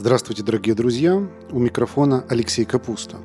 Здравствуйте, 0.00 0.44
дорогие 0.44 0.76
друзья! 0.76 1.20
У 1.50 1.58
микрофона 1.58 2.24
Алексей 2.28 2.64
Капуста. 2.64 3.16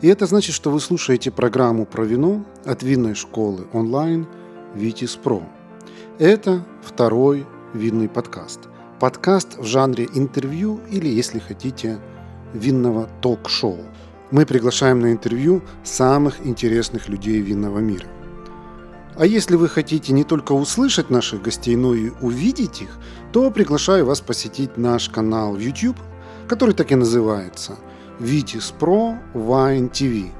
И 0.00 0.06
это 0.06 0.26
значит, 0.26 0.54
что 0.54 0.70
вы 0.70 0.78
слушаете 0.78 1.32
программу 1.32 1.86
про 1.86 2.04
вино 2.04 2.46
от 2.64 2.84
винной 2.84 3.16
школы 3.16 3.66
онлайн 3.72 4.28
«Витис 4.76 5.16
Про». 5.16 5.42
Это 6.20 6.64
второй 6.84 7.48
винный 7.74 8.08
подкаст. 8.08 8.60
Подкаст 9.00 9.58
в 9.58 9.64
жанре 9.64 10.08
интервью 10.14 10.78
или, 10.88 11.08
если 11.08 11.40
хотите, 11.40 11.98
винного 12.54 13.10
ток-шоу. 13.20 13.80
Мы 14.30 14.46
приглашаем 14.46 15.00
на 15.00 15.10
интервью 15.10 15.62
самых 15.82 16.46
интересных 16.46 17.08
людей 17.08 17.40
винного 17.40 17.80
мира. 17.80 18.06
А 19.16 19.26
если 19.26 19.56
вы 19.56 19.68
хотите 19.68 20.12
не 20.12 20.22
только 20.22 20.52
услышать 20.52 21.10
наших 21.10 21.42
гостей, 21.42 21.74
но 21.74 21.92
и 21.92 22.12
увидеть 22.20 22.82
их, 22.82 22.98
то 23.32 23.50
приглашаю 23.50 24.06
вас 24.06 24.20
посетить 24.20 24.76
наш 24.76 25.08
канал 25.08 25.54
в 25.54 25.58
YouTube– 25.58 25.96
который 26.50 26.74
так 26.74 26.90
и 26.90 26.96
называется 26.96 27.76
Vitis 28.18 28.74
Pro 28.76 29.16
Wine 29.34 29.88
TV. 29.88 30.30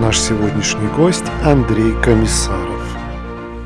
Наш 0.00 0.18
сегодняшний 0.18 0.88
гость 0.96 1.26
Андрей 1.44 1.92
Комиссаров. 2.02 2.82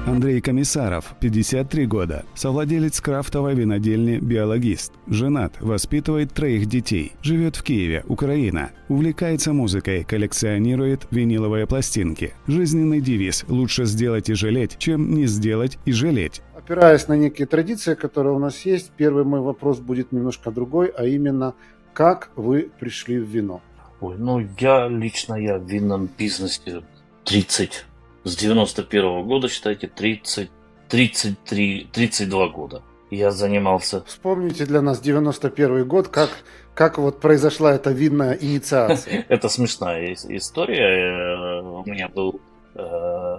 Андрей 0.07 0.43
Комиссаров, 0.43 1.17
53 1.19 1.87
года, 1.87 2.27
совладелец 2.35 3.01
крафтовой 3.01 3.55
винодельни 3.55 4.19
«Биологист». 4.19 4.93
Женат, 5.09 5.55
воспитывает 5.61 6.33
троих 6.33 6.67
детей, 6.67 7.13
живет 7.23 7.57
в 7.57 7.65
Киеве, 7.65 8.05
Украина. 8.07 8.71
Увлекается 8.89 9.53
музыкой, 9.53 10.05
коллекционирует 10.05 11.09
виниловые 11.11 11.67
пластинки. 11.67 12.35
Жизненный 12.47 13.01
девиз 13.01 13.45
«Лучше 13.49 13.87
сделать 13.87 14.29
и 14.29 14.35
жалеть, 14.35 14.77
чем 14.79 15.15
не 15.15 15.27
сделать 15.27 15.79
и 15.87 15.93
жалеть» 15.93 16.43
опираясь 16.67 17.07
на 17.07 17.17
некие 17.17 17.47
традиции, 17.47 17.95
которые 17.95 18.35
у 18.35 18.41
нас 18.41 18.67
есть, 18.67 18.91
первый 18.97 19.25
мой 19.25 19.41
вопрос 19.41 19.79
будет 19.79 20.11
немножко 20.11 20.51
другой, 20.51 20.89
а 20.89 21.05
именно, 21.05 21.55
как 21.95 22.31
вы 22.35 22.71
пришли 22.81 23.21
в 23.21 23.29
вино? 23.29 23.61
Ой, 24.01 24.17
ну 24.19 24.45
я 24.59 24.89
лично, 24.89 25.35
я 25.35 25.59
в 25.59 25.65
винном 25.65 26.09
бизнесе 26.19 26.83
30, 27.25 27.87
с 28.25 28.37
91 28.37 29.05
-го 29.05 29.25
года, 29.25 29.49
считайте, 29.49 29.87
30, 29.87 30.51
33, 30.89 31.89
32 31.93 32.49
года. 32.49 32.83
Я 33.11 33.31
занимался... 33.31 34.03
Вспомните 34.05 34.67
для 34.67 34.83
нас 34.83 35.01
91 35.01 35.87
год, 35.87 36.09
как, 36.09 36.31
как 36.75 36.99
вот 36.99 37.21
произошла 37.21 37.73
эта 37.75 37.93
винная 37.93 38.35
инициация. 38.35 39.25
Это 39.29 39.49
смешная 39.49 40.15
история. 40.15 41.61
Э, 41.61 41.63
у 41.63 41.85
меня 41.87 42.09
был 42.09 42.41
э, 42.75 43.39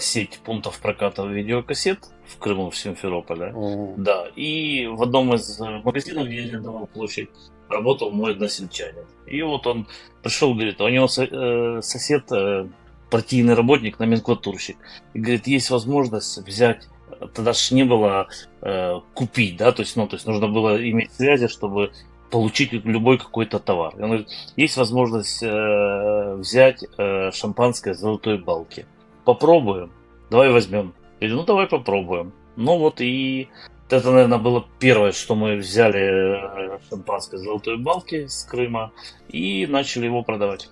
сеть 0.00 0.40
пунктов 0.44 0.80
проката 0.80 1.24
видеокассет 1.24 1.98
в 2.26 2.38
Крыму, 2.38 2.70
в 2.70 2.76
Симферополе. 2.76 3.52
О. 3.54 3.94
Да, 3.96 4.26
и 4.36 4.86
в 4.86 5.02
одном 5.02 5.34
из 5.34 5.58
магазинов, 5.58 6.26
где 6.26 6.42
я 6.44 6.58
давал 6.58 6.86
площадь, 6.86 7.30
работал 7.68 8.10
мой 8.10 8.32
односельчанин. 8.32 9.04
И 9.26 9.42
вот 9.42 9.66
он 9.66 9.86
пришел, 10.22 10.54
говорит, 10.54 10.80
а 10.80 10.84
у 10.84 10.88
него 10.88 11.06
э, 11.06 11.80
сосед, 11.82 12.30
э, 12.32 12.66
партийный 13.10 13.54
работник, 13.54 13.98
номенклатурщик. 13.98 14.76
И 15.14 15.20
говорит, 15.20 15.46
есть 15.46 15.70
возможность 15.70 16.38
взять 16.38 16.88
тогда 17.34 17.52
же 17.52 17.74
не 17.74 17.84
было 17.84 18.28
э, 18.62 19.00
купить, 19.14 19.56
да, 19.56 19.72
то 19.72 19.82
есть, 19.82 19.96
ну, 19.96 20.06
то 20.06 20.16
есть 20.16 20.26
нужно 20.26 20.48
было 20.48 20.76
иметь 20.90 21.12
связи, 21.12 21.48
чтобы 21.48 21.92
получить 22.30 22.72
любой 22.72 23.18
какой-то 23.18 23.58
товар. 23.58 23.94
И 23.96 24.02
он 24.02 24.08
говорит, 24.08 24.28
есть 24.56 24.76
возможность 24.76 25.42
э, 25.42 26.34
взять 26.36 26.84
э, 26.96 27.30
шампанское 27.32 27.94
с 27.94 27.98
золотой 27.98 28.38
балки 28.38 28.86
попробуем, 29.28 29.92
давай 30.30 30.50
возьмем. 30.50 30.94
Говорю, 31.20 31.36
ну 31.36 31.44
давай 31.44 31.66
попробуем. 31.66 32.32
Ну 32.56 32.78
вот 32.78 33.02
и 33.02 33.48
это, 33.90 34.10
наверное, 34.10 34.38
было 34.38 34.64
первое, 34.78 35.12
что 35.12 35.34
мы 35.34 35.56
взяли 35.56 36.76
э, 36.76 36.78
шампанское 36.88 37.36
золотой 37.36 37.76
балки 37.76 38.26
с 38.26 38.44
Крыма 38.44 38.90
и 39.28 39.66
начали 39.66 40.06
его 40.06 40.22
продавать. 40.22 40.70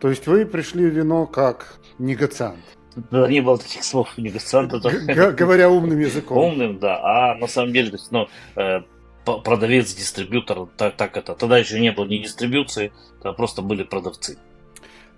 То 0.00 0.10
есть 0.10 0.26
вы 0.26 0.44
пришли 0.44 0.84
в 0.84 0.94
вино 0.94 1.26
как 1.26 1.78
негациант? 1.98 2.60
Да, 3.10 3.26
не 3.26 3.40
было 3.40 3.56
таких 3.56 3.84
слов 3.84 4.18
негациант. 4.18 4.72
Говоря 4.72 5.70
умным 5.70 5.98
языком. 5.98 6.36
Умным, 6.36 6.78
да. 6.78 7.00
А 7.02 7.34
на 7.36 7.46
самом 7.46 7.72
деле, 7.72 7.88
то 7.88 7.96
есть, 7.96 8.12
ну, 8.12 8.28
э, 8.56 8.82
продавец, 9.24 9.94
дистрибьютор, 9.94 10.68
так, 10.76 10.96
так 10.98 11.16
это. 11.16 11.34
Тогда 11.34 11.56
еще 11.56 11.80
не 11.80 11.90
было 11.90 12.04
ни 12.04 12.18
дистрибьюции, 12.18 12.92
тогда 13.22 13.32
просто 13.32 13.62
были 13.62 13.82
продавцы. 13.82 14.36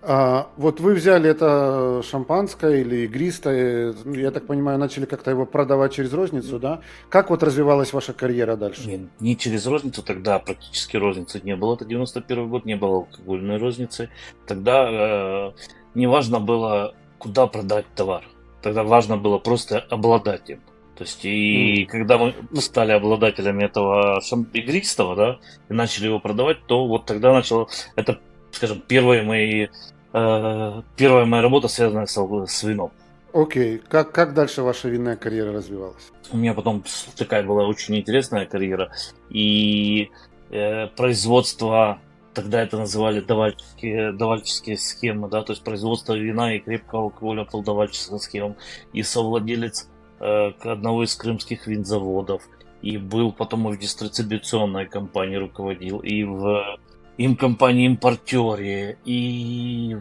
А, 0.06 0.48
вот 0.59 0.81
вы 0.81 0.94
взяли 0.94 1.31
это 1.31 2.03
шампанское 2.03 2.82
или 2.82 3.06
игристое, 3.06 3.94
ну, 4.04 4.12
я 4.15 4.31
так 4.31 4.47
понимаю, 4.47 4.78
начали 4.78 5.06
как-то 5.06 5.31
его 5.31 5.47
продавать 5.47 5.94
через 5.94 6.12
розницу, 6.12 6.59
да? 6.59 6.81
Как 7.09 7.31
вот 7.31 7.42
развивалась 7.42 7.94
ваша 7.94 8.12
карьера 8.12 8.56
дальше? 8.56 8.87
Не, 8.87 9.09
не 9.20 9.37
через 9.37 9.66
розницу, 9.66 10.03
тогда 10.03 10.38
практически 10.38 10.98
розницы 10.98 11.41
не 11.42 11.56
было. 11.56 11.75
Это 11.75 11.87
91 11.87 12.48
год, 12.50 12.66
не 12.66 12.76
было 12.76 12.97
алкогольной 12.97 13.56
розницы. 13.56 14.10
Тогда 14.47 14.91
э, 14.91 15.53
не 15.94 16.06
важно 16.06 16.38
было, 16.38 16.94
куда 17.19 17.47
продать 17.47 17.86
товар. 17.94 18.25
Тогда 18.60 18.82
важно 18.82 19.16
было 19.16 19.38
просто 19.38 19.78
обладать 19.78 20.50
им. 20.50 20.60
То 20.97 21.04
есть, 21.04 21.25
и 21.25 21.84
mm. 21.84 21.86
когда 21.86 22.19
мы 22.19 22.34
стали 22.60 22.92
обладателями 22.92 23.65
этого 23.65 24.21
игристого, 24.53 25.16
да, 25.16 25.38
и 25.71 25.72
начали 25.72 26.06
его 26.06 26.21
продавать, 26.21 26.66
то 26.66 26.86
вот 26.86 27.06
тогда 27.06 27.32
начало, 27.32 27.69
это, 27.97 28.21
скажем, 28.53 28.82
первые 28.86 29.22
мои 29.22 29.69
первая 30.14 31.25
моя 31.25 31.42
работа 31.42 31.66
связана 31.66 32.06
с, 32.06 32.16
с 32.47 32.62
вином. 32.62 32.92
Окей. 33.32 33.78
Okay. 33.78 33.82
Как, 33.88 34.12
как 34.12 34.32
дальше 34.32 34.62
ваша 34.62 34.88
винная 34.88 35.16
карьера 35.16 35.52
развивалась? 35.52 36.12
У 36.30 36.36
меня 36.36 36.54
потом 36.54 36.84
такая 37.16 37.42
была 37.42 37.66
очень 37.66 37.97
интересная 37.97 38.47
карьера. 38.47 38.92
И 39.28 40.10
э, 40.50 40.86
производство, 40.86 41.98
тогда 42.32 42.62
это 42.62 42.78
называли 42.78 43.20
давальческие, 43.20 44.12
давальческие 44.12 44.76
схемы, 44.76 45.28
да, 45.28 45.42
то 45.42 45.53
есть 45.53 45.64
производство 45.64 46.14
вина 46.14 46.54
и 46.54 46.60
крепкого 46.60 47.04
алкоголя 47.04 47.44
по 47.44 47.60
давальческим 47.60 48.20
схемам. 48.20 48.56
И 48.92 49.03
совладелец 49.03 49.88
э, 50.20 50.53
одного 50.62 51.03
из 51.03 51.16
крымских 51.16 51.66
винзаводов. 51.66 52.48
И 52.82 52.98
был 52.98 53.32
потом 53.32 53.66
в 53.66 53.76
дистрибуционной 53.76 54.86
компании 54.86 55.36
руководил, 55.36 55.98
и 55.98 56.22
в 56.22 56.78
им 57.16 57.36
компании-импортере 57.36 58.98
и 59.04 59.97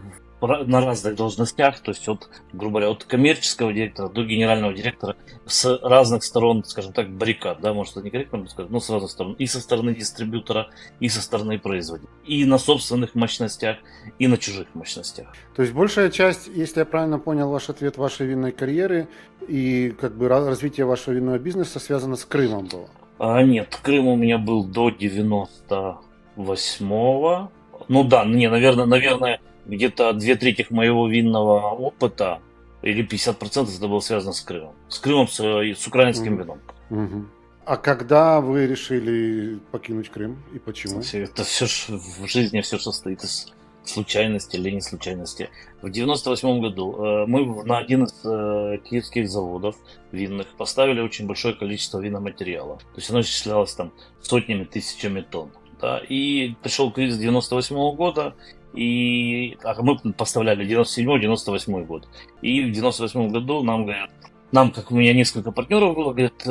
на 0.47 0.81
разных 0.81 1.15
должностях, 1.15 1.79
то 1.79 1.91
есть 1.91 2.07
от, 2.07 2.29
грубо 2.51 2.79
говоря, 2.79 2.91
от 2.91 3.03
коммерческого 3.05 3.71
директора 3.71 4.09
до 4.09 4.23
генерального 4.23 4.73
директора 4.73 5.15
с 5.45 5.79
разных 5.81 6.23
сторон, 6.23 6.63
скажем 6.65 6.93
так, 6.93 7.09
баррикад, 7.09 7.61
да, 7.61 7.73
может, 7.73 7.95
это 7.95 8.05
некорректно 8.05 8.47
сказать, 8.47 8.71
но 8.71 8.79
с 8.79 8.89
разных 8.89 9.11
сторон. 9.11 9.33
И 9.33 9.45
со 9.45 9.59
стороны 9.61 9.95
дистрибьютора, 9.95 10.69
и 10.99 11.09
со 11.09 11.21
стороны 11.21 11.59
производителя. 11.59 12.11
И 12.25 12.45
на 12.45 12.57
собственных 12.57 13.15
мощностях, 13.15 13.77
и 14.19 14.27
на 14.27 14.37
чужих 14.37 14.67
мощностях. 14.73 15.27
То 15.55 15.61
есть 15.61 15.73
большая 15.73 16.09
часть, 16.09 16.47
если 16.47 16.79
я 16.79 16.85
правильно 16.85 17.19
понял 17.19 17.49
ваш 17.49 17.69
ответ, 17.69 17.97
вашей 17.97 18.27
винной 18.27 18.51
карьеры 18.51 19.07
и 19.47 19.95
как 19.99 20.17
бы 20.17 20.27
развитие 20.27 20.85
вашего 20.85 21.13
винного 21.13 21.39
бизнеса 21.39 21.79
связано 21.79 22.15
с 22.15 22.25
Крымом 22.25 22.67
было? 22.67 22.89
А, 23.19 23.41
нет, 23.43 23.79
Крым 23.81 24.07
у 24.07 24.15
меня 24.15 24.37
был 24.37 24.65
до 24.65 24.89
90 24.89 25.97
восьмого. 26.35 27.51
Ну 27.87 28.03
да, 28.03 28.25
не, 28.25 28.49
наверное, 28.49 28.85
наверное, 28.85 29.41
где-то 29.65 30.13
две 30.13 30.35
трети 30.35 30.65
моего 30.69 31.07
винного 31.07 31.71
опыта 31.71 32.39
или 32.81 33.05
50% 33.05 33.75
это 33.77 33.87
было 33.87 33.99
связано 34.01 34.33
с 34.33 34.41
Крымом. 34.41 34.75
С 34.89 34.99
Крымом, 34.99 35.27
с, 35.27 35.39
с 35.39 35.87
украинским 35.87 36.37
вином. 36.37 36.59
Угу. 36.89 37.25
А 37.65 37.77
когда 37.77 38.41
вы 38.41 38.67
решили 38.67 39.59
покинуть 39.71 40.09
Крым 40.09 40.43
и 40.53 40.59
почему? 40.59 40.99
Это 40.99 41.43
все 41.43 41.65
в 41.65 42.27
жизни 42.27 42.59
все 42.61 42.77
состоит 42.77 43.23
из 43.23 43.53
случайности 43.85 44.57
или 44.57 44.69
не 44.69 44.81
случайности. 44.81 45.49
В 45.81 45.89
98 45.89 46.61
году 46.61 46.95
э, 46.95 47.25
мы 47.25 47.63
на 47.63 47.77
один 47.77 48.03
из 48.03 48.13
э, 48.25 48.79
киевских 48.83 49.29
заводов 49.29 49.75
винных 50.11 50.47
поставили 50.57 51.01
очень 51.01 51.25
большое 51.25 51.53
количество 51.53 51.99
виноматериала. 51.99 52.77
То 52.77 52.97
есть 52.97 53.09
оно 53.09 53.21
исчислялось 53.21 53.73
там 53.73 53.91
сотнями, 54.21 54.63
тысячами 54.63 55.21
тонн 55.21 55.51
да, 55.83 55.97
и 55.97 56.55
пришел 56.63 56.91
кризис 56.91 57.17
98 57.17 57.75
-го 57.75 57.93
года, 57.93 58.33
и 58.73 59.57
а 59.63 59.75
мы 59.81 59.97
поставляли 60.13 60.65
97-98 60.65 61.85
год. 61.85 62.07
И 62.41 62.61
в 62.63 62.71
98 62.71 63.29
году 63.31 63.63
нам 63.63 63.83
говорят, 63.83 64.09
нам, 64.53 64.71
как 64.71 64.91
у 64.91 64.95
меня 64.95 65.13
несколько 65.13 65.51
партнеров 65.51 65.93
было, 65.95 66.13
говорят, 66.13 66.41
э, 66.45 66.49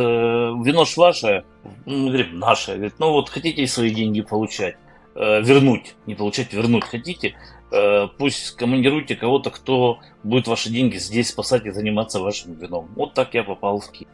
вино 0.66 0.84
ж 0.84 0.96
ваше, 0.98 1.44
мы 1.86 2.08
говорим, 2.08 2.38
наше, 2.40 2.74
говорит, 2.74 2.94
ну 2.98 3.12
вот 3.12 3.30
хотите 3.30 3.66
свои 3.66 3.90
деньги 3.94 4.20
получать, 4.20 4.76
э, 5.14 5.40
вернуть, 5.40 5.94
не 6.06 6.14
получать, 6.14 6.52
вернуть 6.52 6.84
хотите, 6.84 7.34
э, 7.70 8.08
пусть 8.18 8.56
командируйте 8.56 9.16
кого-то, 9.16 9.50
кто 9.50 9.98
будет 10.24 10.46
ваши 10.46 10.68
деньги 10.68 10.98
здесь 10.98 11.30
спасать 11.30 11.64
и 11.64 11.70
заниматься 11.70 12.20
вашим 12.20 12.52
вином. 12.52 12.90
Вот 12.96 13.14
так 13.14 13.32
я 13.32 13.44
попал 13.44 13.80
в 13.80 13.90
Киев. 13.90 14.08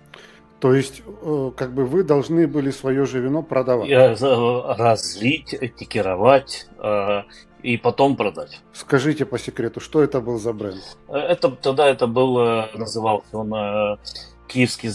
То 0.60 0.74
есть, 0.74 1.02
э, 1.06 1.50
как 1.56 1.72
бы 1.72 1.84
вы 1.84 2.02
должны 2.02 2.46
были 2.46 2.70
свое 2.70 3.06
же 3.06 3.20
вино 3.20 3.42
продавать? 3.42 3.90
Разлить, 3.90 5.54
этикировать 5.54 6.66
э, 6.78 7.22
и 7.62 7.76
потом 7.76 8.16
продать. 8.16 8.60
Скажите 8.72 9.24
по 9.24 9.38
секрету, 9.38 9.80
что 9.80 10.02
это 10.02 10.20
был 10.20 10.38
за 10.38 10.52
бренд? 10.52 10.82
Это 11.08 11.50
тогда 11.50 11.86
это 11.88 12.06
был 12.06 12.38
назывался 12.74 13.38
он 13.38 13.98
киевский 14.48 14.90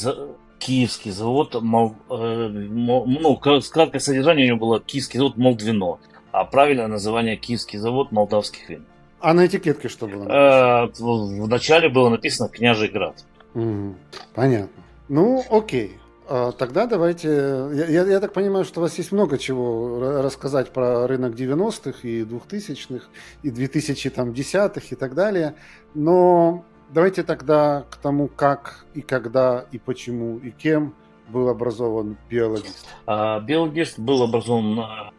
Киевский 0.66 1.12
завод, 1.12 1.62
мол, 1.62 1.96
э, 2.10 2.48
ну, 2.48 3.36
краткое 3.38 4.00
содержание 4.00 4.46
у 4.46 4.48
него 4.56 4.60
было 4.60 4.80
Киевский 4.80 5.18
завод 5.18 5.36
Молдвино, 5.36 6.00
а 6.32 6.46
правильное 6.46 6.88
название 6.88 7.36
Киевский 7.36 7.80
завод 7.80 8.14
молдавских 8.14 8.70
вин. 8.70 8.86
А 9.20 9.34
на 9.34 9.46
этикетке 9.46 9.90
что 9.90 10.08
было? 10.08 10.24
Э, 10.24 10.90
в 10.98 11.48
начале 11.50 11.90
было 11.90 12.08
написано 12.08 12.48
Княжий 12.48 12.88
Град. 12.88 13.26
Угу. 13.54 13.96
Понятно. 14.36 14.84
Ну, 15.10 15.44
окей. 15.50 15.98
А, 16.28 16.52
тогда 16.52 16.86
давайте... 16.86 17.28
Я, 17.74 17.86
я, 17.86 18.04
я 18.06 18.20
так 18.20 18.34
понимаю, 18.34 18.66
что 18.66 18.80
у 18.80 18.84
вас 18.84 18.98
есть 18.98 19.12
много 19.12 19.38
чего 19.38 20.22
рассказать 20.22 20.72
про 20.72 21.08
рынок 21.08 21.36
90-х 21.36 22.00
и 22.08 22.24
2000-х, 22.24 23.08
и 23.44 23.50
2010-х 23.50 24.88
и 24.90 24.96
так 24.96 25.14
далее. 25.16 25.56
Но 25.94 26.66
давайте 26.92 27.24
тогда 27.24 27.86
к 27.90 27.98
тому, 27.98 28.28
как 28.28 28.86
и 28.94 29.02
когда 29.02 29.66
и 29.72 29.78
почему 29.78 30.38
и 30.38 30.52
кем 30.52 30.96
был 31.30 31.50
образован 31.50 32.18
биологист. 32.30 32.86
А, 33.06 33.40
биологист 33.40 34.00
был 34.00 34.24
образован 34.24 34.80
а, 34.80 35.12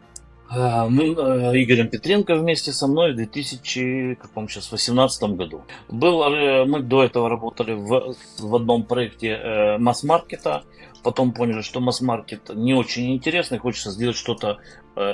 мы 0.49 1.05
э, 1.05 1.63
Игорем 1.63 1.89
Петренко 1.89 2.35
вместе 2.35 2.71
со 2.71 2.87
мной 2.87 3.13
в 3.13 3.15
2018 3.15 5.23
году. 5.35 5.63
Был, 5.89 6.23
э, 6.23 6.65
мы 6.65 6.81
до 6.81 7.03
этого 7.03 7.29
работали 7.29 7.73
в, 7.73 8.15
в 8.39 8.55
одном 8.55 8.83
проекте 8.83 9.29
э, 9.29 9.77
масс-маркета, 9.79 10.63
потом 11.03 11.33
поняли, 11.33 11.61
что 11.61 11.79
масс-маркет 11.79 12.51
не 12.53 12.73
очень 12.73 13.15
интересный, 13.15 13.57
хочется 13.57 13.91
сделать 13.91 14.17
что-то 14.17 14.57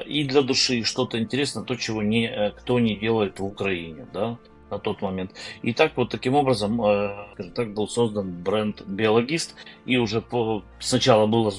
и 0.05 0.23
для 0.25 0.43
души, 0.43 0.83
что-то 0.83 1.17
интересное, 1.17 1.63
то, 1.63 1.75
чего 1.75 2.03
никто 2.03 2.79
не 2.79 2.95
делает 2.95 3.39
в 3.39 3.45
Украине. 3.45 4.05
Да? 4.13 4.37
на 4.69 4.79
тот 4.79 5.01
момент. 5.01 5.31
И 5.63 5.73
так 5.73 5.97
вот 5.97 6.11
таким 6.11 6.33
образом, 6.33 6.75
скажем 7.33 7.51
так, 7.53 7.73
был 7.73 7.89
создан 7.89 8.31
бренд 8.31 8.81
Биологист. 8.83 9.53
И 9.85 9.97
уже 9.97 10.21
по, 10.21 10.63
сначала 10.79 11.27
было 11.27 11.51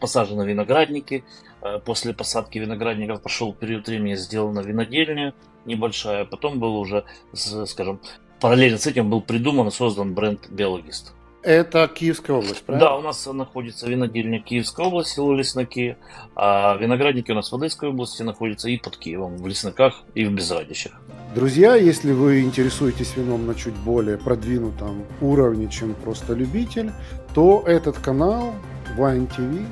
посажено 0.00 0.44
виноградники, 0.44 1.22
Э, 1.22 1.49
после 1.84 2.12
посадки 2.14 2.58
виноградников 2.58 3.22
прошел 3.22 3.52
период 3.52 3.86
времени, 3.86 4.14
сделана 4.14 4.60
винодельня 4.60 5.34
небольшая. 5.64 6.24
Потом 6.24 6.58
был 6.58 6.76
уже, 6.76 7.04
скажем, 7.32 8.00
параллельно 8.40 8.78
с 8.78 8.86
этим 8.86 9.10
был 9.10 9.20
придуман 9.20 9.68
и 9.68 9.70
создан 9.70 10.14
бренд 10.14 10.48
Биологист. 10.48 11.12
Это 11.42 11.88
Киевская 11.88 12.36
область, 12.36 12.62
правильно? 12.64 12.88
Да, 12.88 12.96
у 12.98 13.00
нас 13.00 13.26
находится 13.26 13.88
винодельня 13.88 14.40
Киевская 14.40 14.86
область, 14.86 15.10
село 15.10 15.34
Лесноки, 15.34 15.96
а 16.36 16.76
виноградники 16.76 17.30
у 17.30 17.34
нас 17.34 17.50
в 17.50 17.56
Одесской 17.56 17.88
области 17.88 18.22
находятся 18.22 18.68
и 18.68 18.76
под 18.76 18.98
Киевом, 18.98 19.38
в 19.38 19.46
Лесноках 19.46 20.02
и 20.14 20.26
в 20.26 20.32
Безрадищах. 20.32 20.92
Друзья, 21.34 21.76
если 21.76 22.12
вы 22.12 22.42
интересуетесь 22.42 23.16
вином 23.16 23.46
на 23.46 23.54
чуть 23.54 23.74
более 23.74 24.18
продвинутом 24.18 25.06
уровне, 25.22 25.68
чем 25.68 25.94
просто 25.94 26.34
любитель, 26.34 26.92
то 27.34 27.62
этот 27.66 27.98
канал 27.98 28.52
Wine 28.98 29.26
TV 29.34 29.64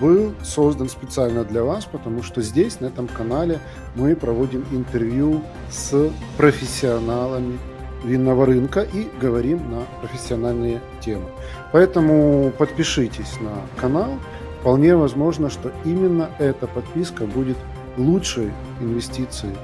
был 0.00 0.34
создан 0.42 0.88
специально 0.88 1.44
для 1.44 1.62
вас, 1.62 1.84
потому 1.84 2.22
что 2.22 2.42
здесь, 2.42 2.80
на 2.80 2.86
этом 2.86 3.08
канале, 3.08 3.60
мы 3.94 4.16
проводим 4.16 4.64
интервью 4.72 5.42
с 5.70 6.10
профессионалами 6.36 7.58
винного 8.04 8.46
рынка 8.46 8.82
и 8.82 9.08
говорим 9.20 9.70
на 9.70 9.82
профессиональные 10.00 10.80
темы. 11.00 11.26
Поэтому 11.72 12.52
подпишитесь 12.56 13.40
на 13.40 13.52
канал. 13.80 14.18
Вполне 14.60 14.96
возможно, 14.96 15.50
что 15.50 15.72
именно 15.84 16.30
эта 16.38 16.66
подписка 16.66 17.26
будет 17.26 17.56
лучшей 17.96 18.52
инвестицией 18.80 19.54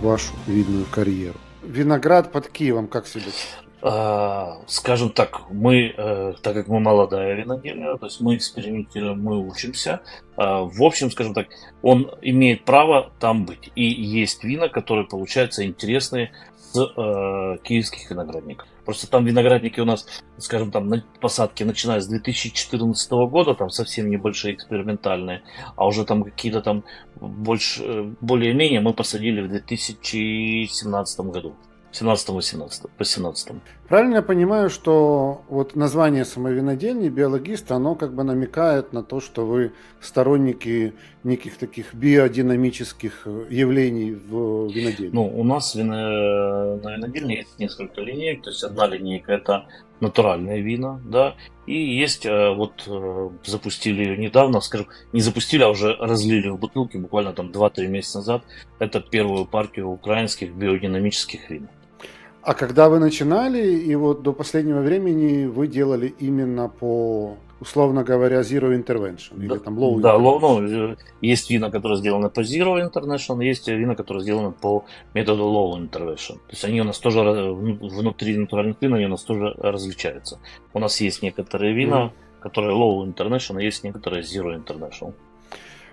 в 0.00 0.06
вашу 0.06 0.32
видную 0.46 0.86
карьеру. 0.90 1.38
Виноград 1.62 2.32
под 2.32 2.48
Киевом, 2.48 2.86
как 2.88 3.06
себе? 3.06 3.24
А, 3.26 3.71
скажем 4.68 5.10
так, 5.10 5.50
мы, 5.50 5.92
э, 5.96 6.34
так 6.40 6.54
как 6.54 6.68
мы 6.68 6.78
молодая 6.78 7.34
винодельня, 7.34 7.96
то 7.96 8.06
есть 8.06 8.20
мы 8.20 8.36
экспериментируем, 8.36 9.20
мы 9.20 9.44
учимся. 9.44 10.00
А, 10.36 10.62
в 10.62 10.82
общем, 10.82 11.10
скажем 11.10 11.34
так, 11.34 11.48
он 11.82 12.08
имеет 12.22 12.64
право 12.64 13.10
там 13.18 13.44
быть. 13.44 13.72
И 13.74 13.84
есть 13.84 14.44
вина, 14.44 14.68
которые 14.68 15.08
получаются 15.08 15.64
интересные 15.66 16.30
с 16.72 16.78
э, 16.80 17.58
киевских 17.64 18.08
виноградников. 18.08 18.68
Просто 18.84 19.10
там 19.10 19.24
виноградники 19.24 19.80
у 19.80 19.84
нас, 19.84 20.06
скажем, 20.38 20.70
там 20.70 20.88
на 20.88 21.04
посадки 21.20 21.64
начиная 21.64 22.00
с 22.00 22.06
2014 22.06 23.10
года, 23.10 23.54
там 23.54 23.68
совсем 23.70 24.10
небольшие 24.10 24.54
экспериментальные, 24.54 25.42
а 25.74 25.86
уже 25.86 26.04
там 26.04 26.22
какие-то 26.22 26.60
там 26.60 26.84
больше, 27.16 27.82
э, 27.84 28.14
более-менее 28.20 28.80
мы 28.80 28.94
посадили 28.94 29.40
в 29.40 29.48
2017 29.48 31.20
году. 31.32 31.56
17-18, 31.92 32.90
по 32.96 33.04
17 33.04 33.52
Правильно 33.88 34.16
я 34.16 34.22
понимаю, 34.22 34.70
что 34.70 35.42
вот 35.48 35.76
название 35.76 36.24
самой 36.24 36.54
винодельни 36.54 37.08
биологист, 37.08 37.70
оно 37.70 37.94
как 37.94 38.14
бы 38.14 38.24
намекает 38.24 38.92
на 38.92 39.02
то, 39.02 39.20
что 39.20 39.44
вы 39.44 39.72
сторонники 40.00 40.94
неких 41.24 41.58
таких 41.58 41.94
биодинамических 41.94 43.26
явлений 43.50 44.12
в 44.12 44.68
винодельне? 44.72 45.10
Ну, 45.12 45.26
у 45.26 45.44
нас 45.44 45.74
вино... 45.74 46.76
на 46.82 46.96
винодельне 46.96 47.36
есть 47.36 47.58
несколько 47.58 48.00
линеек, 48.00 48.42
то 48.42 48.50
есть 48.50 48.64
одна 48.64 48.86
линейка 48.86 49.32
это 49.32 49.66
натуральные 50.00 50.62
вина, 50.62 51.00
да, 51.04 51.36
и 51.66 51.74
есть 51.74 52.26
э, 52.26 52.50
вот 52.54 52.84
э, 52.88 53.30
запустили 53.44 54.02
ее 54.02 54.16
недавно, 54.16 54.60
скажем, 54.60 54.88
не 55.12 55.20
запустили, 55.20 55.62
а 55.62 55.68
уже 55.68 55.94
разлили 55.94 56.48
в 56.48 56.58
бутылки 56.58 56.96
буквально 56.96 57.32
там 57.32 57.50
2-3 57.50 57.86
месяца 57.86 58.18
назад, 58.18 58.42
это 58.80 59.00
первую 59.00 59.46
партию 59.46 59.88
украинских 59.88 60.52
биодинамических 60.54 61.48
вин. 61.50 61.68
А 62.42 62.54
когда 62.54 62.88
вы 62.88 62.98
начинали, 62.98 63.62
и 63.72 63.94
вот 63.94 64.22
до 64.22 64.32
последнего 64.32 64.80
времени 64.80 65.46
вы 65.46 65.68
делали 65.68 66.12
именно 66.18 66.68
по, 66.68 67.36
условно 67.60 68.02
говоря, 68.02 68.40
Zero 68.40 68.76
Intervention 68.76 69.34
да, 69.36 69.44
или 69.44 69.58
там 69.58 69.78
Low 69.78 70.00
Да, 70.00 70.16
low, 70.16 70.40
ну, 70.40 70.96
есть 71.20 71.50
вина, 71.50 71.70
которые 71.70 71.98
сделаны 71.98 72.30
по 72.30 72.40
Zero 72.40 72.80
Intervention, 72.82 73.44
есть 73.44 73.68
вина, 73.68 73.94
которые 73.94 74.22
сделаны 74.22 74.50
по 74.50 74.84
методу 75.14 75.44
Low 75.44 75.78
Intervention. 75.78 76.34
То 76.34 76.50
есть 76.50 76.64
они 76.64 76.80
у 76.80 76.84
нас 76.84 76.98
тоже 76.98 77.20
внутри 77.22 78.36
натуральных 78.36 78.76
вин, 78.80 78.94
они 78.94 79.06
у 79.06 79.10
нас 79.10 79.22
тоже 79.22 79.54
различаются. 79.58 80.40
У 80.74 80.80
нас 80.80 81.00
есть 81.00 81.22
некоторые 81.22 81.74
вина, 81.74 82.06
mm-hmm. 82.06 82.42
которые 82.42 82.74
Low 82.76 83.06
International, 83.06 83.58
а 83.58 83.62
есть 83.62 83.84
некоторые 83.84 84.24
Zero 84.24 84.52
International. 84.52 85.14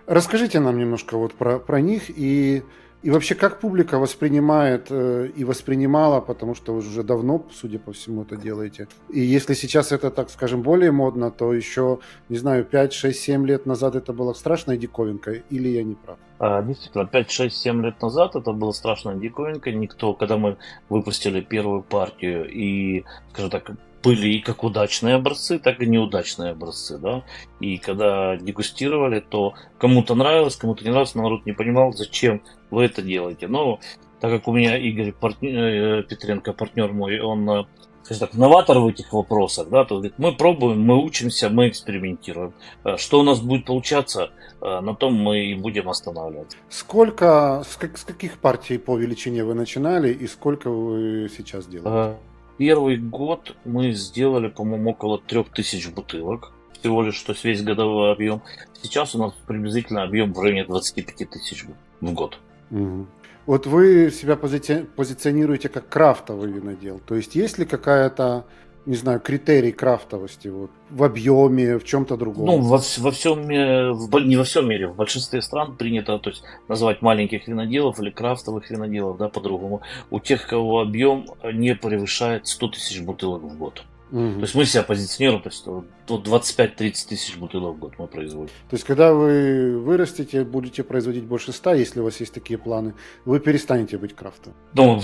Расскажите 0.08 0.60
нам 0.60 0.80
немножко 0.80 1.16
вот 1.16 1.36
про, 1.36 1.60
про 1.60 1.80
них 1.80 2.10
и 2.10 2.64
и 3.02 3.12
вообще, 3.12 3.36
как 3.36 3.60
публика 3.60 3.98
воспринимает 3.98 4.88
э, 4.90 5.30
и 5.34 5.46
воспринимала, 5.46 6.20
потому 6.20 6.54
что 6.54 6.74
вы 6.74 6.80
уже 6.80 7.04
давно, 7.04 7.46
судя 7.52 7.80
по 7.80 7.94
всему, 7.94 8.24
это 8.24 8.36
делаете. 8.36 8.88
И 9.10 9.22
если 9.22 9.54
сейчас 9.54 9.94
это, 9.94 10.12
так 10.12 10.30
скажем, 10.30 10.62
более 10.62 10.92
модно, 10.92 11.32
то 11.32 11.54
еще, 11.54 12.00
не 12.28 12.38
знаю, 12.38 12.66
5, 12.66 12.94
6, 12.94 13.18
7 13.18 13.48
лет 13.48 13.66
назад 13.66 13.96
это 13.96 14.12
было 14.12 14.34
страшной 14.34 14.78
диковинкой, 14.78 15.44
или 15.50 15.70
я 15.70 15.84
не 15.84 15.96
прав? 15.96 16.18
А, 16.40 16.62
действительно, 16.62 17.06
5, 17.06 17.32
6, 17.32 17.56
7 17.56 17.86
лет 17.86 18.02
назад 18.02 18.36
это 18.36 18.52
было 18.52 18.74
страшной 18.74 19.18
диковинкой. 19.18 19.76
Никто, 19.76 20.14
когда 20.14 20.38
мы 20.38 20.58
выпустили 20.90 21.40
первую 21.40 21.84
партию 21.84 22.50
и, 22.50 23.06
скажем 23.32 23.50
так, 23.50 23.72
были 24.04 24.28
и 24.30 24.40
как 24.42 24.64
удачные 24.64 25.16
образцы, 25.16 25.60
так 25.60 25.82
и 25.82 25.86
неудачные 25.86 26.52
образцы, 26.52 26.98
да. 26.98 27.24
И 27.60 27.78
когда 27.78 28.38
дегустировали, 28.38 29.20
то 29.20 29.54
кому-то 29.78 30.16
нравилось, 30.16 30.56
кому-то 30.56 30.84
не 30.84 30.90
нравилось, 30.90 31.16
народ 31.16 31.46
не 31.46 31.54
понимал, 31.54 31.94
зачем 31.94 32.42
вы 32.72 32.86
это 32.86 33.02
делаете. 33.02 33.48
Но 33.48 33.80
так 34.20 34.32
как 34.32 34.48
у 34.48 34.54
меня 34.54 34.78
Игорь 34.78 35.14
партнер, 35.14 36.00
э, 36.00 36.04
Петренко, 36.04 36.54
партнер 36.54 36.92
мой, 36.92 37.20
он 37.20 37.50
э, 37.50 37.64
скажем 38.04 38.28
так, 38.28 38.34
новатор 38.38 38.80
в 38.80 38.88
этих 38.88 39.14
вопросах, 39.14 39.70
да, 39.70 39.86
то 39.86 39.96
говорит, 39.96 40.16
мы 40.18 40.34
пробуем, 40.34 40.82
мы 40.82 41.02
учимся, 41.02 41.50
мы 41.50 41.70
экспериментируем. 41.70 42.54
Э, 42.84 42.98
что 42.98 43.20
у 43.20 43.24
нас 43.24 43.40
будет 43.40 43.66
получаться, 43.66 44.32
на 44.62 44.94
том 44.94 45.14
мы 45.14 45.46
и 45.46 45.54
будем 45.54 45.88
останавливаться. 45.88 46.58
Сколько, 46.68 47.64
с, 47.66 47.78
как, 47.78 47.98
с 47.98 48.04
каких 48.04 48.40
партий 48.40 48.78
по 48.78 48.98
величине 48.98 49.46
вы 49.46 49.54
начинали 49.54 50.12
и 50.12 50.28
сколько 50.28 50.70
вы 50.70 51.30
сейчас 51.30 51.66
делаете? 51.66 52.18
Первый 52.58 52.98
год 52.98 53.56
мы 53.64 53.94
сделали, 53.94 54.50
по-моему, 54.50 54.92
около 54.92 55.18
3000 55.18 55.92
бутылок. 55.92 56.52
Всего 56.74 57.04
лишь, 57.04 57.16
что 57.16 57.34
весь 57.42 57.64
годовой 57.64 58.12
объем. 58.12 58.42
Сейчас 58.82 59.16
у 59.16 59.20
нас 59.20 59.34
приблизительно 59.48 60.04
объем 60.04 60.34
в 60.34 60.40
районе 60.42 60.66
25 60.66 61.30
тысяч 61.30 61.66
в 62.02 62.14
год. 62.14 62.38
Угу. 62.72 63.08
Вот 63.46 63.66
вы 63.66 64.12
себя 64.12 64.34
пози- 64.36 64.86
позиционируете 64.96 65.70
как 65.70 65.90
крафтовый 65.90 66.52
винодел. 66.52 67.00
То 67.00 67.16
есть 67.16 67.36
есть 67.36 67.58
ли 67.58 67.66
какая-то 67.66 68.46
не 68.86 68.96
знаю, 68.96 69.20
критерий 69.20 69.72
крафтовости 69.72 70.48
вот, 70.48 70.72
в 70.90 71.04
объеме, 71.04 71.78
в 71.78 71.84
чем-то 71.84 72.18
другом? 72.18 72.46
Ну, 72.46 72.58
во, 72.58 72.82
во 72.98 73.12
всем 73.12 73.44
в, 73.44 74.20
не 74.20 74.36
во 74.36 74.44
всем 74.44 74.68
мире, 74.68 74.88
в 74.88 74.96
большинстве 74.96 75.42
стран 75.42 75.76
принято 75.76 76.18
то 76.18 76.32
есть, 76.32 76.44
называть 76.68 77.02
маленьких 77.02 77.48
виноделов 77.48 78.00
или 78.00 78.10
крафтовых 78.10 78.70
виноделов, 78.72 79.18
да, 79.18 79.30
по-другому. 79.30 79.82
У 80.10 80.20
тех, 80.20 80.48
кого 80.48 80.80
объем 80.82 81.28
не 81.54 81.76
превышает 81.76 82.48
100 82.48 82.68
тысяч 82.70 83.02
бутылок 83.02 83.44
в 83.44 83.58
год. 83.58 83.84
Угу. 84.12 84.34
То 84.36 84.42
есть 84.42 84.56
мы 84.56 84.66
себя 84.66 84.84
позиционируем, 84.84 85.42
то 85.42 85.50
есть 85.50 85.66
вот 85.66 85.86
25-30 86.08 86.76
тысяч 87.08 87.38
бутылок 87.38 87.76
в 87.76 87.80
год 87.80 87.94
мы 87.98 88.08
производим. 88.08 88.52
То 88.70 88.76
есть 88.76 88.84
когда 88.84 89.14
вы 89.14 89.80
вырастете, 89.80 90.44
будете 90.44 90.84
производить 90.84 91.26
больше 91.26 91.52
100, 91.52 91.74
если 91.76 92.00
у 92.00 92.04
вас 92.04 92.20
есть 92.20 92.34
такие 92.34 92.58
планы, 92.58 92.96
вы 93.26 93.40
перестанете 93.40 93.98
быть 93.98 94.16
крафтом? 94.16 94.54
Ну, 94.74 95.00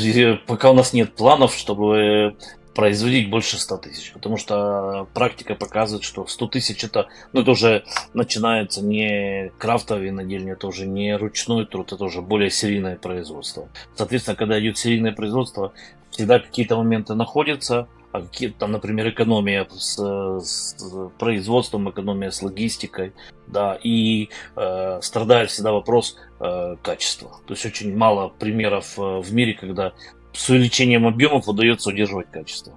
пока 0.47 0.71
у 0.71 0.73
нас 0.73 0.93
нет 0.93 1.13
планов, 1.13 1.53
чтобы 1.53 2.35
производить 2.73 3.29
больше 3.29 3.57
100 3.57 3.77
тысяч, 3.77 4.11
потому 4.11 4.37
что 4.37 5.07
практика 5.13 5.55
показывает, 5.55 6.03
что 6.03 6.27
100 6.27 6.47
тысяч 6.47 6.83
это, 6.83 7.07
ну, 7.31 7.41
это 7.41 7.51
уже 7.51 7.85
начинается 8.13 8.83
не 8.83 9.51
крафтовый 9.57 10.07
винодельня, 10.07 10.53
это 10.53 10.67
уже 10.67 10.85
не 10.85 11.15
ручной 11.15 11.65
труд, 11.65 11.93
это 11.93 12.03
уже 12.03 12.21
более 12.21 12.49
серийное 12.49 12.97
производство. 12.97 13.69
Соответственно, 13.95 14.35
когда 14.35 14.59
идет 14.59 14.77
серийное 14.77 15.13
производство, 15.13 15.71
всегда 16.09 16.39
какие-то 16.39 16.75
моменты 16.75 17.15
находятся, 17.15 17.87
а 18.15 18.21
какие 18.21 18.49
там, 18.49 18.71
например, 18.71 19.09
экономия 19.09 19.67
с, 19.69 19.97
с 19.97 20.75
производством, 21.19 21.89
экономия 21.89 22.31
с 22.31 22.41
логистикой, 22.41 23.11
да, 23.47 23.77
и 23.83 24.29
э, 24.55 25.01
страдает 25.01 25.49
всегда 25.49 25.73
вопрос 25.73 26.17
э, 26.39 26.75
качества. 26.81 27.31
То 27.45 27.53
есть 27.53 27.65
очень 27.65 27.95
мало 27.95 28.29
примеров 28.29 28.97
э, 28.97 29.01
в 29.01 29.33
мире, 29.33 29.53
когда 29.53 29.93
с 30.33 30.49
увеличением 30.49 31.05
объемов 31.05 31.47
удается 31.47 31.89
удерживать 31.89 32.31
качество. 32.31 32.73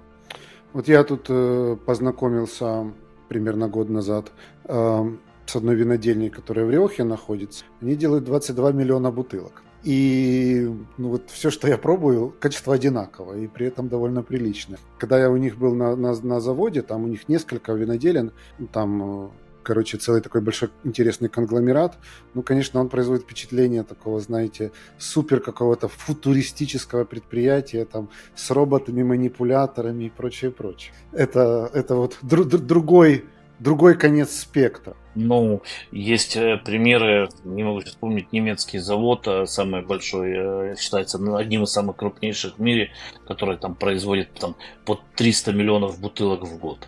Вот 0.73 0.87
я 0.89 1.03
тут 1.03 1.27
э, 1.29 1.77
познакомился 1.85 2.91
примерно 3.29 3.69
год 3.69 3.89
назад 3.89 4.31
э, 4.65 5.11
с 5.45 5.55
одной 5.55 5.75
винодельней, 5.75 6.29
которая 6.29 6.65
в 6.65 6.69
Рехе 6.69 7.05
находится. 7.05 7.63
Они 7.81 7.95
делают 7.95 8.25
22 8.25 8.73
миллиона 8.73 9.09
бутылок. 9.09 9.63
И 9.83 10.69
ну, 10.97 11.09
вот 11.09 11.29
все, 11.29 11.49
что 11.49 11.67
я 11.67 11.77
пробую, 11.77 12.33
качество 12.39 12.73
одинаковое, 12.73 13.39
и 13.39 13.47
при 13.47 13.67
этом 13.67 13.87
довольно 13.87 14.23
приличное. 14.23 14.77
Когда 14.97 15.19
я 15.19 15.29
у 15.29 15.37
них 15.37 15.57
был 15.57 15.73
на, 15.73 15.95
на, 15.95 16.13
на 16.21 16.39
заводе, 16.39 16.81
там 16.81 17.03
у 17.03 17.07
них 17.07 17.29
несколько 17.29 17.73
виноделен, 17.73 18.31
там 18.73 19.25
э, 19.25 19.29
короче, 19.63 19.97
целый 19.97 20.21
такой 20.21 20.41
большой 20.41 20.69
интересный 20.83 21.29
конгломерат. 21.29 21.97
Ну, 22.33 22.41
конечно, 22.41 22.79
он 22.79 22.89
производит 22.89 23.23
впечатление 23.23 23.83
такого, 23.83 24.19
знаете, 24.19 24.71
супер 24.97 25.39
какого-то 25.39 25.87
футуристического 25.87 27.05
предприятия, 27.05 27.85
там, 27.85 28.09
с 28.35 28.49
роботами, 28.51 29.03
манипуляторами 29.03 30.05
и 30.05 30.09
прочее, 30.09 30.51
прочее. 30.51 30.93
Это, 31.11 31.69
это 31.73 31.95
вот 31.95 32.17
дру- 32.23 32.45
другой, 32.45 33.25
другой 33.59 33.95
конец 33.95 34.39
спектра. 34.39 34.95
Ну, 35.15 35.61
есть 35.91 36.35
э, 36.37 36.57
примеры, 36.63 37.29
не 37.43 37.63
могу 37.63 37.81
сейчас 37.81 37.93
вспомнить, 37.93 38.31
немецкий 38.31 38.79
завод, 38.79 39.27
э, 39.27 39.45
самый 39.45 39.81
большой, 39.81 40.31
э, 40.35 40.75
считается 40.77 41.19
одним 41.35 41.63
из 41.63 41.71
самых 41.71 41.97
крупнейших 41.97 42.57
в 42.57 42.61
мире, 42.61 42.91
который 43.27 43.57
там 43.57 43.75
производит 43.75 44.33
там, 44.33 44.55
под 44.85 45.01
300 45.15 45.51
миллионов 45.51 45.99
бутылок 45.99 46.43
в 46.43 46.57
год 46.57 46.87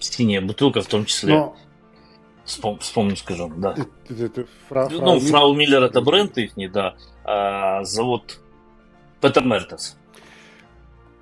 синяя 0.00 0.40
бутылка 0.40 0.82
в 0.82 0.86
том 0.86 1.04
числе. 1.04 1.34
Но... 1.34 1.56
Вспом, 2.44 2.78
вспомню, 2.78 3.16
скажу, 3.16 3.52
да. 3.56 3.72
Это, 3.72 4.24
это, 4.24 4.46
фра, 4.68 4.88
ну, 4.88 5.18
Фрау 5.18 5.52
Миллер 5.54 5.82
это 5.82 6.00
бренд 6.00 6.38
их, 6.38 6.56
не 6.56 6.68
да. 6.68 6.94
А 7.24 7.82
завод 7.82 8.38
Петер 9.20 9.44
Мертес. 9.44 9.96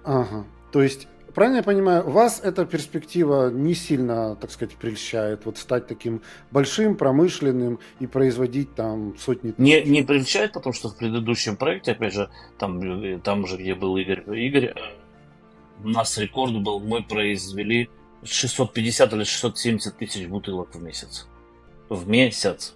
Ага. 0.04 0.44
То 0.70 0.82
есть, 0.82 1.08
правильно 1.34 1.58
я 1.58 1.62
понимаю, 1.62 2.08
вас 2.08 2.40
эта 2.42 2.64
перспектива 2.64 3.50
не 3.50 3.74
сильно, 3.74 4.36
так 4.36 4.50
сказать, 4.50 4.74
прельщает, 4.76 5.44
вот 5.44 5.58
стать 5.58 5.86
таким 5.86 6.22
большим, 6.50 6.96
промышленным 6.96 7.78
и 8.00 8.06
производить 8.06 8.74
там 8.74 9.16
сотни 9.18 9.50
тысяч? 9.50 9.58
Не, 9.58 9.82
не 9.82 10.02
прельщает, 10.02 10.52
потому 10.52 10.72
что 10.72 10.88
в 10.88 10.96
предыдущем 10.96 11.56
проекте, 11.56 11.92
опять 11.92 12.14
же, 12.14 12.30
там, 12.58 13.20
там 13.20 13.46
же, 13.46 13.56
где 13.56 13.74
был 13.74 13.96
Игорь, 13.96 14.22
Игорь, 14.38 14.74
у 15.82 15.88
нас 15.88 16.16
рекорд 16.18 16.56
был, 16.62 16.80
мы 16.80 17.02
произвели 17.02 17.90
650 18.24 19.12
или 19.12 19.24
670 19.24 19.98
тысяч 19.98 20.26
бутылок 20.26 20.74
в 20.74 20.82
месяц. 20.82 21.26
В 21.88 22.08
месяц. 22.08 22.74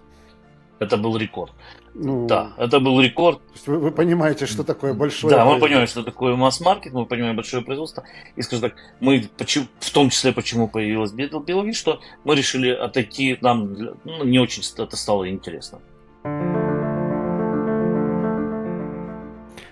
Это 0.79 0.97
был 0.97 1.17
рекорд. 1.17 1.53
Ну, 1.93 2.27
да, 2.27 2.53
это 2.57 2.79
был 2.79 3.01
рекорд. 3.01 3.39
Вы, 3.65 3.79
вы 3.79 3.91
понимаете, 3.91 4.45
что 4.45 4.63
такое 4.63 4.93
большое 4.93 5.35
Да, 5.35 5.45
мы 5.45 5.59
понимаем, 5.59 5.87
что 5.87 6.03
такое 6.03 6.35
масс-маркет, 6.35 6.93
мы 6.93 7.05
понимаем 7.05 7.35
большое 7.35 7.63
производство. 7.63 8.03
И, 8.35 8.41
скажем 8.41 8.69
так, 8.69 8.79
мы, 8.99 9.29
почему, 9.37 9.65
в 9.79 9.91
том 9.91 10.09
числе, 10.09 10.31
почему 10.31 10.67
появилась 10.67 11.11
Беловид, 11.11 11.75
что 11.75 11.99
мы 12.23 12.35
решили 12.35 12.69
отойти, 12.69 13.37
нам 13.41 13.73
ну, 14.03 14.23
не 14.23 14.39
очень 14.39 14.63
это 14.77 14.95
стало 14.95 15.29
интересно. 15.29 15.79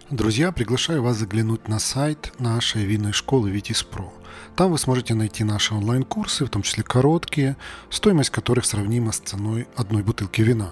Друзья, 0.09 0.53
приглашаю 0.53 1.03
вас 1.03 1.17
заглянуть 1.17 1.67
на 1.67 1.79
сайт 1.79 2.31
нашей 2.39 2.85
винной 2.85 3.11
школы 3.11 3.49
Витис 3.49 3.83
Про. 3.83 4.13
Там 4.55 4.71
вы 4.71 4.77
сможете 4.77 5.13
найти 5.13 5.43
наши 5.43 5.75
онлайн-курсы, 5.75 6.45
в 6.45 6.49
том 6.49 6.61
числе 6.61 6.83
короткие, 6.83 7.57
стоимость 7.89 8.29
которых 8.29 8.65
сравнима 8.65 9.11
с 9.11 9.19
ценой 9.19 9.67
одной 9.75 10.03
бутылки 10.03 10.41
вина. 10.41 10.71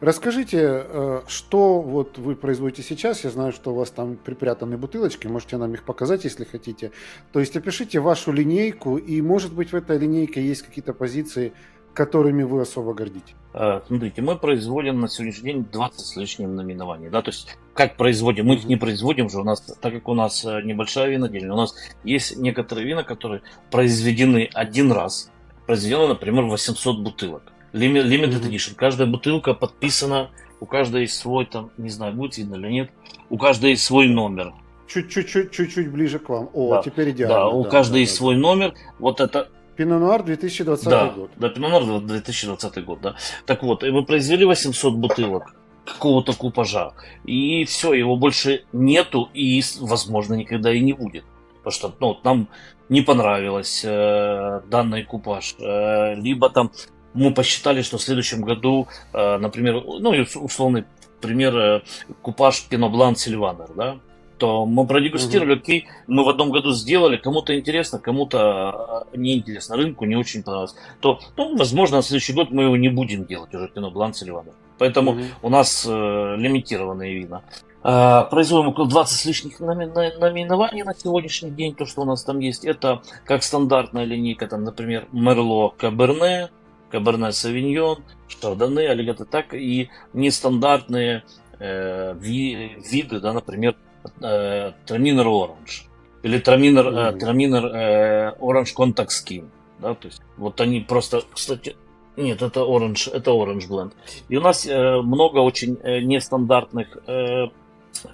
Расскажите, 0.00 0.58
э, 0.60 1.22
что 1.26 1.80
вот 1.80 2.18
вы 2.18 2.36
производите 2.36 2.82
сейчас? 2.82 3.24
Я 3.24 3.30
знаю, 3.30 3.52
что 3.52 3.72
у 3.72 3.74
вас 3.74 3.90
там 3.90 4.16
припрятаны 4.16 4.76
бутылочки, 4.76 5.26
можете 5.26 5.56
нам 5.56 5.72
их 5.72 5.84
показать, 5.84 6.24
если 6.24 6.44
хотите. 6.44 6.92
То 7.32 7.40
есть 7.40 7.56
опишите 7.56 8.00
вашу 8.00 8.30
линейку, 8.32 8.98
и 8.98 9.22
может 9.22 9.54
быть 9.54 9.72
в 9.72 9.76
этой 9.76 9.98
линейке 9.98 10.42
есть 10.42 10.62
какие-то 10.62 10.92
позиции, 10.92 11.54
которыми 11.94 12.42
вы 12.42 12.60
особо 12.60 12.92
гордитесь? 12.92 13.34
Э, 13.54 13.80
смотрите, 13.86 14.20
мы 14.20 14.36
производим 14.36 15.00
на 15.00 15.08
сегодняшний 15.08 15.52
день 15.52 15.66
20 15.72 15.98
с 15.98 16.16
лишним 16.16 16.54
наименований. 16.54 17.08
Да? 17.08 17.22
То 17.22 17.30
есть, 17.30 17.56
как 17.74 17.96
производим? 17.96 18.46
Мы 18.46 18.56
их 18.56 18.66
не 18.66 18.76
производим 18.76 19.30
же, 19.30 19.40
у 19.40 19.44
нас, 19.44 19.60
так 19.62 19.94
как 19.94 20.08
у 20.08 20.14
нас 20.14 20.44
э, 20.44 20.60
небольшая 20.62 21.08
винодельня, 21.08 21.54
у 21.54 21.56
нас 21.56 21.74
есть 22.04 22.36
некоторые 22.36 22.86
вина, 22.86 23.02
которые 23.02 23.40
произведены 23.70 24.50
один 24.52 24.92
раз. 24.92 25.32
Произведено, 25.66 26.06
например, 26.08 26.44
800 26.44 27.00
бутылок. 27.00 27.42
Limited 27.72 28.42
Edition. 28.42 28.74
Каждая 28.74 29.06
бутылка 29.06 29.54
подписана, 29.54 30.30
у 30.60 30.66
каждой 30.66 31.02
есть 31.02 31.18
свой, 31.18 31.46
там, 31.46 31.70
не 31.76 31.90
знаю, 31.90 32.14
будет 32.14 32.38
видно 32.38 32.56
или 32.56 32.68
нет, 32.68 32.90
у 33.30 33.38
каждой 33.38 33.70
есть 33.70 33.84
свой 33.84 34.08
номер. 34.08 34.54
Чуть-чуть, 34.86 35.28
чуть-чуть 35.50 35.90
ближе 35.90 36.18
к 36.18 36.28
вам. 36.28 36.48
О, 36.54 36.76
да. 36.76 36.82
теперь 36.82 37.10
идеально. 37.10 37.34
Да, 37.34 37.48
у 37.48 37.64
да, 37.64 37.70
каждой 37.70 37.94
да, 37.94 37.98
есть 37.98 38.12
да. 38.12 38.18
свой 38.18 38.36
номер. 38.36 38.74
Вот 38.98 39.20
это 39.20 39.48
Пино 39.76 39.98
Нуар 39.98 40.22
2020 40.22 40.84
да, 40.84 41.06
год. 41.10 41.30
Да, 41.36 41.48
Пино 41.48 41.68
Нуар 41.68 42.00
2020 42.00 42.84
год, 42.84 43.00
да. 43.00 43.16
Так 43.44 43.62
вот, 43.62 43.82
мы 43.82 44.04
произвели 44.04 44.44
800 44.44 44.94
бутылок 44.94 45.54
какого-то 45.84 46.32
купажа. 46.32 46.92
И 47.24 47.64
все, 47.64 47.92
его 47.94 48.16
больше 48.16 48.64
нету 48.72 49.28
и, 49.34 49.62
возможно, 49.80 50.34
никогда 50.34 50.72
и 50.72 50.80
не 50.80 50.92
будет. 50.92 51.24
Потому 51.58 51.72
что 51.72 51.94
ну, 52.00 52.18
нам 52.24 52.48
не 52.88 53.02
понравилось 53.02 53.82
э, 53.84 54.60
данный 54.68 55.04
купаж. 55.04 55.56
Э, 55.58 56.14
либо 56.14 56.48
там 56.48 56.70
мы 57.16 57.32
посчитали, 57.32 57.82
что 57.82 57.98
в 57.98 58.02
следующем 58.02 58.42
году, 58.42 58.86
э, 59.12 59.38
например, 59.38 59.82
ну, 59.84 60.14
условный 60.36 60.84
пример, 61.20 61.56
э, 61.56 61.82
купаж 62.22 62.62
Пино 62.68 62.88
Блан 62.88 63.16
Сильванер, 63.16 63.70
да, 63.74 63.98
то 64.38 64.66
мы 64.66 64.86
продегустировали, 64.86 65.54
угу. 65.54 65.60
окей, 65.60 65.86
мы 66.06 66.24
в 66.24 66.28
одном 66.28 66.50
году 66.50 66.72
сделали, 66.72 67.16
кому-то 67.16 67.58
интересно, 67.58 67.98
кому-то 67.98 69.06
э, 69.12 69.16
неинтересно, 69.16 69.76
рынку 69.76 70.04
не 70.04 70.16
очень 70.16 70.42
понравилось, 70.42 70.74
то, 71.00 71.20
ну, 71.36 71.56
возможно, 71.56 71.96
на 71.96 72.02
следующий 72.02 72.34
год 72.34 72.50
мы 72.50 72.64
его 72.64 72.76
не 72.76 72.88
будем 72.88 73.24
делать 73.24 73.54
уже 73.54 73.68
Пино 73.68 73.90
Блан 73.90 74.14
Сильванер. 74.14 74.52
Поэтому 74.78 75.12
угу. 75.12 75.20
у 75.42 75.48
нас 75.48 75.86
э, 75.88 76.36
лимитированные 76.36 77.14
вина. 77.14 77.42
Э, 77.82 78.24
производим 78.30 78.68
около 78.68 78.88
20 78.88 79.18
с 79.18 79.24
лишних 79.24 79.60
наименований 79.60 80.82
на 80.82 80.94
сегодняшний 80.94 81.50
день, 81.50 81.74
то, 81.74 81.86
что 81.86 82.02
у 82.02 82.04
нас 82.04 82.22
там 82.24 82.40
есть. 82.40 82.64
Это 82.64 83.00
как 83.24 83.42
стандартная 83.42 84.04
линейка, 84.04 84.48
там, 84.48 84.64
например, 84.64 85.06
Мерло 85.12 85.70
Каберне, 85.70 86.50
Каберне 86.90 87.32
Савиньон, 87.32 88.02
Шардоне, 88.28 88.88
аллигаты, 88.88 89.24
так 89.24 89.54
и 89.54 89.90
нестандартные 90.12 91.24
э, 91.58 92.14
ви, 92.18 92.76
виды, 92.90 93.20
да, 93.20 93.32
например, 93.32 93.76
э, 94.20 94.72
Траминер 94.86 95.26
Оранж 95.26 95.86
или 96.22 96.38
Траминер, 96.38 96.86
э, 96.86 97.12
Траминер 97.12 97.66
э, 97.66 98.32
Оранж 98.40 98.72
Контакт 98.72 99.10
Скин. 99.10 99.50
Да, 99.78 99.94
то 99.94 100.08
есть 100.08 100.22
вот 100.36 100.60
они 100.60 100.80
просто, 100.80 101.22
кстати, 101.32 101.76
нет, 102.16 102.40
это 102.40 102.60
Orange, 102.60 103.12
это 103.12 103.30
Orange 103.30 103.68
Blend. 103.68 103.92
И 104.28 104.36
у 104.36 104.40
нас 104.40 104.66
э, 104.66 105.00
много 105.02 105.38
очень 105.38 105.78
э, 105.82 106.00
нестандартных 106.00 106.96
э, 107.06 107.48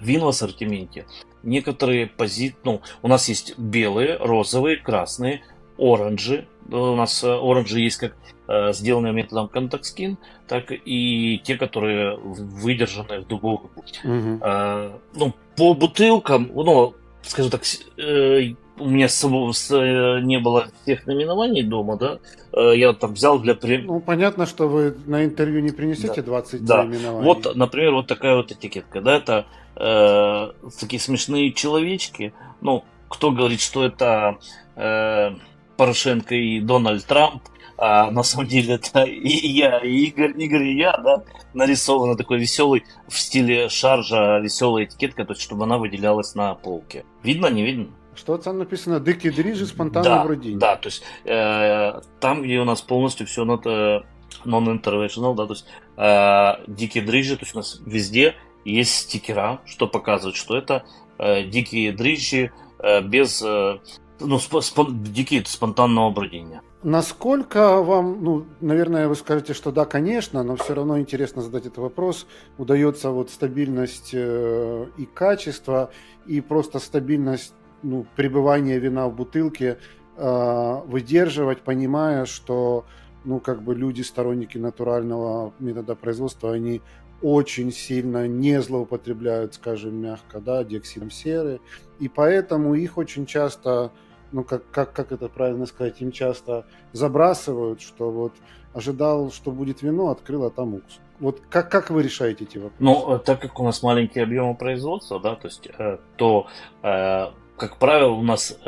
вин 0.01 0.21
в 0.21 0.27
ассортименте. 0.27 1.05
Некоторые 1.41 2.07
позиции, 2.07 2.57
ну, 2.63 2.81
у 3.01 3.07
нас 3.07 3.29
есть 3.29 3.57
белые, 3.57 4.17
розовые, 4.17 4.77
красные, 4.77 5.41
оранжи. 5.77 6.47
У 6.69 6.95
нас 6.95 7.23
э, 7.23 7.29
оранжи 7.29 7.79
есть 7.79 7.97
как 7.97 8.15
сделанные 8.47 9.13
методом 9.13 9.49
Contact 9.53 9.83
Skin, 9.83 10.17
так 10.47 10.71
и 10.71 11.41
те, 11.43 11.55
которые 11.55 12.17
выдержаны 12.17 13.21
в 13.21 13.27
дубовых. 13.27 13.71
Угу. 14.03 14.39
Э, 14.41 14.91
ну, 15.15 15.33
по 15.55 15.73
бутылкам, 15.73 16.51
ну, 16.53 16.93
скажем 17.21 17.51
так, 17.51 17.61
э, 17.97 18.53
у 18.79 18.89
меня 18.89 19.07
с, 19.07 19.21
с, 19.21 19.71
э, 19.71 20.19
не 20.21 20.39
было 20.39 20.67
всех 20.81 21.05
наименований 21.05 21.63
дома, 21.63 21.95
да, 21.97 22.19
э, 22.51 22.73
я 22.75 22.93
там 22.93 23.13
взял 23.13 23.39
для... 23.39 23.55
Ну, 23.61 23.99
понятно, 23.99 24.45
что 24.45 24.67
вы 24.67 24.95
на 25.05 25.25
интервью 25.25 25.61
не 25.61 25.71
принесете 25.71 26.21
да. 26.21 26.23
20 26.23 26.65
да. 26.65 26.83
наименований. 26.83 27.25
Вот, 27.25 27.55
например, 27.55 27.93
вот 27.93 28.07
такая 28.07 28.35
вот 28.35 28.51
этикетка, 28.51 29.01
да, 29.01 29.17
это 29.17 29.45
э, 29.75 30.69
такие 30.79 30.99
смешные 30.99 31.53
человечки, 31.53 32.33
ну, 32.61 32.83
кто 33.09 33.31
говорит, 33.31 33.61
что 33.61 33.85
это 33.85 34.37
э, 34.75 35.31
Порошенко 35.77 36.33
и 36.33 36.59
Дональд 36.59 37.05
Трамп, 37.05 37.43
а 37.85 38.11
на 38.11 38.23
самом 38.23 38.47
деле 38.47 38.75
это 38.75 39.03
и 39.03 39.47
я, 39.47 39.79
и 39.79 40.05
Игорь, 40.05 40.33
Игорь 40.41 40.63
и 40.63 40.77
я, 40.77 40.95
да, 40.97 41.23
нарисована 41.53 42.15
такой 42.15 42.39
веселый 42.39 42.85
в 43.09 43.19
стиле 43.19 43.67
шаржа, 43.67 44.39
веселая 44.39 44.85
этикетка, 44.85 45.25
то 45.25 45.33
есть 45.33 45.41
чтобы 45.41 45.65
она 45.65 45.77
выделялась 45.77 46.33
на 46.33 46.55
полке. 46.55 47.03
Видно, 47.23 47.47
не 47.47 47.63
видно? 47.63 47.87
Что 48.15 48.37
там 48.37 48.59
написано? 48.59 49.01
Дикие 49.01 49.33
дрижи 49.33 49.65
спонтанно 49.65 50.05
да, 50.05 50.23
вроде. 50.23 50.55
Да, 50.55 50.77
то 50.77 50.87
есть 50.87 51.03
э, 51.25 51.99
там, 52.21 52.43
где 52.43 52.59
у 52.59 52.63
нас 52.63 52.81
полностью 52.81 53.27
все 53.27 53.43
надо 53.43 54.05
non-interventional, 54.45 55.35
да, 55.35 55.45
то 55.45 55.53
есть 55.53 55.65
э, 55.97 56.71
дикие 56.71 57.03
дрижи, 57.03 57.35
то 57.35 57.43
есть 57.43 57.53
у 57.53 57.57
нас 57.57 57.81
везде 57.85 58.35
есть 58.63 58.93
стикера, 58.95 59.59
что 59.65 59.87
показывает, 59.87 60.37
что 60.37 60.55
это 60.55 60.85
э, 61.17 61.43
дикие 61.43 61.91
дрижи 61.91 62.53
э, 62.79 63.01
без 63.01 63.41
э, 63.41 63.79
ну, 64.21 64.37
сп- 64.37 64.61
спон- 64.61 65.03
дикие 65.03 65.43
спонтанного 65.45 66.09
бродения. 66.11 66.61
Насколько 66.83 67.81
вам, 67.81 68.23
ну, 68.23 68.45
наверное, 68.59 69.07
вы 69.07 69.15
скажете, 69.15 69.53
что 69.53 69.71
да, 69.71 69.85
конечно, 69.85 70.43
но 70.43 70.57
все 70.57 70.73
равно 70.73 70.99
интересно 70.99 71.41
задать 71.41 71.65
этот 71.65 71.77
вопрос. 71.77 72.27
Удается 72.57 73.11
вот 73.11 73.29
стабильность 73.29 74.11
э, 74.13 74.87
и 74.97 75.05
качество, 75.05 75.91
и 76.25 76.41
просто 76.41 76.79
стабильность 76.79 77.53
ну, 77.83 78.05
пребывания 78.17 78.79
вина 78.79 79.07
в 79.07 79.15
бутылке 79.15 79.77
э, 80.17 80.81
выдерживать, 80.85 81.61
понимая, 81.61 82.25
что 82.25 82.85
ну, 83.23 83.39
как 83.39 83.63
бы 83.63 83.75
люди, 83.75 84.01
сторонники 84.01 84.57
натурального 84.57 85.53
метода 85.59 85.95
производства, 85.95 86.51
они 86.51 86.81
очень 87.21 87.71
сильно 87.71 88.27
не 88.27 88.61
злоупотребляют, 88.61 89.53
скажем 89.53 89.95
мягко, 89.95 90.41
да, 90.41 90.63
диоксидом 90.65 91.09
серы, 91.09 91.61
и 91.99 92.09
поэтому 92.09 92.75
их 92.75 92.97
очень 92.97 93.25
часто, 93.25 93.93
ну, 94.33 94.43
как, 94.43 94.69
как, 94.71 94.91
как 94.91 95.11
это 95.11 95.29
правильно 95.29 95.65
сказать, 95.65 96.01
им 96.01 96.11
часто 96.11 96.65
забрасывают, 96.91 97.81
что 97.81 98.11
вот 98.11 98.33
ожидал, 98.73 99.31
что 99.31 99.51
будет 99.51 99.81
вино, 99.81 100.09
открыл, 100.09 100.45
а 100.45 100.49
там 100.49 100.73
уксус. 100.73 100.99
Вот 101.19 101.41
как, 101.49 101.71
как 101.71 101.89
вы 101.89 102.03
решаете 102.03 102.43
эти 102.43 102.57
вопросы? 102.57 102.83
Ну, 102.83 103.15
э, 103.15 103.19
так 103.19 103.39
как 103.39 103.59
у 103.59 103.63
нас 103.63 103.83
маленькие 103.83 104.23
объемы 104.23 104.55
производства, 104.55 105.19
да, 105.19 105.35
то 105.35 105.47
есть, 105.47 105.69
э, 105.77 105.99
то, 106.17 106.47
э, 106.81 107.27
как 107.55 107.77
правило, 107.77 108.11
у 108.11 108.23
нас 108.23 108.59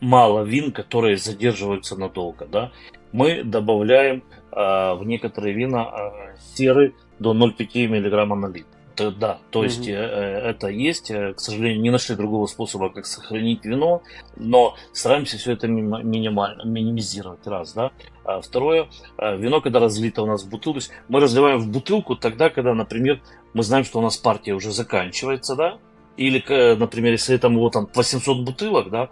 мало 0.00 0.42
вин, 0.44 0.72
которые 0.72 1.18
задерживаются 1.18 1.96
надолго, 1.96 2.46
да. 2.46 2.72
Мы 3.12 3.44
добавляем 3.44 4.22
в 4.50 5.02
некоторые 5.04 5.54
вина 5.54 6.34
серы 6.54 6.94
до 7.18 7.34
0,5 7.34 7.88
мг 7.88 8.34
на 8.34 8.46
литр. 8.46 8.79
Да, 9.18 9.38
то 9.50 9.64
есть 9.64 9.80
угу. 9.80 9.90
это 9.90 10.68
есть. 10.68 11.08
К 11.08 11.38
сожалению, 11.38 11.80
не 11.80 11.90
нашли 11.90 12.16
другого 12.16 12.46
способа, 12.46 12.90
как 12.90 13.06
сохранить 13.06 13.64
вино, 13.64 14.02
но 14.36 14.76
стараемся 14.92 15.38
все 15.38 15.52
это 15.52 15.68
минимально, 15.68 16.64
минимизировать, 16.64 17.46
раз, 17.46 17.72
да. 17.72 17.92
А 18.24 18.40
второе, 18.40 18.88
вино, 19.18 19.60
когда 19.60 19.80
разлито 19.80 20.22
у 20.22 20.26
нас 20.26 20.44
в 20.44 20.50
бутылку, 20.50 20.80
мы 21.08 21.20
разливаем 21.20 21.58
в 21.58 21.68
бутылку 21.68 22.16
тогда, 22.16 22.50
когда, 22.50 22.74
например, 22.74 23.20
мы 23.54 23.62
знаем, 23.62 23.84
что 23.84 23.98
у 23.98 24.02
нас 24.02 24.16
партия 24.16 24.52
уже 24.52 24.70
заканчивается, 24.72 25.56
да, 25.56 25.78
или, 26.16 26.44
например, 26.76 27.12
если 27.12 27.38
там 27.38 27.56
вот 27.56 27.72
там 27.72 27.88
800 27.94 28.44
бутылок, 28.44 28.90
да, 28.90 29.08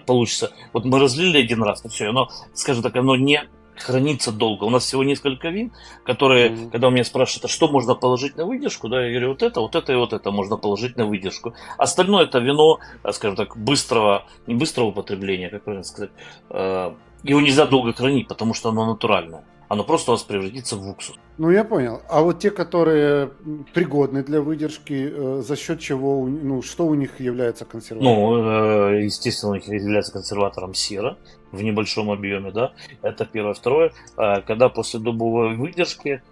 получится, 0.00 0.52
вот 0.72 0.84
мы 0.84 1.00
разлили 1.00 1.38
один 1.38 1.62
раз, 1.62 1.84
и 1.84 1.88
все, 1.88 2.08
оно, 2.08 2.28
скажем 2.52 2.82
так, 2.82 2.94
оно 2.96 3.16
не 3.16 3.42
хранится 3.78 4.32
долго. 4.32 4.64
У 4.64 4.70
нас 4.70 4.84
всего 4.84 5.04
несколько 5.04 5.48
вин, 5.48 5.72
которые, 6.04 6.50
mm-hmm. 6.50 6.70
когда 6.70 6.88
у 6.88 6.90
меня 6.90 7.04
спрашивают, 7.04 7.46
а 7.46 7.48
что 7.48 7.68
можно 7.68 7.94
положить 7.94 8.36
на 8.36 8.44
выдержку, 8.44 8.88
да, 8.88 9.04
я 9.04 9.10
говорю, 9.10 9.28
вот 9.30 9.42
это, 9.42 9.60
вот 9.60 9.74
это 9.74 9.92
и 9.92 9.96
вот 9.96 10.12
это 10.12 10.30
можно 10.30 10.56
положить 10.56 10.96
на 10.96 11.06
выдержку. 11.06 11.54
Остальное 11.78 12.24
это 12.24 12.38
вино, 12.38 12.78
а, 13.02 13.12
скажем 13.12 13.36
так, 13.36 13.56
быстрого, 13.56 14.24
не 14.46 14.54
быстрого 14.54 14.88
употребления, 14.88 15.50
как 15.50 15.64
правильно 15.64 15.84
сказать, 15.84 16.10
а, 16.50 16.94
его 17.22 17.40
нельзя 17.40 17.66
долго 17.66 17.92
хранить, 17.92 18.28
потому 18.28 18.54
что 18.54 18.68
оно 18.68 18.86
натуральное. 18.86 19.44
Оно 19.68 19.82
просто 19.82 20.10
у 20.10 20.14
вас 20.14 20.22
превратится 20.22 20.76
в 20.76 20.88
уксус. 20.88 21.16
Ну, 21.38 21.50
я 21.50 21.64
понял. 21.64 22.00
А 22.08 22.20
вот 22.20 22.38
те, 22.38 22.50
которые 22.50 23.30
пригодны 23.72 24.22
для 24.22 24.40
выдержки, 24.40 25.10
э, 25.10 25.42
за 25.42 25.56
счет 25.56 25.80
чего, 25.80 26.26
ну, 26.26 26.62
что 26.62 26.86
у 26.86 26.94
них 26.94 27.18
является 27.18 27.64
консерватором? 27.64 28.14
Ну, 28.14 28.90
э, 28.90 29.04
естественно, 29.04 29.52
у 29.52 29.54
них 29.54 29.66
является 29.66 30.12
консерватором 30.12 30.74
сера 30.74 31.16
в 31.54 31.62
небольшом 31.62 32.10
объеме, 32.10 32.50
да. 32.50 32.72
Это 33.02 33.24
первое. 33.24 33.54
Второе, 33.54 33.92
э, 34.16 34.40
когда 34.42 34.68
после 34.68 35.00
дубовой 35.00 35.56
выдержки 35.56 36.22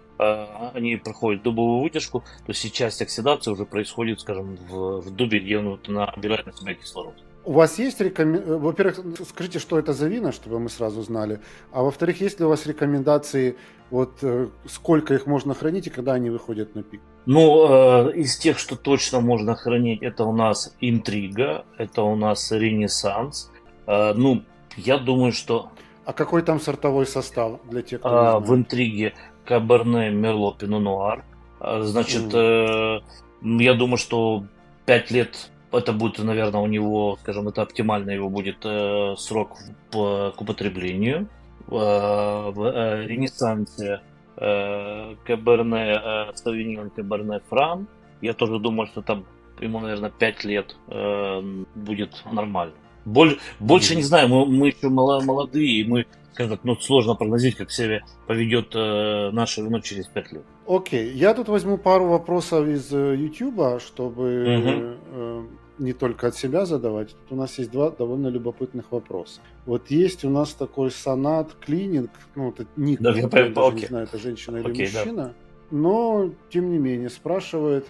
они 0.75 0.95
проходят 0.97 1.41
дубовую 1.41 1.81
выдержку, 1.81 2.23
то 2.45 2.53
сейчас 2.53 3.01
оксидация 3.01 3.51
уже 3.51 3.65
происходит, 3.65 4.21
скажем, 4.21 4.57
в, 4.69 5.01
в 5.01 5.09
дубе, 5.09 5.39
где 5.39 5.57
он 5.57 5.79
набирает 5.87 6.45
на 6.45 6.53
себя 6.53 6.75
кислород. 6.75 7.15
У 7.45 7.51
вас 7.53 7.77
есть 7.77 7.99
рекомендации? 7.99 8.53
Во-первых, 8.53 8.99
скажите, 9.29 9.59
что 9.59 9.77
это 9.77 9.91
за 9.91 10.07
вина, 10.07 10.31
чтобы 10.31 10.59
мы 10.59 10.69
сразу 10.69 11.01
знали. 11.01 11.41
А 11.73 11.83
во-вторых, 11.83 12.21
есть 12.21 12.39
ли 12.39 12.45
у 12.45 12.49
вас 12.49 12.65
рекомендации, 12.65 13.57
вот 13.91 14.19
э, 14.21 14.47
сколько 14.65 15.13
их 15.13 15.27
можно 15.27 15.53
хранить 15.53 15.87
и 15.87 15.89
когда 15.89 16.13
они 16.13 16.29
выходят 16.29 16.73
на 16.73 16.83
пик? 16.83 17.01
Ну, 17.25 17.67
э, 17.67 18.13
из 18.15 18.37
тех, 18.37 18.57
что 18.57 18.77
точно 18.77 19.19
можно 19.19 19.55
хранить, 19.55 20.01
это 20.03 20.23
у 20.23 20.33
нас 20.33 20.73
Интрига, 20.79 21.65
это 21.77 22.03
у 22.03 22.15
нас 22.15 22.49
Ренессанс. 22.51 23.51
Э, 23.87 24.13
ну, 24.13 24.43
я 24.77 24.97
думаю, 24.97 25.31
что... 25.31 25.69
А 26.05 26.13
какой 26.13 26.41
там 26.41 26.59
сортовой 26.59 27.05
состав 27.05 27.59
для 27.69 27.81
тех, 27.81 27.99
кто 27.99 28.09
а, 28.09 28.39
В 28.39 28.53
Интриге 28.53 29.13
Каберне, 29.45 30.09
Мерло, 30.09 30.53
Пино 30.53 30.79
Нуар. 30.79 31.23
Значит, 31.59 32.33
mm. 32.33 32.99
э, 33.41 33.61
я 33.63 33.73
думаю, 33.73 33.97
что 33.97 34.43
5 34.85 35.11
лет 35.11 35.49
это 35.71 35.93
будет, 35.93 36.19
наверное, 36.19 36.61
у 36.61 36.67
него, 36.67 37.17
скажем, 37.21 37.47
это 37.47 37.61
оптимально 37.61 38.11
его 38.11 38.29
будет 38.29 38.57
э, 38.63 39.15
срок 39.17 39.57
по, 39.91 40.31
к 40.35 40.41
употреблению. 40.41 41.27
Э, 41.67 42.51
в 42.51 42.61
э, 42.63 43.07
Ренессансе 43.07 44.01
э, 44.37 45.15
Каберне 45.25 45.93
э, 45.93 46.31
Савиньон, 46.35 46.89
Каберне 46.89 47.39
Фран. 47.49 47.87
Я 48.21 48.33
тоже 48.33 48.59
думаю, 48.59 48.87
что 48.87 49.01
там 49.01 49.25
ему, 49.59 49.79
наверное, 49.79 50.11
5 50.11 50.43
лет 50.43 50.75
э, 50.87 51.63
будет 51.75 52.23
нормально. 52.31 52.73
Боль, 53.05 53.39
больше 53.59 53.95
не 53.95 54.03
знаю, 54.03 54.29
мы, 54.29 54.45
мы 54.45 54.67
еще 54.67 54.89
молодые, 54.89 55.85
мы, 55.85 56.05
скажем 56.33 56.57
так, 56.57 56.63
ну, 56.63 56.75
сложно 56.75 57.15
прогнозить, 57.15 57.55
как 57.55 57.71
себя 57.71 58.01
поведет 58.27 58.73
э, 58.75 59.31
наше 59.31 59.61
вино 59.61 59.79
через 59.79 60.07
5 60.07 60.31
лет. 60.31 60.43
Окей, 60.67 61.11
okay. 61.11 61.13
я 61.13 61.33
тут 61.33 61.49
возьму 61.49 61.77
пару 61.77 62.07
вопросов 62.07 62.67
из 62.67 62.91
YouTube, 62.91 63.59
э, 63.59 63.79
чтобы 63.79 64.23
mm-hmm. 64.23 64.97
э, 65.11 65.43
не 65.79 65.93
только 65.93 66.27
от 66.27 66.35
себя 66.35 66.65
задавать. 66.65 67.09
Тут 67.09 67.31
у 67.31 67.35
нас 67.35 67.57
есть 67.57 67.71
два 67.71 67.89
довольно 67.89 68.27
любопытных 68.27 68.91
вопроса. 68.91 69.41
Вот 69.65 69.89
есть 69.91 70.23
у 70.23 70.29
нас 70.29 70.53
такой 70.53 70.91
сонат 70.91 71.53
клининг, 71.59 72.11
ну 72.35 72.49
это 72.49 72.65
ник, 72.75 73.01
да, 73.01 73.11
я, 73.11 73.21
я 73.21 73.27
даже 73.27 73.75
не 73.75 73.85
знаю, 73.85 74.05
это 74.05 74.17
женщина 74.17 74.57
или 74.57 74.71
окей, 74.71 74.89
мужчина, 74.93 75.23
да. 75.23 75.33
но 75.71 76.31
тем 76.49 76.71
не 76.71 76.77
менее 76.77 77.09
спрашивает, 77.09 77.87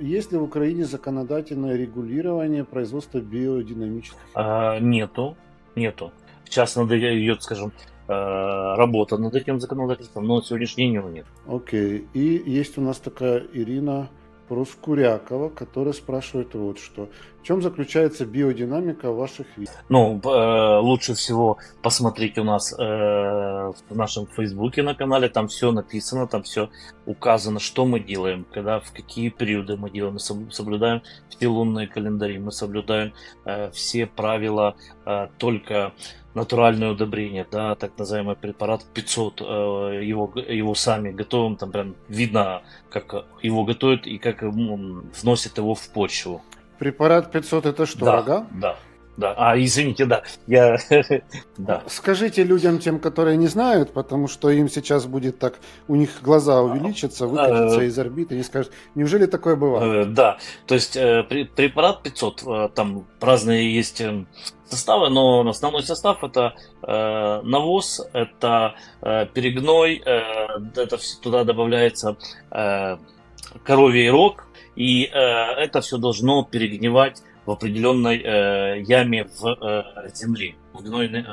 есть 0.00 0.32
ли 0.32 0.38
в 0.38 0.42
Украине 0.42 0.84
законодательное 0.84 1.76
регулирование 1.76 2.64
производства 2.64 3.18
биодинамических? 3.18 4.18
А, 4.34 4.78
нету, 4.78 5.36
нету. 5.74 6.12
Сейчас 6.44 6.76
надо 6.76 6.98
идет, 6.98 7.42
скажем, 7.42 7.72
э, 8.08 8.12
работа 8.12 9.16
над 9.16 9.34
этим 9.34 9.58
законодательством, 9.58 10.26
но 10.26 10.36
на 10.36 10.42
сегодняшний 10.42 10.84
день 10.84 10.94
его 10.94 11.08
нет. 11.08 11.26
Окей. 11.46 12.06
И 12.12 12.42
есть 12.44 12.78
у 12.78 12.82
нас 12.82 12.98
такая 12.98 13.42
Ирина 13.52 14.08
Проскурякова, 14.52 15.48
которая 15.48 15.94
спрашивает 15.94 16.52
вот 16.52 16.78
что. 16.78 17.08
В 17.40 17.46
чем 17.46 17.62
заключается 17.62 18.26
биодинамика 18.26 19.10
ваших 19.10 19.46
видео? 19.56 19.72
Ну, 19.88 20.20
э, 20.22 20.78
лучше 20.80 21.14
всего 21.14 21.56
посмотреть 21.82 22.36
у 22.36 22.44
нас 22.44 22.70
э, 22.70 22.76
в 22.76 23.96
нашем 23.96 24.26
фейсбуке 24.26 24.82
на 24.82 24.94
канале, 24.94 25.30
там 25.30 25.48
все 25.48 25.72
написано, 25.72 26.26
там 26.26 26.42
все 26.42 26.68
указано, 27.06 27.60
что 27.60 27.86
мы 27.86 27.98
делаем, 27.98 28.44
когда, 28.52 28.80
в 28.80 28.92
какие 28.92 29.30
периоды 29.30 29.78
мы 29.78 29.88
делаем. 29.90 30.18
Мы 30.18 30.52
соблюдаем 30.52 31.00
все 31.30 31.48
лунные 31.48 31.86
календари, 31.86 32.38
мы 32.38 32.52
соблюдаем 32.52 33.14
э, 33.46 33.70
все 33.70 34.04
правила 34.04 34.76
э, 35.06 35.28
только 35.38 35.94
натуральное 36.34 36.90
удобрение, 36.90 37.46
да, 37.50 37.74
так 37.74 37.98
называемый 37.98 38.36
препарат 38.36 38.84
500, 38.94 39.40
э, 39.40 39.44
его, 40.04 40.32
его 40.36 40.74
сами 40.74 41.10
готовим, 41.10 41.56
там 41.56 41.72
прям 41.72 41.94
видно, 42.08 42.62
как 42.90 43.26
его 43.42 43.64
готовят 43.64 44.06
и 44.06 44.18
как 44.18 44.42
вносят 44.42 45.58
его 45.58 45.74
в 45.74 45.88
почву. 45.90 46.42
Препарат 46.78 47.30
500 47.30 47.66
это 47.66 47.86
что, 47.86 48.04
да, 48.04 48.12
рога? 48.12 48.46
Да. 48.50 48.76
Да. 49.16 49.34
А, 49.36 49.58
извините, 49.58 50.06
да. 50.06 50.22
Я... 50.46 50.78
да. 51.58 51.82
Скажите 51.86 52.44
людям, 52.44 52.78
тем, 52.78 52.98
которые 52.98 53.36
не 53.36 53.46
знают, 53.46 53.92
потому 53.92 54.26
что 54.26 54.50
им 54.50 54.68
сейчас 54.68 55.06
будет 55.06 55.38
так, 55.38 55.58
у 55.86 55.96
них 55.96 56.22
глаза 56.22 56.62
увеличатся, 56.62 57.26
выкатятся 57.26 57.82
э, 57.82 57.86
из 57.86 57.98
орбиты, 57.98 58.38
и 58.38 58.42
скажут, 58.42 58.72
неужели 58.94 59.26
такое 59.26 59.56
бывает? 59.56 60.06
Э, 60.06 60.10
да, 60.10 60.38
то 60.66 60.74
есть 60.74 60.96
э, 60.96 61.24
препарат 61.24 62.02
500, 62.02 62.74
там 62.74 63.06
разные 63.20 63.74
есть 63.74 64.02
составы, 64.64 65.10
но 65.10 65.46
основной 65.46 65.82
состав 65.82 66.24
это 66.24 66.54
навоз, 66.80 68.00
это 68.14 68.74
перегной, 69.02 69.96
это 69.96 70.98
туда 71.22 71.44
добавляется 71.44 72.16
коровий 73.64 74.08
рог, 74.08 74.46
и 74.74 75.02
это 75.02 75.82
все 75.82 75.98
должно 75.98 76.42
перегнивать 76.44 77.22
в 77.46 77.50
определенной 77.50 78.22
э, 78.22 78.82
яме 78.82 79.24
в 79.24 79.46
э, 79.46 80.10
земле, 80.14 80.54
в 80.72 80.82
гнойной, 80.82 81.26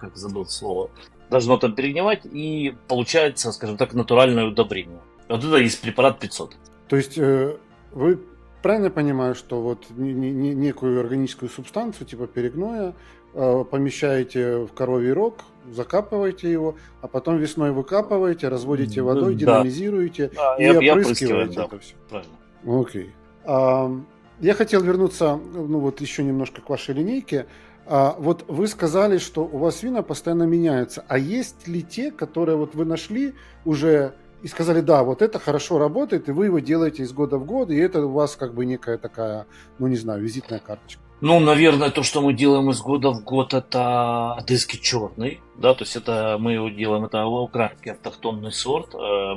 как 0.00 0.16
забыл 0.16 0.46
слово, 0.46 0.90
должно 1.30 1.56
там 1.58 1.74
перегнивать, 1.74 2.24
и 2.24 2.74
получается, 2.88 3.52
скажем 3.52 3.76
так, 3.76 3.94
натуральное 3.94 4.46
удобрение. 4.46 5.00
Вот 5.28 5.44
это 5.44 5.56
есть 5.56 5.80
препарат 5.80 6.18
500. 6.18 6.56
То 6.88 6.96
есть 6.96 7.18
э, 7.18 7.56
вы 7.92 8.20
правильно 8.62 8.90
понимаю, 8.90 9.34
что 9.34 9.60
вот 9.60 9.86
не, 9.90 10.12
не, 10.12 10.54
некую 10.54 11.00
органическую 11.00 11.48
субстанцию, 11.48 12.06
типа 12.06 12.26
перегноя, 12.26 12.94
э, 13.34 13.64
помещаете 13.70 14.64
в 14.64 14.72
коровий 14.72 15.12
рог, 15.12 15.44
закапываете 15.70 16.50
его, 16.50 16.76
а 17.02 17.08
потом 17.08 17.36
весной 17.36 17.72
выкапываете, 17.72 18.48
разводите 18.48 19.02
водой, 19.02 19.34
да. 19.34 19.40
динамизируете 19.40 20.30
да, 20.34 20.56
и, 20.56 20.64
и 20.64 20.90
опрыскиваете 20.90 21.56
да, 21.56 21.64
это 21.64 21.78
все. 21.78 21.94
Правильно. 22.08 22.34
Окей. 22.66 23.10
А, 23.44 23.90
я 24.40 24.54
хотел 24.54 24.82
вернуться, 24.82 25.36
ну 25.36 25.80
вот 25.80 26.00
еще 26.00 26.22
немножко 26.22 26.60
к 26.60 26.68
вашей 26.68 26.94
линейке. 26.94 27.46
А, 27.86 28.14
вот 28.18 28.44
вы 28.48 28.68
сказали, 28.68 29.18
что 29.18 29.44
у 29.44 29.58
вас 29.58 29.82
вина 29.82 30.02
постоянно 30.02 30.44
меняются. 30.44 31.04
А 31.08 31.18
есть 31.18 31.66
ли 31.66 31.82
те, 31.82 32.10
которые 32.10 32.56
вот 32.56 32.74
вы 32.74 32.84
нашли 32.84 33.34
уже 33.64 34.14
и 34.42 34.48
сказали, 34.48 34.80
да, 34.80 35.02
вот 35.02 35.22
это 35.22 35.38
хорошо 35.38 35.78
работает, 35.78 36.28
и 36.28 36.32
вы 36.32 36.46
его 36.46 36.58
делаете 36.60 37.02
из 37.02 37.12
года 37.12 37.38
в 37.38 37.44
год, 37.44 37.70
и 37.70 37.76
это 37.76 38.06
у 38.06 38.12
вас 38.12 38.36
как 38.36 38.54
бы 38.54 38.66
некая 38.66 38.98
такая, 38.98 39.46
ну 39.78 39.88
не 39.88 39.96
знаю, 39.96 40.22
визитная 40.22 40.60
карточка? 40.60 41.02
Ну, 41.20 41.40
наверное, 41.40 41.90
то, 41.90 42.04
что 42.04 42.20
мы 42.20 42.32
делаем 42.32 42.70
из 42.70 42.80
года 42.80 43.10
в 43.10 43.24
год, 43.24 43.52
это 43.52 44.34
одесский 44.34 44.78
черный, 44.78 45.40
да, 45.56 45.74
то 45.74 45.82
есть 45.82 45.96
это 45.96 46.36
мы 46.38 46.52
его 46.52 46.68
делаем, 46.68 47.06
это 47.06 47.26
украинский 47.26 47.90
автохтонный 47.90 48.52
сорт, 48.52 48.94
э, 48.94 49.34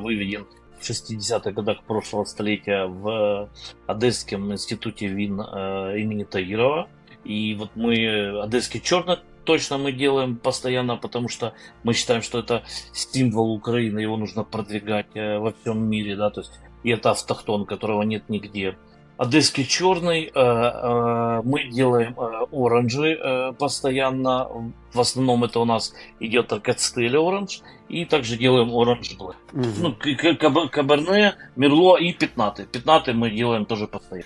выведен 0.81 1.17
60-х 1.17 1.51
годах 1.51 1.83
прошлого 1.83 2.25
столетия 2.25 2.85
в 2.85 3.49
Одесском 3.87 4.51
институте 4.51 5.07
вин 5.07 5.39
э, 5.41 5.99
имени 5.99 6.23
Таирова. 6.23 6.89
И 7.23 7.55
вот 7.55 7.71
мы 7.75 8.41
Одесский 8.41 8.81
черный 8.81 9.17
точно 9.43 9.77
мы 9.77 9.91
делаем 9.91 10.37
постоянно, 10.37 10.97
потому 10.97 11.27
что 11.27 11.53
мы 11.83 11.93
считаем, 11.93 12.21
что 12.21 12.39
это 12.39 12.63
символ 12.93 13.53
Украины, 13.53 13.99
его 13.99 14.17
нужно 14.17 14.43
продвигать 14.43 15.07
э, 15.15 15.37
во 15.39 15.51
всем 15.51 15.89
мире, 15.89 16.15
да, 16.15 16.29
то 16.29 16.41
есть 16.41 16.51
и 16.83 16.89
это 16.89 17.11
автохтон, 17.11 17.65
которого 17.65 18.01
нет 18.03 18.29
нигде. 18.29 18.75
Одесский 19.21 19.65
черный, 19.65 20.23
э, 20.23 20.31
э, 20.33 21.41
мы 21.43 21.65
делаем 21.65 22.15
э, 22.17 22.45
оранжи 22.51 23.53
постоянно, 23.59 24.47
в 24.93 24.99
основном 24.99 25.43
это 25.43 25.59
у 25.59 25.65
нас 25.65 25.93
идет 26.19 26.51
цители 26.77 27.17
оранж, 27.17 27.61
и 27.87 28.05
также 28.05 28.35
делаем 28.35 28.73
оранж 28.73 29.15
блэк. 29.19 29.35
Угу. 29.53 29.63
Ну, 29.77 30.67
каберне, 30.69 31.35
мерло 31.55 31.97
и 31.97 32.13
пятнаты. 32.13 32.65
Пятнаты 32.65 33.13
мы 33.13 33.29
делаем 33.29 33.65
тоже 33.65 33.85
постоянно. 33.85 34.25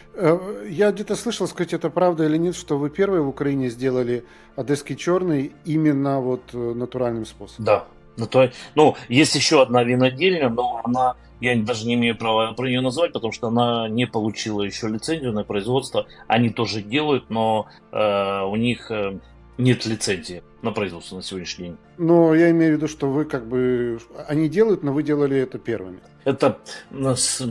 Я 0.69 0.93
где-то 0.93 1.17
слышал, 1.17 1.47
сказать, 1.47 1.73
это 1.73 1.89
правда 1.89 2.23
или 2.23 2.37
нет, 2.37 2.55
что 2.55 2.77
вы 2.77 2.89
первые 2.89 3.21
в 3.21 3.27
Украине 3.27 3.69
сделали 3.69 4.23
одесский 4.55 4.95
черный 4.95 5.51
именно 5.65 6.21
вот 6.21 6.53
натуральным 6.53 7.25
способом. 7.25 7.65
Да, 7.65 7.85
ну, 8.75 8.95
есть 9.09 9.35
еще 9.35 9.61
одна 9.61 9.83
винодельня, 9.83 10.47
но 10.47 10.79
она 10.85 11.15
я 11.41 11.55
даже 11.57 11.85
не 11.85 11.95
имею 11.95 12.17
права 12.17 12.53
про 12.53 12.67
нее 12.67 12.81
назвать, 12.81 13.13
потому 13.13 13.31
что 13.31 13.47
она 13.47 13.87
не 13.89 14.07
получила 14.07 14.61
еще 14.61 14.87
лицензию 14.87 15.33
на 15.33 15.43
производство. 15.43 16.07
Они 16.27 16.49
тоже 16.49 16.81
делают, 16.81 17.29
но 17.29 17.67
э, 17.91 18.41
у 18.43 18.55
них 18.55 18.89
э, 18.91 19.19
нет 19.57 19.85
лицензии 19.85 20.43
на 20.61 20.71
производство 20.71 21.17
на 21.17 21.21
сегодняшний 21.21 21.65
день. 21.65 21.77
Но 21.97 22.33
я 22.33 22.51
имею 22.51 22.73
в 22.73 22.77
виду, 22.77 22.87
что 22.87 23.07
вы 23.07 23.25
как 23.25 23.47
бы... 23.47 23.99
Они 24.27 24.49
делают, 24.49 24.83
но 24.83 24.93
вы 24.93 25.03
делали 25.03 25.37
это 25.37 25.59
первыми. 25.59 25.99
Это 26.23 26.59
нас 26.89 27.41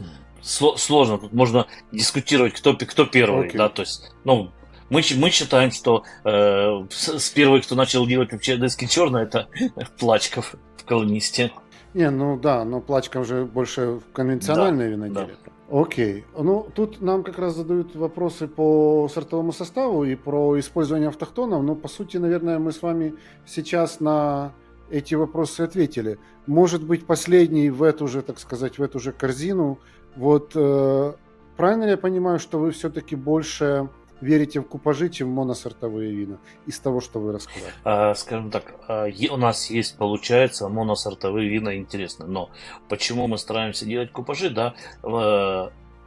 сложно. 0.42 1.18
Тут 1.18 1.32
можно 1.32 1.66
дискутировать, 1.92 2.54
кто, 2.54 2.74
кто 2.74 3.06
первый. 3.06 3.48
Okay. 3.48 3.56
Да, 3.56 3.68
то 3.68 3.82
есть, 3.82 4.12
ну, 4.24 4.50
мы, 4.90 5.02
мы 5.16 5.30
считаем, 5.30 5.70
что 5.70 6.04
э, 6.24 6.86
с, 6.90 7.18
с 7.18 7.30
первых, 7.30 7.64
кто 7.64 7.74
начал 7.74 8.06
делать 8.06 8.32
вообще 8.32 8.56
диски 8.56 8.86
черный, 8.86 9.22
это 9.22 9.48
Плачков 9.98 10.54
в 10.76 10.84
колонисте. 10.84 11.52
Не, 11.94 12.10
ну 12.10 12.36
да, 12.36 12.64
но 12.64 12.80
Плачка 12.80 13.18
уже 13.18 13.44
больше 13.44 14.00
конвенциональное 14.12 14.88
да, 14.88 14.92
виноделие. 14.92 15.36
Да. 15.44 15.52
Окей. 15.70 16.24
Ну, 16.36 16.68
тут 16.74 17.00
нам 17.00 17.22
как 17.22 17.38
раз 17.38 17.56
задают 17.56 17.96
вопросы 17.96 18.48
по 18.48 19.08
сортовому 19.08 19.52
составу 19.52 20.04
и 20.04 20.14
про 20.14 20.58
использование 20.58 21.08
автохтонов. 21.08 21.62
Но, 21.62 21.74
по 21.74 21.88
сути, 21.88 22.18
наверное, 22.18 22.58
мы 22.58 22.72
с 22.72 22.82
вами 22.82 23.14
сейчас 23.46 24.00
на 24.00 24.52
эти 24.90 25.14
вопросы 25.14 25.62
ответили. 25.62 26.18
Может 26.46 26.84
быть, 26.84 27.06
последний 27.06 27.70
в 27.70 27.82
эту 27.82 28.06
же, 28.08 28.22
так 28.22 28.38
сказать, 28.38 28.78
в 28.78 28.82
эту 28.82 28.98
же 28.98 29.12
корзину. 29.12 29.78
Вот 30.16 30.52
э, 30.54 31.12
правильно 31.56 31.84
ли 31.84 31.90
я 31.90 31.96
понимаю, 31.96 32.38
что 32.38 32.58
вы 32.58 32.70
все-таки 32.72 33.16
больше 33.16 33.88
верите 34.24 34.60
в 34.60 34.64
купажи, 34.64 35.08
чем 35.08 35.30
в 35.30 35.34
моносортовые 35.34 36.12
вина, 36.12 36.38
из 36.66 36.78
того, 36.78 37.00
что 37.00 37.20
вы 37.20 37.32
рассказали? 37.32 37.72
А, 37.84 38.14
скажем 38.14 38.50
так, 38.50 38.74
а, 38.88 39.06
у 39.30 39.36
нас 39.36 39.70
есть, 39.70 39.96
получается, 39.96 40.68
моносортовые 40.68 41.48
вина 41.48 41.76
интересны, 41.76 42.26
но 42.26 42.50
почему 42.88 43.26
мы 43.26 43.38
стараемся 43.38 43.84
делать 43.86 44.10
купажи, 44.12 44.50
да, 44.50 44.74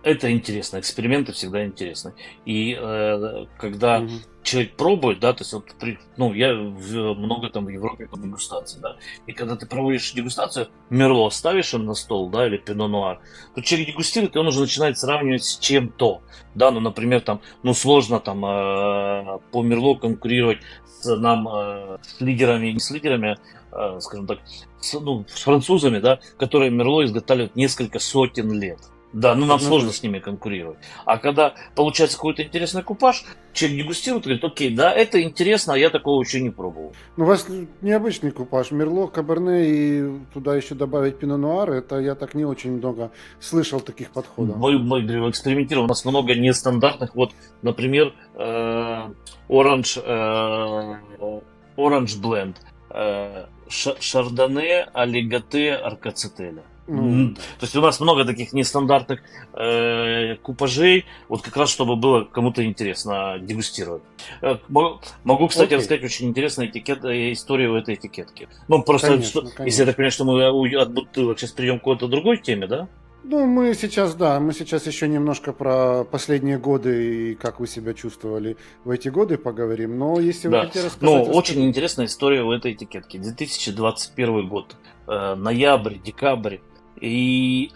это 0.03 0.31
интересно, 0.31 0.79
эксперименты 0.79 1.33
всегда 1.33 1.65
интересны. 1.65 2.13
И 2.45 2.77
э, 2.79 3.45
когда 3.57 3.99
угу. 3.99 4.09
Человек 4.47 4.75
пробует, 4.75 5.19
да, 5.19 5.33
то 5.33 5.41
есть 5.41 5.53
вот 5.53 5.65
при, 5.79 5.99
ну, 6.15 6.33
я 6.33 6.53
много 6.53 7.49
там 7.49 7.65
в 7.65 7.69
Европе 7.69 8.07
по 8.07 8.17
дегустации, 8.17 8.79
да, 8.79 8.95
и 9.27 9.33
когда 9.33 9.55
ты 9.55 9.65
проводишь 9.67 10.13
дегустацию, 10.13 10.69
Мерло 10.89 11.29
ставишь 11.29 11.73
им 11.73 11.85
на 11.85 11.93
стол, 11.93 12.29
да, 12.29 12.47
или 12.47 12.57
Пино 12.57 12.87
Нуар, 12.87 13.19
то 13.53 13.61
человек 13.61 13.89
дегустирует, 13.89 14.35
и 14.35 14.39
он 14.39 14.47
уже 14.47 14.61
начинает 14.61 14.97
сравнивать 14.97 15.43
с 15.43 15.59
чем-то, 15.59 16.21
да, 16.55 16.71
ну, 16.71 16.79
например, 16.79 17.21
там, 17.21 17.41
ну, 17.63 17.73
сложно 17.73 18.19
там 18.19 18.45
э, 18.45 19.39
по 19.51 19.61
Мерло 19.61 19.95
конкурировать 19.95 20.59
с 20.85 21.15
нам, 21.17 21.47
э, 21.47 21.97
с 22.01 22.21
лидерами, 22.21 22.67
не 22.67 22.79
с 22.79 22.89
лидерами, 22.89 23.37
э, 23.71 23.99
скажем 23.99 24.27
так, 24.27 24.39
с, 24.79 24.93
ну, 24.93 25.25
с 25.27 25.41
французами, 25.41 25.99
да, 25.99 26.19
которые 26.37 26.71
Мерло 26.71 27.03
изготавливают 27.03 27.55
несколько 27.55 27.99
сотен 27.99 28.51
лет. 28.53 28.79
Да, 29.13 29.35
ну 29.35 29.45
нам 29.45 29.59
сложно 29.59 29.91
с 29.91 30.03
ними 30.03 30.19
конкурировать. 30.19 30.79
А 31.05 31.17
когда 31.17 31.53
получается 31.75 32.17
какой-то 32.17 32.43
интересный 32.43 32.83
купаж, 32.83 33.23
человек 33.53 33.79
дегустирует 33.79 34.25
и 34.25 34.29
говорит, 34.29 34.43
окей, 34.43 34.75
да, 34.75 34.91
это 34.91 35.21
интересно, 35.21 35.73
а 35.73 35.77
я 35.77 35.89
такого 35.89 36.21
еще 36.21 36.41
не 36.41 36.49
пробовал. 36.49 36.93
Ну, 37.15 37.23
у 37.23 37.27
вас 37.27 37.47
необычный 37.81 38.31
купаж. 38.31 38.71
Мерло, 38.71 39.07
Каберне 39.07 39.65
и 39.65 40.19
туда 40.33 40.55
еще 40.55 40.75
добавить 40.75 41.19
Пино 41.19 41.37
Нуар, 41.37 41.71
это 41.71 41.99
я 41.99 42.15
так 42.15 42.35
не 42.35 42.43
очень 42.43 42.77
много 42.77 43.11
слышал 43.39 43.79
таких 43.79 44.11
подходов. 44.11 44.57
Мы, 44.57 44.77
мы 44.77 44.99
экспериментируем, 45.29 45.85
у 45.85 45.89
нас 45.89 46.03
много 46.03 46.35
нестандартных. 46.35 47.15
Вот, 47.15 47.31
например, 47.61 48.13
э, 48.35 49.09
Orange, 49.49 50.01
э, 50.03 51.31
Orange 51.77 52.21
Blend, 52.21 52.55
э, 52.89 53.45
Шардоне, 53.69 54.83
Алигате, 54.93 55.73
Аркацетеля. 55.73 56.63
Mm. 56.87 57.35
То 57.35 57.63
есть 57.63 57.75
у 57.75 57.81
нас 57.81 57.99
много 57.99 58.23
таких 58.23 58.53
нестандартных 58.53 59.21
э, 59.53 60.35
купажей, 60.37 61.05
вот 61.27 61.41
как 61.41 61.57
раз 61.57 61.69
чтобы 61.69 61.95
было 61.95 62.23
кому-то 62.23 62.63
интересно 62.65 63.37
дегустировать. 63.39 64.03
Э, 64.41 64.57
могу, 64.69 65.47
кстати, 65.47 65.73
okay. 65.73 65.77
рассказать 65.77 66.03
очень 66.03 66.27
интересную 66.27 66.69
этикет, 66.69 67.03
э, 67.03 67.33
историю 67.33 67.75
этой 67.75 67.95
этикетки. 67.95 68.47
Ну, 68.67 68.81
просто, 68.83 69.07
конечно, 69.09 69.29
что, 69.29 69.41
конечно. 69.41 69.63
если 69.63 69.81
я 69.81 69.85
так 69.85 69.95
понимаю, 69.97 70.11
что 70.11 70.25
мы 70.25 70.75
от 70.77 70.91
бутылок 70.93 71.39
сейчас 71.39 71.51
перейдем 71.51 71.77
к 71.77 71.81
какой-то 71.81 72.07
другой 72.07 72.37
теме, 72.37 72.67
да? 72.67 72.87
Ну, 73.29 73.45
мы 73.45 73.73
сейчас, 73.73 74.15
да, 74.15 74.39
мы 74.39 74.53
сейчас 74.53 74.87
еще 74.87 75.05
немножко 75.05 75.51
про 75.51 76.05
последние 76.05 76.57
годы 76.57 77.31
и 77.31 77.35
как 77.35 77.59
вы 77.59 77.67
себя 77.67 77.93
чувствовали 77.93 78.55
в 78.85 78.89
эти 78.89 79.09
годы 79.09 79.37
поговорим. 79.37 79.99
Но 79.99 80.17
если 80.21 80.47
да. 80.47 80.61
вы 80.61 80.67
хотите 80.67 80.85
рассказать... 80.85 81.27
Ну, 81.27 81.33
очень 81.33 81.65
интересная 81.65 82.05
история 82.05 82.41
у 82.43 82.53
этой 82.53 82.71
этикетки. 82.71 83.17
2021 83.17 84.47
год, 84.47 84.77
э, 85.07 85.35
ноябрь, 85.35 85.95
декабрь. 85.97 86.59
И 86.99 87.71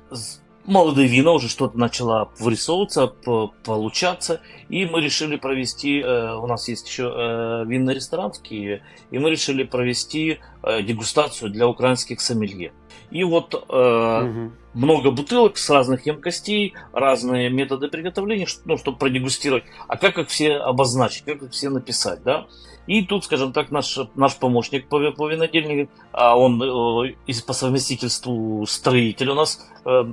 молодые 0.65 1.07
вина, 1.07 1.31
уже 1.31 1.49
что-то 1.49 1.77
начало 1.77 2.31
вырисовываться, 2.39 3.07
получаться, 3.07 4.41
и 4.69 4.85
мы 4.85 5.01
решили 5.01 5.35
провести, 5.35 5.99
э, 5.99 6.35
у 6.35 6.47
нас 6.47 6.67
есть 6.67 6.87
еще 6.87 7.11
э, 7.13 7.65
винный 7.65 7.95
ресторан 7.95 8.31
в 8.31 8.41
Киеве, 8.41 8.83
и 9.09 9.19
мы 9.19 9.31
решили 9.31 9.63
провести 9.63 10.39
э, 10.63 10.81
дегустацию 10.83 11.51
для 11.51 11.67
украинских 11.67 12.21
сомелье. 12.21 12.73
И 13.09 13.25
вот 13.25 13.53
угу. 13.55 14.53
много 14.73 15.11
бутылок 15.11 15.57
с 15.57 15.69
разных 15.69 16.05
емкостей, 16.05 16.75
разные 16.93 17.49
методы 17.49 17.89
приготовления, 17.89 18.47
ну, 18.63 18.77
чтобы 18.77 18.97
продегустировать. 18.97 19.65
А 19.89 19.97
как 19.97 20.17
их 20.17 20.29
все 20.29 20.53
обозначить, 20.53 21.25
как 21.25 21.41
их 21.41 21.51
все 21.51 21.69
написать, 21.69 22.23
да? 22.23 22.47
И 22.87 23.03
тут, 23.03 23.25
скажем 23.25 23.53
так, 23.53 23.71
наш, 23.71 23.99
наш 24.15 24.35
помощник 24.37 24.89
по, 24.89 24.99
по 25.11 25.29
винодельнику, 25.29 25.91
а 26.11 26.35
он 26.37 26.61
э, 26.61 27.15
из, 27.27 27.41
по 27.41 27.53
совместительству 27.53 28.65
строитель 28.65 29.29
у 29.29 29.35
нас, 29.35 29.67
э, 29.85 30.11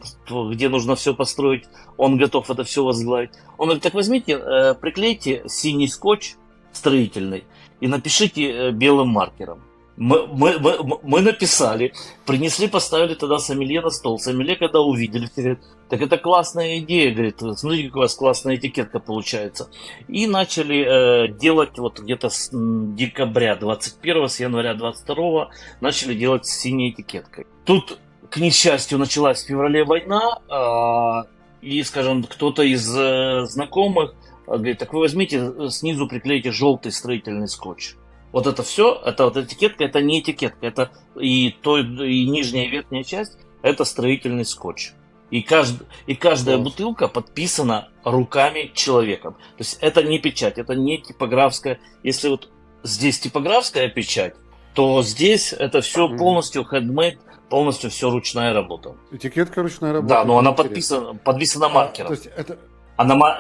где 0.51 0.69
нужно 0.69 0.95
все 0.95 1.15
построить, 1.15 1.65
он 1.97 2.19
готов 2.19 2.51
это 2.51 2.65
все 2.65 2.85
возглавить. 2.85 3.31
Он 3.57 3.69
говорит, 3.69 3.83
так 3.83 3.95
возьмите, 3.95 4.33
э, 4.33 4.75
приклейте 4.75 5.45
синий 5.47 5.89
скотч 5.89 6.35
строительный 6.73 7.45
и 7.81 7.89
напишите 7.89 8.51
э, 8.51 8.71
белым 8.71 9.09
маркером. 9.09 9.63
Мы, 10.01 10.29
мы, 10.29 10.61
мы, 10.61 10.99
мы 11.03 11.21
написали, 11.21 11.93
принесли, 12.25 12.69
поставили 12.69 13.15
тогда 13.15 13.39
сомелье 13.39 13.81
на 13.81 13.91
стол. 13.91 14.21
Сомелье, 14.21 14.55
когда 14.55 14.81
увидели, 14.81 15.29
говорит, 15.35 15.59
так 15.91 16.01
это 16.01 16.19
классная 16.19 16.79
идея, 16.79 17.13
говорит, 17.13 17.41
смотрите, 17.57 17.91
у 17.93 17.99
вас 17.99 18.15
классная 18.15 18.55
этикетка 18.55 19.01
получается. 19.01 19.71
И 20.07 20.29
начали 20.29 21.27
э, 21.27 21.29
делать 21.37 21.79
вот 21.79 21.99
где-то 21.99 22.29
с 22.29 22.51
декабря 22.53 23.57
21 23.57 24.29
с 24.29 24.39
января 24.39 24.75
22 24.75 25.51
начали 25.81 26.15
делать 26.15 26.47
с 26.47 26.57
синей 26.57 26.91
этикеткой. 26.91 27.49
Тут, 27.65 27.99
к 28.31 28.37
несчастью, 28.37 28.99
началась 28.99 29.43
в 29.43 29.49
феврале 29.49 29.83
война, 29.85 30.39
э, 30.49 31.29
и, 31.61 31.83
скажем, 31.83 32.23
кто-то 32.23 32.63
из 32.63 32.89
э, 32.97 33.47
знакомых 33.47 34.15
говорит, 34.47 34.79
так 34.79 34.93
вы 34.93 35.01
возьмите, 35.01 35.39
э, 35.39 35.69
снизу 35.71 36.07
приклейте 36.07 36.53
желтый 36.53 36.93
строительный 36.93 37.49
скотч. 37.49 37.95
Вот 38.39 38.47
это 38.47 38.63
все, 38.63 39.03
это 39.05 39.25
вот 39.25 39.37
этикетка, 39.37 39.83
это 39.83 40.01
не 40.01 40.21
этикетка, 40.21 40.65
это 40.65 40.93
и 41.19 41.51
то, 41.61 41.77
и 41.77 42.25
нижняя 42.25 42.67
и 42.67 42.69
верхняя 42.69 43.03
часть, 43.03 43.37
это 43.63 43.85
строительный 43.85 44.45
скотч. 44.45 44.93
И, 45.33 45.43
кажд, 45.43 45.83
и 46.07 46.15
каждая 46.15 46.57
вот. 46.57 46.67
бутылка 46.67 47.09
подписана 47.09 47.89
руками 48.05 48.71
человека. 48.75 49.33
То 49.33 49.59
есть 49.59 49.79
это 49.81 50.05
не 50.05 50.21
печать, 50.21 50.57
это 50.57 50.77
не 50.77 50.99
типографская. 50.99 51.81
Если 52.05 52.29
вот 52.29 52.49
здесь 52.85 53.19
типографская 53.19 53.89
печать, 53.89 54.37
то 54.73 55.03
здесь 55.03 55.53
это 55.53 55.81
все 55.81 56.09
полностью 56.09 56.63
handmade, 56.63 57.19
полностью 57.49 57.91
все 57.91 58.09
ручная 58.09 58.55
работа. 58.55 58.95
Этикетка 59.11 59.63
ручная 59.63 59.95
работа. 59.95 60.15
Да, 60.15 60.25
но 60.25 60.39
она 60.39 60.53
подписана, 60.53 61.17
подписана 61.17 61.69
маркером. 61.71 62.13
А, 62.13 62.15
то 62.15 62.23
есть 62.23 62.31
это, 62.37 62.57
она... 62.99 63.39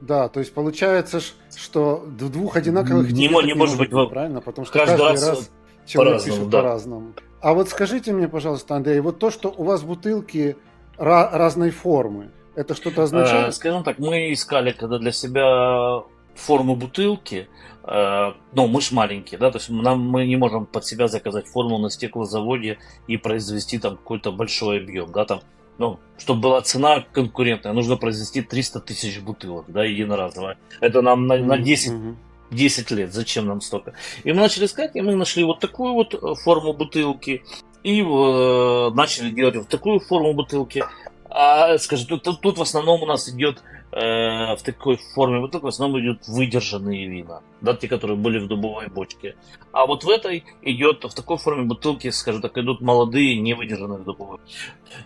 Да, 0.00 0.28
то 0.28 0.40
есть 0.40 0.54
получается, 0.54 1.20
что 1.54 2.04
в 2.06 2.30
двух 2.30 2.56
одинаковых 2.56 3.12
не, 3.12 3.28
не, 3.28 3.44
не 3.44 3.54
может 3.54 3.76
быть, 3.78 3.90
быть 3.90 4.10
правильно, 4.10 4.40
потому 4.40 4.64
что 4.64 4.78
каждый, 4.78 4.98
каждый 4.98 5.28
раз 5.28 5.50
человек 5.86 6.18
по 6.18 6.24
пишет 6.24 6.48
да. 6.48 6.58
по-разному. 6.58 7.12
А 7.40 7.52
вот 7.52 7.68
скажите 7.68 8.12
мне, 8.12 8.28
пожалуйста, 8.28 8.76
Андрей, 8.76 9.00
вот 9.00 9.18
то, 9.18 9.30
что 9.30 9.52
у 9.56 9.64
вас 9.64 9.82
бутылки 9.82 10.56
ra- 10.96 11.30
разной 11.32 11.70
формы, 11.70 12.30
это 12.54 12.74
что-то 12.74 13.02
означает? 13.02 13.48
Э, 13.48 13.52
скажем 13.52 13.82
так, 13.84 13.98
мы 13.98 14.32
искали 14.32 14.72
когда 14.72 14.98
для 14.98 15.12
себя 15.12 16.02
форму 16.34 16.76
бутылки, 16.76 17.48
э, 17.84 18.32
ну, 18.52 18.66
мы 18.68 18.80
ж 18.80 18.92
маленькие, 18.92 19.38
да, 19.38 19.50
то 19.50 19.58
есть 19.58 19.68
нам, 19.70 20.00
мы 20.00 20.26
не 20.26 20.36
можем 20.36 20.66
под 20.66 20.86
себя 20.86 21.08
заказать 21.08 21.48
форму 21.48 21.78
на 21.78 21.90
стеклозаводе 21.90 22.78
и 23.08 23.16
произвести 23.16 23.78
там 23.78 23.96
какой-то 23.96 24.32
большой 24.32 24.78
объем, 24.78 25.10
да, 25.12 25.24
там 25.24 25.40
ну, 25.78 25.98
чтобы 26.18 26.40
была 26.40 26.60
цена 26.62 27.04
конкурентная, 27.12 27.72
нужно 27.72 27.96
произвести 27.96 28.42
300 28.42 28.80
тысяч 28.80 29.20
бутылок, 29.20 29.66
да, 29.68 29.84
единоразово. 29.84 30.56
Это 30.80 31.02
нам 31.02 31.26
на, 31.26 31.38
на 31.38 31.58
10, 31.58 32.16
10 32.50 32.90
лет, 32.92 33.12
зачем 33.12 33.46
нам 33.46 33.60
столько? 33.60 33.94
И 34.24 34.32
мы 34.32 34.40
начали 34.40 34.66
искать, 34.66 34.94
и 34.94 35.00
мы 35.00 35.14
нашли 35.14 35.44
вот 35.44 35.60
такую 35.60 35.94
вот 35.94 36.14
э, 36.14 36.34
форму 36.42 36.72
бутылки, 36.72 37.42
и 37.82 38.00
э, 38.00 38.90
начали 38.94 39.30
делать 39.30 39.56
вот 39.56 39.68
такую 39.68 40.00
форму 40.00 40.34
бутылки. 40.34 40.84
А, 41.28 41.78
скажем, 41.78 42.18
тут, 42.18 42.40
тут 42.40 42.58
в 42.58 42.62
основном 42.62 43.02
у 43.02 43.06
нас 43.06 43.28
идет 43.28 43.62
э, 43.92 44.56
в 44.56 44.62
такой 44.62 44.96
форме 45.14 45.40
бутылки, 45.40 45.64
в 45.64 45.68
основном 45.68 46.00
идут 46.00 46.26
выдержанные 46.26 47.06
вина, 47.08 47.42
да, 47.60 47.74
те, 47.74 47.88
которые 47.88 48.16
были 48.16 48.38
в 48.38 48.48
дубовой 48.48 48.88
бочке. 48.88 49.36
А 49.72 49.86
вот 49.86 50.04
в 50.04 50.08
этой 50.08 50.44
идет, 50.62 51.04
в 51.04 51.14
такой 51.14 51.36
форме 51.36 51.64
бутылки, 51.64 52.10
скажем 52.10 52.42
так, 52.42 52.56
идут 52.58 52.80
молодые, 52.80 53.38
не 53.40 53.54
выдержанные 53.54 53.98
в 53.98 54.04
дубовой. 54.04 54.38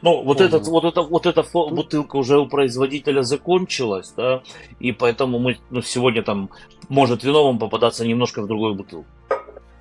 Ну, 0.03 0.22
вот, 0.22 0.40
этот, 0.40 0.66
вот, 0.66 0.85
это, 0.85 1.03
вот 1.03 1.27
эта 1.27 1.44
бутылка 1.53 2.16
уже 2.16 2.38
у 2.38 2.46
производителя 2.46 3.22
закончилась, 3.22 4.12
да, 4.16 4.42
и 4.81 4.92
поэтому 4.92 5.38
мы 5.38 5.59
ну, 5.70 5.83
сегодня 5.83 6.22
там 6.22 6.51
может 6.88 7.25
вино 7.25 7.44
вам 7.44 7.59
попадаться 7.59 8.07
немножко 8.07 8.42
в 8.42 8.46
другую 8.46 8.75
бутылку. 8.75 9.07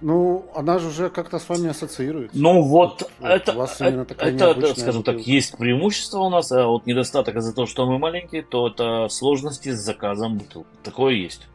Ну, 0.02 0.46
она 0.54 0.78
же 0.78 0.90
уже 0.90 1.10
как-то 1.10 1.40
с 1.40 1.48
вами 1.48 1.70
ассоциируется. 1.70 2.38
Ну 2.38 2.62
вот, 2.62 3.10
вот 3.20 3.30
это, 3.30 3.54
у 3.54 3.56
вас 3.56 3.80
это, 3.80 4.02
это 4.02 4.74
скажем 4.74 5.02
бутылка. 5.02 5.04
так, 5.04 5.22
есть 5.22 5.58
преимущество 5.58 6.20
у 6.20 6.30
нас, 6.30 6.52
а 6.52 6.68
вот 6.68 6.86
недостаток 6.86 7.38
из-за 7.38 7.54
того, 7.54 7.66
что 7.66 7.86
мы 7.86 7.98
маленькие, 7.98 8.44
то 8.44 8.68
это 8.68 9.08
сложности 9.10 9.70
с 9.70 9.80
заказом 9.80 10.38
бутылки. 10.38 10.68
Такое 10.84 11.14
есть. 11.14 11.48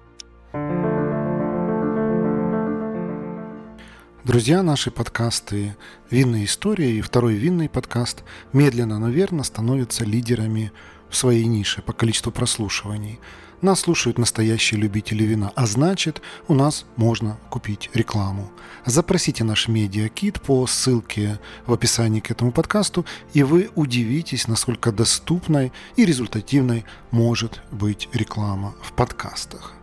Друзья, 4.24 4.62
наши 4.62 4.90
подкасты 4.90 5.76
«Винная 6.11 6.44
история» 6.44 6.92
и 6.92 7.00
второй 7.03 7.35
винный 7.35 7.68
подкаст 7.68 8.24
медленно, 8.53 8.98
но 8.98 9.09
верно 9.09 9.44
становятся 9.44 10.05
лидерами 10.05 10.72
в 11.11 11.16
своей 11.16 11.44
нише 11.44 11.83
по 11.83 11.92
количеству 11.92 12.33
прослушиваний– 12.33 13.20
нас 13.62 13.81
слушают 13.81 14.18
настоящие 14.18 14.81
любители 14.81 15.25
вина, 15.25 15.53
а 15.55 15.66
значит, 15.66 16.23
у 16.49 16.55
нас 16.55 16.87
можно 16.96 17.38
купить 17.51 17.90
рекламу. 17.94 18.51
Запросите 18.87 19.44
наш 19.44 19.68
медиакит 19.68 20.40
по 20.40 20.66
ссылке 20.66 21.38
в 21.66 21.73
описании 21.73 22.20
к 22.20 22.31
этому 22.31 22.53
подкасту, 22.53 23.05
и 23.35 23.42
вы 23.42 23.70
удивитесь, 23.75 24.49
насколько 24.49 24.92
доступной 24.92 25.73
и 25.96 26.07
результативной 26.07 26.85
может 27.11 27.61
быть 27.70 28.09
реклама 28.12 28.75
в 28.83 28.92
подкастах. 28.92 29.75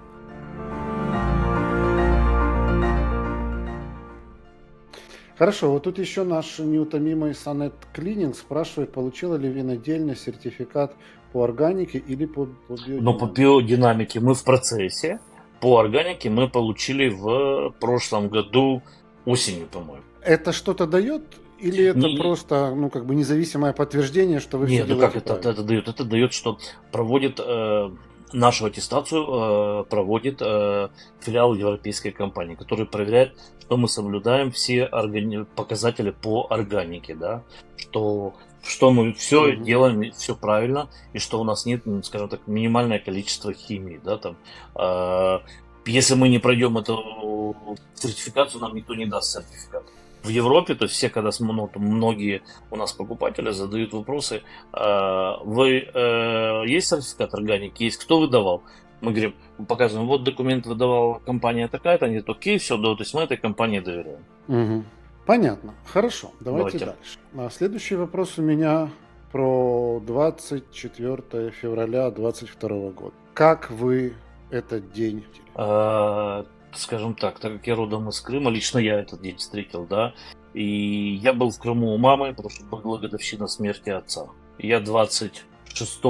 Хорошо, 5.38 5.72
вот 5.72 5.84
тут 5.84 6.00
еще 6.00 6.24
наш 6.24 6.58
неутомимый 6.58 7.36
Сонет 7.36 7.76
Клининг 7.94 8.36
спрашивает, 8.36 8.92
получила 8.92 9.36
ли 9.36 9.48
винодельня 9.48 10.16
сертификат 10.16 10.96
по 11.32 11.44
органике 11.44 11.98
или 11.98 12.26
по, 12.26 12.46
по 12.46 12.74
биодинамике? 12.74 13.02
Ну, 13.02 13.14
по 13.18 13.26
биодинамике 13.26 14.20
мы 14.20 14.34
в 14.34 14.44
процессе. 14.44 15.20
По 15.60 15.80
органике 15.80 16.30
мы 16.30 16.50
получили 16.50 17.10
в 17.10 17.74
прошлом 17.80 18.30
году 18.30 18.82
осенью, 19.26 19.68
по-моему. 19.68 20.04
Это 20.22 20.52
что-то 20.52 20.86
дает 20.86 21.24
или 21.60 21.86
это 21.86 22.00
не... 22.00 22.18
просто, 22.18 22.74
ну, 22.76 22.90
как 22.90 23.06
бы 23.06 23.16
независимое 23.16 23.74
подтверждение, 23.74 24.40
что 24.40 24.58
вы 24.58 24.70
Нет, 24.70 24.86
все 24.86 24.94
ну 24.94 25.00
как 25.00 25.16
это, 25.16 25.34
это, 25.34 25.50
это 25.50 25.64
дает? 25.64 25.88
Это 25.88 26.04
дает, 26.04 26.34
что 26.34 26.60
проводит 26.92 27.40
э, 27.40 27.90
нашу 28.34 28.66
аттестацию 28.66 29.24
э, 29.24 29.84
проводит 29.90 30.42
э, 30.42 30.90
филиал 31.22 31.56
европейской 31.56 32.12
компании, 32.12 32.56
который 32.56 32.86
проверяет, 32.86 33.34
что 33.62 33.78
мы 33.78 33.88
соблюдаем 33.88 34.52
все 34.52 34.86
органи... 34.86 35.46
показатели 35.56 36.12
по 36.12 36.48
органике, 36.50 37.16
да, 37.16 37.44
что 37.76 38.36
что 38.64 38.92
мы 38.92 39.14
все 39.14 39.52
mm-hmm. 39.52 39.64
делаем 39.64 40.12
все 40.14 40.36
правильно 40.36 40.90
и 41.14 41.20
что 41.20 41.40
у 41.40 41.44
нас 41.44 41.66
нет, 41.66 41.82
ну, 41.86 42.04
скажем 42.04 42.30
так, 42.30 42.48
минимальное 42.48 43.00
количество 43.00 43.54
химии, 43.54 44.00
да, 44.04 44.18
там. 44.18 44.38
Э, 44.76 45.40
если 45.86 46.16
мы 46.16 46.28
не 46.28 46.40
пройдем 46.40 46.78
эту 46.78 47.78
сертификацию, 47.94 48.62
нам 48.62 48.76
никто 48.76 48.94
не 48.96 49.06
даст 49.06 49.32
сертификат 49.32 49.84
в 50.24 50.30
Европе, 50.30 50.76
то 50.76 50.84
есть 50.84 50.96
все, 50.96 51.10
когда 51.10 51.30
ну, 51.40 51.70
многие 51.76 52.42
у 52.72 52.76
нас 52.76 52.92
покупатели 52.92 53.52
задают 53.52 53.94
вопросы, 53.94 54.42
э, 54.74 55.32
вы 55.44 55.88
э, 55.94 56.64
есть 56.68 56.88
сертификат 56.88 57.34
органики, 57.34 57.84
есть 57.84 57.98
кто 58.04 58.20
выдавал? 58.20 58.64
Мы 59.00 59.12
говорим, 59.12 59.36
показываем, 59.68 60.08
вот 60.08 60.24
документ 60.24 60.66
выдавала 60.66 61.20
компания 61.20 61.68
такая-то, 61.68 62.06
они 62.06 62.16
говорят, 62.16 62.38
окей, 62.38 62.58
все, 62.58 62.78
да, 62.78 62.96
то 62.96 63.04
есть 63.04 63.14
мы 63.14 63.22
этой 63.22 63.38
компании 63.38 63.80
доверяем. 63.80 64.24
Угу. 64.48 64.84
Понятно. 65.28 65.76
Хорошо, 65.86 66.32
давайте, 66.40 66.80
давайте 66.80 66.98
дальше. 66.98 67.20
А 67.36 67.50
следующий 67.50 67.96
вопрос 67.96 68.40
у 68.40 68.42
меня 68.42 68.90
про 69.34 70.02
24 70.08 71.52
февраля 71.52 72.10
2022 72.10 72.92
года. 72.92 73.14
Как 73.34 73.70
вы 73.70 74.14
этот 74.52 74.94
день? 74.94 75.26
А, 75.54 76.46
скажем 76.74 77.14
так, 77.14 77.40
так 77.40 77.54
как 77.58 77.68
я 77.68 77.76
родом 77.76 78.08
из 78.08 78.22
Крыма, 78.22 78.50
лично 78.50 78.80
я 78.80 79.02
этот 79.02 79.22
день 79.22 79.36
встретил, 79.36 79.86
да, 79.86 80.14
и 80.54 81.20
я 81.22 81.34
был 81.34 81.52
в 81.52 81.60
Крыму 81.60 81.94
у 81.94 81.98
мамы, 81.98 82.34
потому 82.34 82.50
что 82.50 82.64
была 82.64 82.98
годовщина 82.98 83.48
смерти 83.48 83.90
отца. 83.90 84.28
Я 84.58 84.80
26 84.80 86.02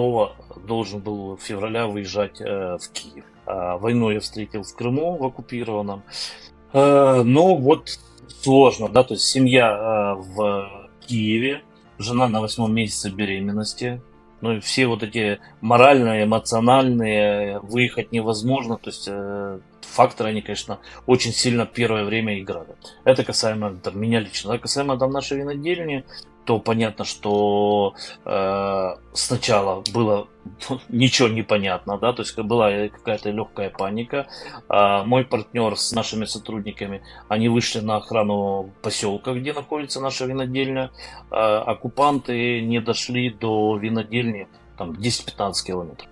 должен 0.68 1.00
был 1.00 1.38
в 1.38 1.42
февраля 1.42 1.88
выезжать 1.88 2.40
э, 2.40 2.78
в 2.78 2.90
Киев. 2.94 3.26
А 3.48 3.80
войну 3.80 4.12
я 4.12 4.20
встретил 4.20 4.62
в 4.62 4.76
Крыму, 4.76 5.18
в 5.18 5.26
оккупированном. 5.26 6.04
Э, 6.72 7.24
но 7.24 7.56
вот 7.56 8.00
сложно, 8.42 8.90
да, 8.90 9.04
то 9.04 9.14
есть 9.14 9.26
семья 9.26 9.72
э, 9.72 10.16
в 10.16 10.90
Киеве, 11.06 11.64
жена 11.98 12.28
на 12.28 12.42
восьмом 12.42 12.74
месяце 12.74 13.10
беременности, 13.10 14.02
ну 14.42 14.54
и 14.54 14.60
все 14.60 14.88
вот 14.88 15.04
эти 15.04 15.40
моральные, 15.62 16.26
эмоциональные, 16.26 17.60
выехать 17.60 18.12
невозможно, 18.12 18.78
то 18.78 18.90
есть 18.90 19.08
э, 19.10 19.60
факторы, 19.82 20.30
они, 20.30 20.42
конечно, 20.42 20.80
очень 21.08 21.32
сильно 21.32 21.66
первое 21.66 22.04
время 22.04 22.40
играли. 22.40 22.76
Это 23.04 23.24
касаемо 23.24 23.76
там, 23.78 24.00
меня 24.00 24.20
лично. 24.20 24.54
А 24.54 24.60
касаемо 24.60 24.98
там, 24.98 25.12
нашей 25.12 25.40
винодельни, 25.40 26.04
то 26.48 26.60
понятно, 26.60 27.04
что 27.04 27.94
э, 28.24 28.96
сначала 29.14 29.84
было 29.94 30.30
ничего 30.90 31.28
не 31.28 31.44
понятно, 31.44 31.98
да, 31.98 32.14
то 32.14 32.22
есть 32.22 32.40
была 32.40 32.88
какая-то 32.88 33.32
легкая 33.32 33.70
паника. 33.70 34.28
А 34.70 35.04
мой 35.04 35.26
партнер 35.26 35.76
с 35.76 35.92
нашими 35.92 36.24
сотрудниками, 36.24 37.02
они 37.28 37.50
вышли 37.50 37.82
на 37.82 37.98
охрану 37.98 38.72
поселка, 38.82 39.34
где 39.34 39.52
находится 39.52 40.00
наша 40.00 40.26
винодельня. 40.26 40.90
А 41.30 41.64
оккупанты 41.64 42.62
не 42.62 42.80
дошли 42.80 43.30
до 43.30 43.78
винодельни 43.78 44.48
там 44.78 44.92
10-15 44.92 45.52
километров. 45.66 46.08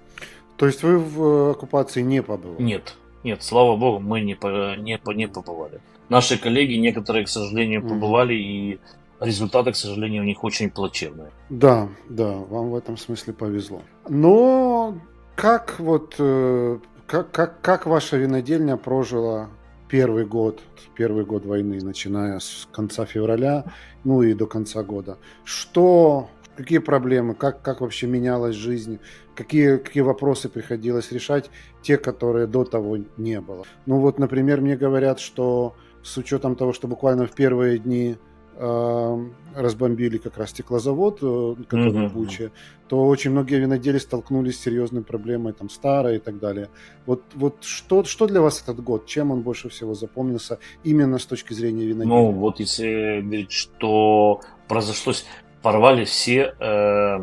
То 0.57 0.65
есть 0.65 0.83
вы 0.83 0.99
в 0.99 1.51
оккупации 1.51 2.01
не 2.01 2.21
побывали? 2.21 2.61
Нет, 2.61 2.95
нет, 3.23 3.41
слава 3.41 3.77
богу, 3.77 3.99
мы 3.99 4.19
не, 4.19 4.37
не, 4.81 4.99
не 5.15 5.27
побывали. 5.29 5.79
Наши 6.09 6.37
коллеги, 6.37 6.73
некоторые, 6.73 7.25
к 7.25 7.29
сожалению, 7.29 7.81
побывали, 7.81 8.33
и 8.35 8.79
результаты, 9.19 9.71
к 9.71 9.75
сожалению, 9.75 10.23
у 10.23 10.25
них 10.25 10.43
очень 10.43 10.69
плачевные. 10.69 11.31
Да, 11.49 11.89
да, 12.09 12.31
вам 12.31 12.71
в 12.71 12.75
этом 12.75 12.97
смысле 12.97 13.33
повезло. 13.33 13.81
Но 14.07 14.97
как 15.35 15.79
вот 15.79 16.15
э, 16.19 16.79
как, 17.07 17.31
как, 17.31 17.61
как 17.61 17.85
ваша 17.85 18.17
винодельня 18.17 18.77
прожила 18.77 19.49
первый 19.87 20.25
год, 20.25 20.61
первый 20.95 21.25
год 21.25 21.45
войны, 21.45 21.79
начиная 21.81 22.39
с 22.39 22.67
конца 22.71 23.05
февраля, 23.05 23.65
ну 24.03 24.23
и 24.23 24.33
до 24.33 24.47
конца 24.47 24.83
года? 24.83 25.17
Что, 25.43 26.29
какие 26.55 26.79
проблемы, 26.79 27.35
как, 27.35 27.61
как 27.61 27.81
вообще 27.81 28.07
менялась 28.07 28.55
жизнь, 28.55 28.99
какие, 29.35 29.77
какие 29.77 30.01
вопросы 30.01 30.49
приходилось 30.49 31.11
решать, 31.11 31.49
те, 31.81 31.97
которые 31.97 32.47
до 32.47 32.63
того 32.65 32.97
не 33.17 33.39
было? 33.39 33.65
Ну 33.85 33.99
вот, 33.99 34.17
например, 34.17 34.61
мне 34.61 34.75
говорят, 34.75 35.19
что 35.19 35.75
с 36.01 36.17
учетом 36.17 36.55
того, 36.55 36.73
что 36.73 36.87
буквально 36.87 37.27
в 37.27 37.31
первые 37.31 37.77
дни 37.77 38.17
разбомбили 38.57 40.17
как 40.17 40.37
раз 40.37 40.51
стеклозавод, 40.51 41.19
э, 41.21 41.55
который 41.67 41.91
mm-hmm. 41.91 42.07
в 42.09 42.13
Буче, 42.13 42.51
то 42.87 43.05
очень 43.05 43.31
многие 43.31 43.59
винодели 43.59 43.97
столкнулись 43.97 44.57
с 44.57 44.63
серьезной 44.63 45.03
проблемой, 45.03 45.53
там, 45.53 45.69
старой 45.69 46.17
и 46.17 46.19
так 46.19 46.39
далее. 46.39 46.69
Вот, 47.05 47.23
вот 47.33 47.63
что, 47.63 48.03
что 48.03 48.27
для 48.27 48.41
вас 48.41 48.61
этот 48.61 48.81
год? 48.81 49.05
Чем 49.05 49.31
он 49.31 49.41
больше 49.41 49.69
всего 49.69 49.93
запомнился 49.93 50.59
именно 50.83 51.17
с 51.17 51.25
точки 51.25 51.53
зрения 51.53 51.85
виноделия? 51.85 52.15
Ну, 52.15 52.31
вот 52.31 52.59
если 52.59 53.21
говорить, 53.21 53.51
что 53.51 54.41
произошло, 54.67 55.13
порвали 55.61 56.05
все 56.05 56.53
э, 56.59 57.19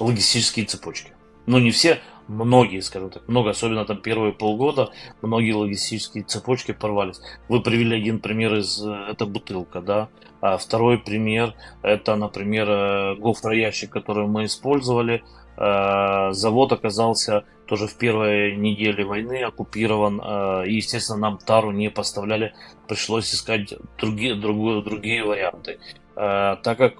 логистические 0.00 0.66
цепочки. 0.66 1.12
Ну, 1.46 1.58
не 1.58 1.70
все, 1.70 2.00
многие, 2.28 2.80
скажем 2.80 3.10
так, 3.10 3.28
много, 3.28 3.50
особенно 3.50 3.84
там 3.84 3.98
первые 3.98 4.32
полгода, 4.32 4.90
многие 5.22 5.52
логистические 5.52 6.24
цепочки 6.24 6.72
порвались. 6.72 7.20
Вы 7.48 7.62
привели 7.62 7.96
один 7.96 8.20
пример 8.20 8.54
из, 8.54 8.84
э, 8.84 9.06
это 9.10 9.26
бутылка, 9.26 9.80
да, 9.80 10.08
а 10.40 10.56
второй 10.56 10.98
пример, 10.98 11.54
это, 11.82 12.16
например, 12.16 12.68
э, 12.68 13.14
гофроящик, 13.16 13.90
который 13.90 14.26
мы 14.26 14.46
использовали, 14.46 15.22
э, 15.56 16.32
завод 16.32 16.72
оказался 16.72 17.44
тоже 17.66 17.86
в 17.86 17.96
первой 17.96 18.56
неделе 18.56 19.04
войны 19.04 19.42
оккупирован, 19.42 20.20
и, 20.66 20.74
естественно, 20.74 21.18
нам 21.18 21.38
тару 21.38 21.70
не 21.70 21.88
поставляли, 21.88 22.52
пришлось 22.86 23.32
искать 23.32 23.72
другие, 23.96 24.34
другие, 24.34 24.82
другие 24.82 25.24
варианты. 25.24 25.78
Так 26.14 26.76
как 26.76 26.92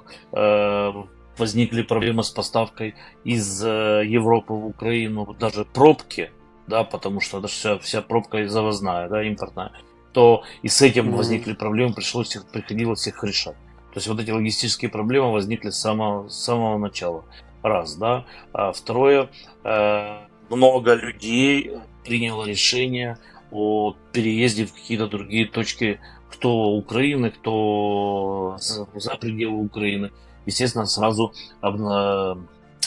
возникли 1.39 1.83
проблемы 1.83 2.23
с 2.23 2.31
поставкой 2.31 2.95
из 3.25 3.65
э, 3.65 4.03
Европы 4.07 4.53
в 4.53 4.67
Украину, 4.67 5.35
даже 5.39 5.65
пробки, 5.65 6.31
да, 6.67 6.85
потому 6.85 7.21
что 7.21 7.41
даже 7.41 7.55
вся, 7.55 7.79
вся 7.79 8.03
пробка 8.03 8.49
завозная, 8.49 9.09
да, 9.09 9.23
импортная, 9.23 9.73
то 10.13 10.45
и 10.63 10.69
с 10.69 10.81
этим 10.83 11.09
mm-hmm. 11.09 11.17
возникли 11.17 11.53
проблемы, 11.55 11.95
пришлось 11.95 12.35
их, 12.37 12.47
приходилось 12.47 13.07
их 13.07 13.23
решать. 13.25 13.57
То 13.93 13.99
есть 13.99 14.09
вот 14.09 14.21
эти 14.21 14.31
логистические 14.31 14.91
проблемы 14.91 15.33
возникли 15.33 15.71
с 15.71 15.77
самого, 15.77 16.29
с 16.29 16.37
самого 16.37 16.79
начала. 16.79 17.25
Раз, 17.63 17.97
да. 17.97 18.27
А 18.53 18.73
второе, 18.73 19.31
э, 19.63 20.19
много 20.51 20.95
людей 20.95 21.73
приняло 22.05 22.45
решение 22.45 23.19
о 23.51 23.95
переезде 24.13 24.67
в 24.67 24.75
какие-то 24.75 25.07
другие 25.07 25.47
точки, 25.47 26.01
кто 26.29 26.73
Украины, 26.73 27.31
кто 27.31 28.57
за, 28.59 28.87
за 28.95 29.15
пределы 29.15 29.65
Украины 29.65 30.11
естественно, 30.47 30.87
сразу 30.87 31.33
обна... 31.61 32.39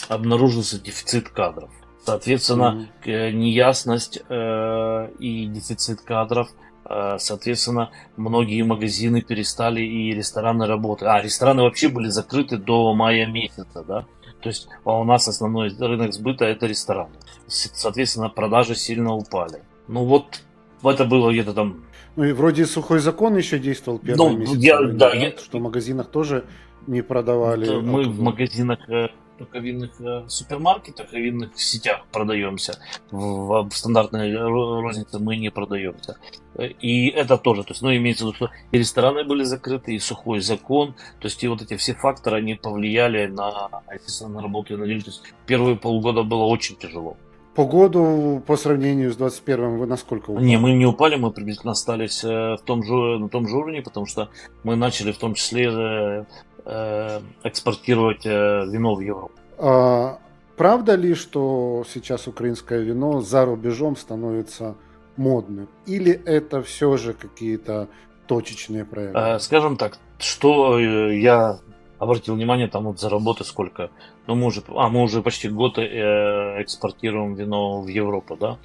обнаружился 0.08 0.80
дефицит 0.80 1.28
кадров. 1.28 1.70
Соответственно, 2.04 2.88
mm-hmm. 3.04 3.32
неясность 3.32 4.22
э, 4.28 5.10
и 5.18 5.46
дефицит 5.46 6.00
кадров, 6.00 6.48
э, 6.88 7.16
соответственно, 7.18 7.90
многие 8.16 8.62
магазины 8.62 9.20
перестали 9.20 9.82
и 9.82 10.14
рестораны 10.14 10.66
работать. 10.66 11.06
А, 11.06 11.20
рестораны 11.20 11.62
вообще 11.62 11.88
были 11.88 12.08
закрыты 12.08 12.56
до 12.56 12.94
мая 12.94 13.26
месяца, 13.26 13.84
да? 13.86 14.06
То 14.40 14.48
есть 14.48 14.68
а 14.84 14.98
у 14.98 15.04
нас 15.04 15.28
основной 15.28 15.68
рынок 15.78 16.14
сбыта 16.14 16.44
это 16.46 16.66
рестораны. 16.66 17.14
Соответственно, 17.46 18.30
продажи 18.30 18.74
сильно 18.74 19.12
упали. 19.12 19.62
Ну 19.88 20.04
вот, 20.04 20.40
это 20.82 21.04
было 21.04 21.30
где-то 21.30 21.52
там 21.52 21.82
ну 22.18 22.24
и 22.24 22.32
вроде 22.32 22.66
сухой 22.66 22.98
закон 22.98 23.36
еще 23.36 23.60
действовал 23.60 24.00
первый 24.00 24.32
ну, 24.32 24.38
месяц. 24.38 24.56
Я, 24.56 24.82
да, 24.82 25.12
я... 25.12 25.30
Что 25.38 25.58
в 25.58 25.62
магазинах 25.62 26.08
тоже 26.08 26.46
не 26.88 27.02
продавали. 27.02 27.66
Это 27.66 27.80
мы 27.80 28.04
в 28.04 28.20
магазинах 28.20 28.88
э, 28.88 29.08
только 29.38 29.58
винных 29.58 30.00
э, 30.00 30.24
супермаркетах 30.28 31.14
и 31.14 31.20
винных 31.20 31.58
сетях 31.60 32.04
продаемся. 32.12 32.78
В, 33.10 33.68
в 33.68 33.72
стандартной 33.72 34.34
рознице 34.36 35.18
мы 35.18 35.36
не 35.36 35.50
продаемся. 35.50 36.16
И 36.80 37.08
это 37.08 37.38
тоже, 37.38 37.62
то 37.62 37.70
есть, 37.70 37.82
ну, 37.82 37.94
имеется 37.94 38.24
в 38.24 38.28
виду, 38.28 38.36
что 38.36 38.50
и 38.72 38.78
рестораны 38.78 39.24
были 39.24 39.44
закрыты, 39.44 39.94
и 39.94 39.98
сухой 39.98 40.40
закон, 40.40 40.94
то 41.20 41.26
есть, 41.28 41.44
и 41.44 41.48
вот 41.48 41.62
эти 41.62 41.76
все 41.76 41.94
факторы, 41.94 42.38
они 42.38 42.54
повлияли 42.54 43.26
на, 43.26 43.68
естественно, 43.94 44.34
на 44.34 44.42
работу 44.42 44.74
и 44.74 44.76
на 44.76 44.86
деле. 44.86 45.00
То 45.00 45.10
есть, 45.10 45.22
первые 45.46 45.76
полгода 45.76 46.24
было 46.24 46.44
очень 46.44 46.76
тяжело. 46.76 47.16
По 47.54 47.64
году, 47.64 48.40
по 48.46 48.56
сравнению 48.56 49.12
с 49.12 49.16
21 49.16 49.78
вы 49.78 49.86
насколько 49.86 50.30
упали? 50.30 50.44
Не, 50.44 50.58
мы 50.58 50.72
не 50.74 50.86
упали, 50.86 51.16
мы 51.16 51.32
приблизительно 51.32 51.72
остались 51.72 52.22
э, 52.22 52.54
в 52.54 52.60
том 52.64 52.84
же, 52.84 53.18
на 53.18 53.28
том 53.28 53.48
же 53.48 53.56
уровне, 53.56 53.82
потому 53.82 54.06
что 54.06 54.28
мы 54.62 54.76
начали 54.76 55.10
в 55.10 55.18
том 55.18 55.34
числе 55.34 56.24
Э, 56.70 57.20
экспортировать 57.44 58.26
э, 58.26 58.66
вино 58.66 58.94
в 58.94 59.00
Европу. 59.00 59.32
А, 59.56 60.18
правда 60.58 60.96
ли, 60.96 61.14
что 61.14 61.82
сейчас 61.90 62.26
украинское 62.26 62.80
вино 62.80 63.22
за 63.22 63.46
рубежом 63.46 63.96
становится 63.96 64.74
модным? 65.16 65.68
Или 65.86 66.12
это 66.12 66.62
все 66.62 66.98
же 66.98 67.14
какие-то 67.14 67.88
точечные 68.26 68.84
проекты? 68.84 69.18
Э, 69.18 69.38
скажем 69.38 69.78
так, 69.78 69.98
что 70.18 70.78
я 70.78 71.58
обратил 71.98 72.34
внимание, 72.34 72.68
там 72.68 72.84
вот 72.84 73.00
за 73.00 73.08
работы 73.08 73.44
сколько. 73.44 73.88
Ну, 74.26 74.34
мы 74.34 74.48
уже, 74.48 74.62
а, 74.68 74.90
мы 74.90 75.02
уже 75.02 75.22
почти 75.22 75.48
год 75.48 75.78
экспортируем 75.78 77.34
вино 77.34 77.80
в 77.80 77.86
Европу, 77.86 78.36
да. 78.36 78.58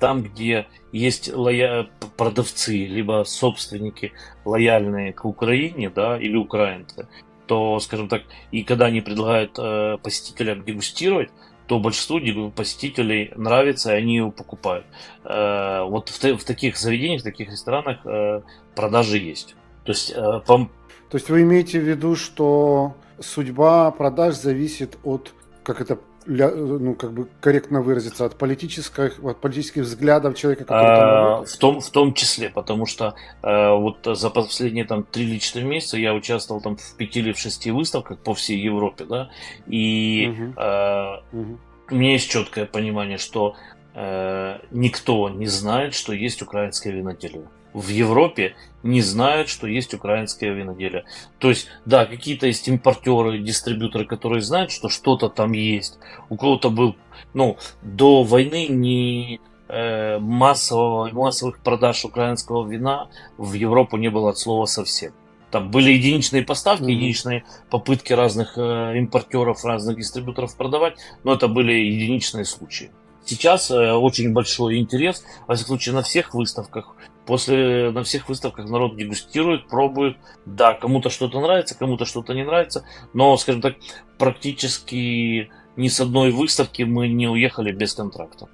Там, 0.00 0.22
где 0.22 0.66
есть 0.90 1.32
лоя... 1.32 1.88
продавцы, 2.16 2.86
либо 2.86 3.22
собственники 3.24 4.12
лояльные 4.44 5.12
к 5.12 5.24
Украине, 5.24 5.88
да, 5.88 6.18
или 6.18 6.36
украинцы, 6.36 7.06
то, 7.48 7.80
скажем 7.80 8.08
так, 8.08 8.22
и 8.52 8.62
когда 8.62 8.86
они 8.86 9.00
предлагают 9.00 9.58
э, 9.58 9.96
посетителям 10.02 10.64
дегустировать, 10.64 11.30
то 11.66 11.78
большинству 11.78 12.18
посетителей 12.50 13.32
нравится, 13.36 13.92
и 13.92 13.98
они 13.98 14.16
его 14.16 14.30
покупают. 14.30 14.86
Э, 15.24 15.82
вот 15.82 16.08
в, 16.08 16.22
в 16.22 16.44
таких 16.44 16.76
заведениях, 16.76 17.22
в 17.22 17.24
таких 17.24 17.50
ресторанах 17.50 17.98
э, 18.04 18.42
продажи 18.74 19.18
есть. 19.18 19.56
То 19.84 19.92
есть, 19.92 20.12
э, 20.14 20.40
по... 20.46 20.68
то 21.10 21.16
есть 21.16 21.28
вы 21.28 21.42
имеете 21.42 21.80
в 21.80 21.84
виду, 21.88 22.16
что 22.16 22.94
судьба 23.20 23.90
продаж 23.90 24.36
зависит 24.36 24.98
от, 25.04 25.34
как 25.62 25.80
это 25.80 25.98
ну, 26.28 26.94
как 26.94 27.12
бы 27.12 27.28
корректно 27.40 27.80
выразиться, 27.80 28.26
от 28.26 28.36
политических, 28.36 29.18
от 29.24 29.40
политических 29.40 29.82
взглядов 29.82 30.36
человека, 30.36 30.64
который 30.64 30.86
а, 30.86 31.44
В 31.44 31.56
том, 31.56 31.80
в 31.80 31.90
том 31.90 32.12
числе, 32.12 32.50
потому 32.50 32.84
что 32.86 33.14
э, 33.42 33.70
вот 33.72 33.98
за 34.04 34.28
последние 34.28 34.84
там 34.84 35.04
3 35.04 35.24
или 35.24 35.38
4 35.38 35.64
месяца 35.64 35.96
я 35.96 36.12
участвовал 36.12 36.60
там 36.60 36.76
в 36.76 36.96
5 36.96 37.16
или 37.16 37.32
в 37.32 37.38
6 37.38 37.68
выставках 37.68 38.18
по 38.18 38.34
всей 38.34 38.60
Европе, 38.60 39.04
да, 39.04 39.30
и 39.66 40.28
угу. 40.30 40.60
Э, 40.60 41.20
угу. 41.32 41.58
у 41.90 41.94
меня 41.94 42.12
есть 42.12 42.30
четкое 42.30 42.66
понимание, 42.66 43.16
что 43.16 43.56
э, 43.94 44.58
никто 44.70 45.28
не 45.28 45.46
знает, 45.46 45.94
что 45.94 46.12
есть 46.12 46.42
украинское 46.42 46.92
виноделие 46.92 47.48
в 47.72 47.88
Европе 47.88 48.54
не 48.82 49.00
знают, 49.00 49.48
что 49.48 49.66
есть 49.66 49.94
украинское 49.94 50.52
виноделие. 50.52 51.04
То 51.38 51.48
есть, 51.48 51.68
да, 51.84 52.06
какие-то 52.06 52.46
есть 52.46 52.68
импортеры, 52.68 53.38
дистрибьюторы, 53.38 54.04
которые 54.04 54.40
знают, 54.40 54.70
что 54.70 54.88
что-то 54.88 55.28
там 55.28 55.52
есть. 55.52 55.98
У 56.28 56.36
кого-то 56.36 56.70
был, 56.70 56.96
ну, 57.34 57.56
до 57.82 58.22
войны 58.22 58.66
не 58.68 59.40
э, 59.68 60.18
массового, 60.18 61.10
массовых 61.12 61.60
продаж 61.60 62.04
украинского 62.04 62.66
вина 62.68 63.08
в 63.36 63.52
Европу 63.54 63.96
не 63.96 64.08
было 64.10 64.30
от 64.30 64.38
слова 64.38 64.66
совсем. 64.66 65.12
Там 65.50 65.70
были 65.70 65.92
единичные 65.92 66.42
поставки, 66.42 66.82
mm-hmm. 66.82 66.92
единичные 66.92 67.44
попытки 67.70 68.12
разных 68.12 68.58
э, 68.58 68.98
импортеров, 68.98 69.64
разных 69.64 69.96
дистрибьюторов 69.96 70.56
продавать, 70.56 70.98
но 71.24 71.34
это 71.34 71.48
были 71.48 71.72
единичные 71.72 72.44
случаи. 72.44 72.90
Сейчас 73.28 73.70
э, 73.70 73.92
очень 73.92 74.32
большой 74.32 74.78
интерес, 74.78 75.22
во 75.46 75.54
всяком 75.54 75.68
случае, 75.76 75.94
на 75.94 76.02
всех 76.02 76.32
выставках. 76.32 76.96
После 77.26 77.90
на 77.90 78.02
всех 78.02 78.26
выставках 78.30 78.70
народ 78.70 78.96
дегустирует, 78.96 79.68
пробует. 79.68 80.16
Да, 80.46 80.72
кому-то 80.72 81.10
что-то 81.10 81.38
нравится, 81.38 81.76
кому-то 81.76 82.06
что-то 82.06 82.32
не 82.32 82.42
нравится, 82.42 82.86
но, 83.12 83.36
скажем 83.36 83.60
так, 83.60 83.74
практически 84.16 85.50
ни 85.76 85.88
с 85.88 86.00
одной 86.00 86.30
выставки 86.30 86.84
мы 86.84 87.08
не 87.08 87.28
уехали 87.28 87.70
без 87.70 87.92
контракта. 87.92 88.48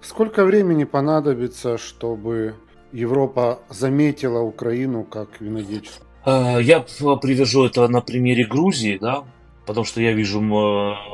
Сколько 0.00 0.46
времени 0.46 0.84
понадобится, 0.84 1.76
чтобы 1.76 2.54
Европа 2.92 3.58
заметила 3.68 4.40
Украину 4.40 5.04
как 5.04 5.38
винодельческую? 5.42 6.08
Э, 6.24 6.62
я 6.62 6.80
привяжу 6.80 7.66
это 7.66 7.88
на 7.88 8.00
примере 8.00 8.46
Грузии, 8.46 8.96
да, 8.98 9.24
потому 9.66 9.84
что 9.84 10.00
я 10.00 10.12
вижу 10.12 10.40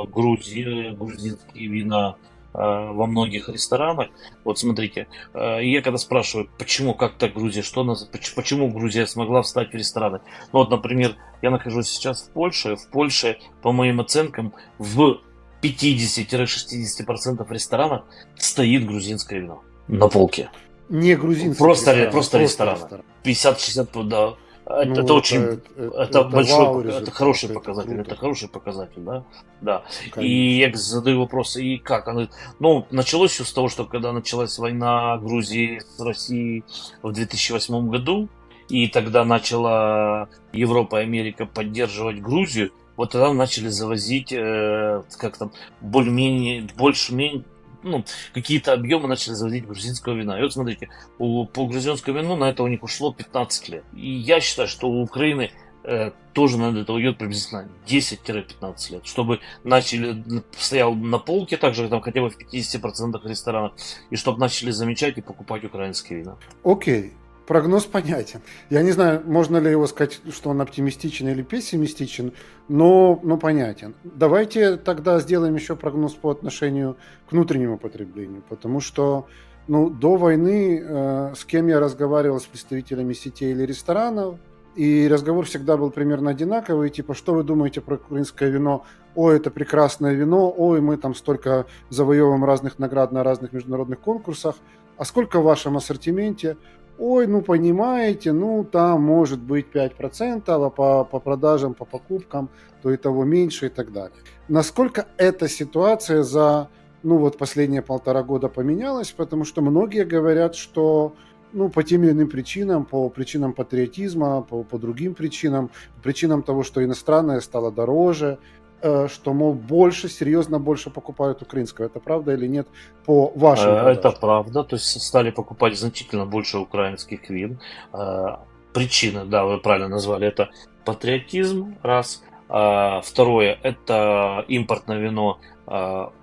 Грузии, 0.07 0.95
грузинские 0.95 1.67
вина 1.67 2.15
э, 2.15 2.30
во 2.53 3.07
многих 3.07 3.49
ресторанах. 3.49 4.09
Вот 4.45 4.59
смотрите, 4.59 5.07
э, 5.35 5.65
я 5.65 5.83
когда 5.83 5.99
спрашиваю, 5.99 6.51
почему, 6.59 6.95
как 6.95 7.15
так 7.15 7.35
Грузия, 7.35 7.63
что 7.63 7.85
нас, 7.85 8.09
почему 8.35 8.69
Грузия 8.71 9.07
смогла 9.07 9.43
встать 9.43 9.71
в 9.71 9.75
рестораны. 9.75 10.21
Ну 10.53 10.61
вот, 10.61 10.71
например, 10.71 11.17
я 11.43 11.51
нахожусь 11.51 11.89
сейчас 11.89 12.23
в 12.23 12.31
Польше. 12.31 12.77
В 12.77 12.89
Польше, 12.89 13.39
по 13.63 13.73
моим 13.73 14.01
оценкам, 14.01 14.53
в 14.79 15.21
50-60% 15.63 17.47
ресторанов 17.53 18.03
стоит 18.37 18.87
грузинское 18.87 19.41
вино 19.41 19.63
на 19.89 20.09
полке. 20.09 20.51
Не 20.89 21.15
грузинское. 21.15 21.55
Просто, 21.55 21.93
ресторан, 21.93 22.13
просто, 22.13 22.39
ресторан. 22.39 22.79
50-60, 23.25 24.05
да. 24.05 24.35
Это, 24.71 24.89
ну, 24.89 25.01
это 25.03 25.15
очень, 25.15 25.41
это, 25.41 25.61
это, 25.77 26.03
это 26.03 26.25
большой, 26.25 26.89
это 26.89 27.11
хороший 27.11 27.47
это 27.47 27.55
показатель, 27.55 27.95
круто. 27.95 28.11
это 28.11 28.17
хороший 28.17 28.49
показатель, 28.49 29.03
да, 29.03 29.25
да. 29.61 29.83
Конечно. 30.11 30.21
И 30.21 30.59
я 30.59 30.73
задаю 30.75 31.21
вопрос, 31.21 31.57
и 31.57 31.79
как 31.79 32.07
оно, 32.07 32.29
ну, 32.61 32.87
началось 32.91 33.33
все 33.33 33.45
с 33.45 33.53
того, 33.53 33.69
что 33.69 33.85
когда 33.85 34.13
началась 34.13 34.57
война 34.59 35.19
Грузии 35.19 35.81
с 35.81 36.01
Россией 36.01 36.65
в 37.03 37.13
2008 37.13 37.89
году, 37.89 38.29
и 38.69 38.87
тогда 38.87 39.25
начала 39.25 40.29
Европа 40.53 41.01
и 41.01 41.05
Америка 41.05 41.47
поддерживать 41.47 42.21
Грузию, 42.21 42.71
вот 42.97 43.13
тогда 43.13 43.33
начали 43.33 43.69
завозить, 43.69 44.33
э, 44.33 45.03
как 45.19 45.37
там, 45.37 45.53
более-менее, 45.81 46.69
больше-менее, 46.77 47.45
ну, 47.83 48.05
какие-то 48.33 48.73
объемы 48.73 49.09
начали 49.09 49.35
заводить 49.35 49.67
грузинского 49.67 50.15
вина. 50.15 50.39
И 50.39 50.43
вот 50.43 50.53
смотрите, 50.53 50.89
у, 51.19 51.47
по 51.47 51.67
грузинскому 51.67 52.19
вину 52.19 52.37
на 52.37 52.51
это 52.51 52.63
у 52.63 52.69
них 52.69 52.83
ушло 52.83 53.13
15 53.13 53.69
лет. 53.69 53.85
И 53.95 54.11
я 54.11 54.41
считаю, 54.41 54.69
что 54.69 54.89
у 54.89 55.03
Украины 55.03 55.51
э, 55.85 56.11
тоже 56.33 56.59
на 56.59 56.79
это 56.79 56.93
уйдет 56.93 57.19
приблизительно 57.19 57.69
10-15 57.87 58.93
лет, 58.93 59.07
чтобы 59.07 59.41
начали, 59.65 60.23
стоял 60.57 60.95
на 60.95 61.19
полке, 61.19 61.57
также 61.57 61.89
там 61.89 62.01
хотя 62.01 62.21
бы 62.21 62.31
в 62.31 62.39
50% 62.39 63.29
ресторанов, 63.29 63.73
и 64.11 64.17
чтобы 64.17 64.39
начали 64.39 64.71
замечать 64.71 65.19
и 65.19 65.21
покупать 65.21 65.65
украинские 65.65 66.21
вина. 66.21 66.37
Окей, 66.65 67.13
прогноз 67.51 67.85
понятен. 67.85 68.43
Я 68.71 68.83
не 68.83 68.93
знаю, 68.93 69.23
можно 69.27 69.57
ли 69.57 69.73
его 69.73 69.89
сказать, 69.89 70.21
что 70.31 70.51
он 70.51 70.61
оптимистичен 70.61 71.27
или 71.27 71.43
пессимистичен, 71.43 72.33
но, 72.69 73.19
но 73.25 73.39
понятен. 73.39 73.97
Давайте 74.05 74.77
тогда 74.77 75.19
сделаем 75.19 75.57
еще 75.57 75.75
прогноз 75.75 76.15
по 76.15 76.31
отношению 76.31 76.97
к 77.29 77.33
внутреннему 77.33 77.77
потреблению, 77.77 78.45
потому 78.49 78.79
что 78.79 79.27
ну, 79.67 79.91
до 79.91 80.15
войны 80.15 80.81
э, 80.81 81.33
с 81.37 81.45
кем 81.45 81.67
я 81.67 81.81
разговаривал 81.81 82.39
с 82.39 82.47
представителями 82.47 83.15
сетей 83.15 83.51
или 83.51 83.67
ресторанов, 83.67 84.37
и 84.77 85.09
разговор 85.11 85.45
всегда 85.45 85.77
был 85.77 85.91
примерно 85.91 86.31
одинаковый, 86.31 86.89
типа, 86.89 87.15
что 87.15 87.35
вы 87.35 87.43
думаете 87.43 87.81
про 87.81 87.97
украинское 87.97 88.49
вино? 88.49 88.85
Ой, 89.17 89.39
это 89.39 89.51
прекрасное 89.51 90.15
вино, 90.15 90.55
ой, 90.57 90.81
мы 90.81 90.97
там 90.97 91.17
столько 91.17 91.67
завоевываем 91.89 92.45
разных 92.45 92.79
наград 92.79 93.11
на 93.11 93.25
разных 93.25 93.53
международных 93.53 93.99
конкурсах, 93.99 94.55
а 95.01 95.05
сколько 95.07 95.41
в 95.41 95.45
вашем 95.45 95.79
ассортименте? 95.79 96.59
Ой, 97.01 97.27
ну 97.27 97.41
понимаете, 97.41 98.33
ну 98.33 98.63
там 98.63 99.03
может 99.03 99.41
быть 99.41 99.67
5%, 99.73 100.43
а 100.47 100.71
по, 100.71 101.05
по 101.05 101.19
продажам, 101.19 101.75
по 101.75 101.87
покупкам, 101.87 102.51
то 102.83 102.93
и 102.93 102.97
того 102.97 103.25
меньше 103.25 103.67
и 103.67 103.69
так 103.71 103.93
далее. 103.93 104.17
Насколько 104.49 105.07
эта 105.17 105.49
ситуация 105.49 106.23
за 106.23 106.69
ну 107.03 107.17
вот 107.17 107.39
последние 107.39 107.81
полтора 107.81 108.23
года 108.23 108.49
поменялась, 108.49 109.13
потому 109.13 109.45
что 109.45 109.63
многие 109.63 110.05
говорят, 110.05 110.55
что 110.55 111.15
ну, 111.53 111.69
по 111.69 111.83
тем 111.83 112.05
или 112.05 112.13
иным 112.13 112.29
причинам, 112.29 112.85
по 112.85 113.09
причинам 113.09 113.55
патриотизма, 113.55 114.43
по, 114.43 114.63
по 114.63 114.79
другим 114.79 115.15
причинам, 115.15 115.71
причинам 116.03 116.43
того, 116.43 116.63
что 116.63 116.85
иностранное 116.85 117.41
стало 117.41 117.73
дороже, 117.73 118.39
что, 118.81 119.33
мол, 119.33 119.55
больше, 119.55 120.09
серьезно 120.09 120.59
больше 120.59 120.91
покупают 120.91 121.43
украинского. 121.43 121.87
Это 121.87 122.01
правда 122.01 122.35
или 122.35 122.47
нет 122.47 122.67
по 123.07 123.33
вашим 123.35 123.71
э, 123.71 123.75
продажам? 123.75 123.99
Это 123.99 124.11
правда. 124.13 124.65
То 124.65 124.77
есть 124.77 125.03
стали 125.03 125.31
покупать 125.31 125.79
значительно 125.79 126.27
больше 126.27 126.59
украинских 126.59 127.31
вин. 127.31 127.61
Э, 127.93 128.37
причины, 128.73 129.25
да, 129.25 129.45
вы 129.45 129.59
правильно 129.59 129.89
назвали, 129.89 130.27
это 130.27 130.51
патриотизм, 130.85 131.77
раз. 131.83 132.23
Второе, 132.49 133.59
это 133.63 134.45
импортное 134.49 134.99
вино 134.99 135.39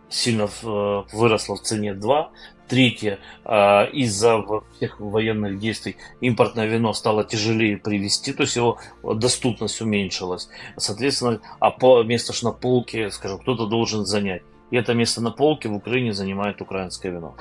сильно 0.09 0.49
выросло 1.13 1.55
в 1.55 1.61
цене, 1.61 1.93
два. 1.93 2.31
Третье, 2.67 3.19
а, 3.45 3.85
из-за 3.85 4.43
всех 4.75 4.99
военных 4.99 5.57
действий 5.59 5.95
импортное 6.19 6.67
вино 6.67 6.93
стало 6.93 7.23
тяжелее 7.23 7.77
привезти, 7.77 8.33
то 8.33 8.43
есть 8.43 8.57
его 8.57 8.77
доступность 9.03 9.79
уменьшилась. 9.81 10.49
Соответственно, 10.75 11.39
а 11.59 11.71
по 11.71 12.03
место 12.03 12.33
на 12.43 12.51
полке, 12.51 13.09
скажем, 13.09 13.39
кто-то 13.39 13.67
должен 13.67 14.05
занять. 14.05 14.41
И 14.69 14.75
это 14.75 14.93
место 14.93 15.21
на 15.21 15.31
полке 15.31 15.69
в 15.69 15.75
Украине 15.75 16.11
занимает 16.11 16.61
украинское 16.61 17.11
вино. 17.11 17.35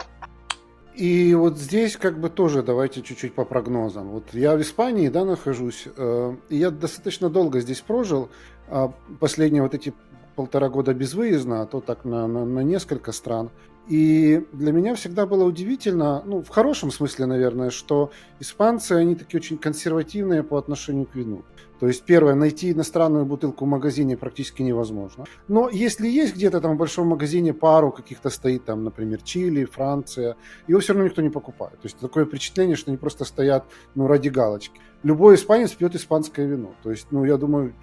И 0.94 1.34
вот 1.34 1.58
здесь 1.58 1.96
как 1.96 2.18
бы 2.18 2.30
тоже 2.30 2.62
давайте 2.62 3.02
чуть-чуть 3.02 3.34
по 3.34 3.44
прогнозам. 3.44 4.08
Вот 4.08 4.32
я 4.32 4.56
в 4.56 4.62
Испании, 4.62 5.08
да, 5.08 5.24
нахожусь, 5.24 5.88
э, 5.94 6.36
и 6.48 6.56
я 6.56 6.70
достаточно 6.70 7.28
долго 7.28 7.60
здесь 7.60 7.82
прожил. 7.82 8.30
А 8.68 8.92
последние 9.20 9.62
вот 9.62 9.74
эти 9.74 9.92
полтора 10.36 10.70
года 10.70 10.94
безвыездно, 10.94 11.62
а 11.62 11.66
то 11.66 11.80
так 11.80 12.04
на, 12.04 12.26
на, 12.26 12.46
на 12.46 12.60
несколько 12.60 13.12
стран. 13.12 13.50
И 13.88 14.44
для 14.52 14.72
меня 14.72 14.94
всегда 14.96 15.26
было 15.26 15.44
удивительно, 15.44 16.22
ну, 16.26 16.42
в 16.42 16.48
хорошем 16.48 16.90
смысле, 16.90 17.26
наверное, 17.26 17.70
что 17.70 18.10
испанцы, 18.40 18.92
они 18.92 19.14
такие 19.14 19.40
очень 19.40 19.58
консервативные 19.58 20.42
по 20.42 20.58
отношению 20.58 21.06
к 21.06 21.14
вину. 21.14 21.44
То 21.78 21.86
есть, 21.86 22.04
первое, 22.04 22.34
найти 22.34 22.72
иностранную 22.72 23.26
бутылку 23.26 23.64
в 23.64 23.68
магазине 23.68 24.16
практически 24.16 24.62
невозможно. 24.62 25.24
Но 25.48 25.68
если 25.68 26.08
есть 26.08 26.34
где-то 26.34 26.60
там 26.60 26.74
в 26.74 26.78
большом 26.78 27.08
магазине 27.08 27.52
пару 27.52 27.92
каких-то 27.92 28.30
стоит, 28.30 28.64
там, 28.64 28.84
например, 28.84 29.22
Чили, 29.22 29.64
Франция, 29.64 30.36
его 30.68 30.80
все 30.80 30.92
равно 30.92 31.06
никто 31.06 31.22
не 31.22 31.30
покупает. 31.30 31.74
То 31.80 31.86
есть, 31.86 31.98
такое 31.98 32.24
впечатление, 32.24 32.76
что 32.76 32.90
они 32.90 32.98
просто 32.98 33.24
стоят, 33.24 33.64
ну, 33.94 34.06
ради 34.06 34.28
галочки. 34.28 34.80
Любой 35.02 35.34
испанец 35.34 35.72
пьет 35.72 35.94
испанское 35.94 36.46
вино. 36.46 36.74
То 36.82 36.90
есть, 36.90 37.08
ну, 37.10 37.24
я 37.24 37.36
думаю, 37.36 37.74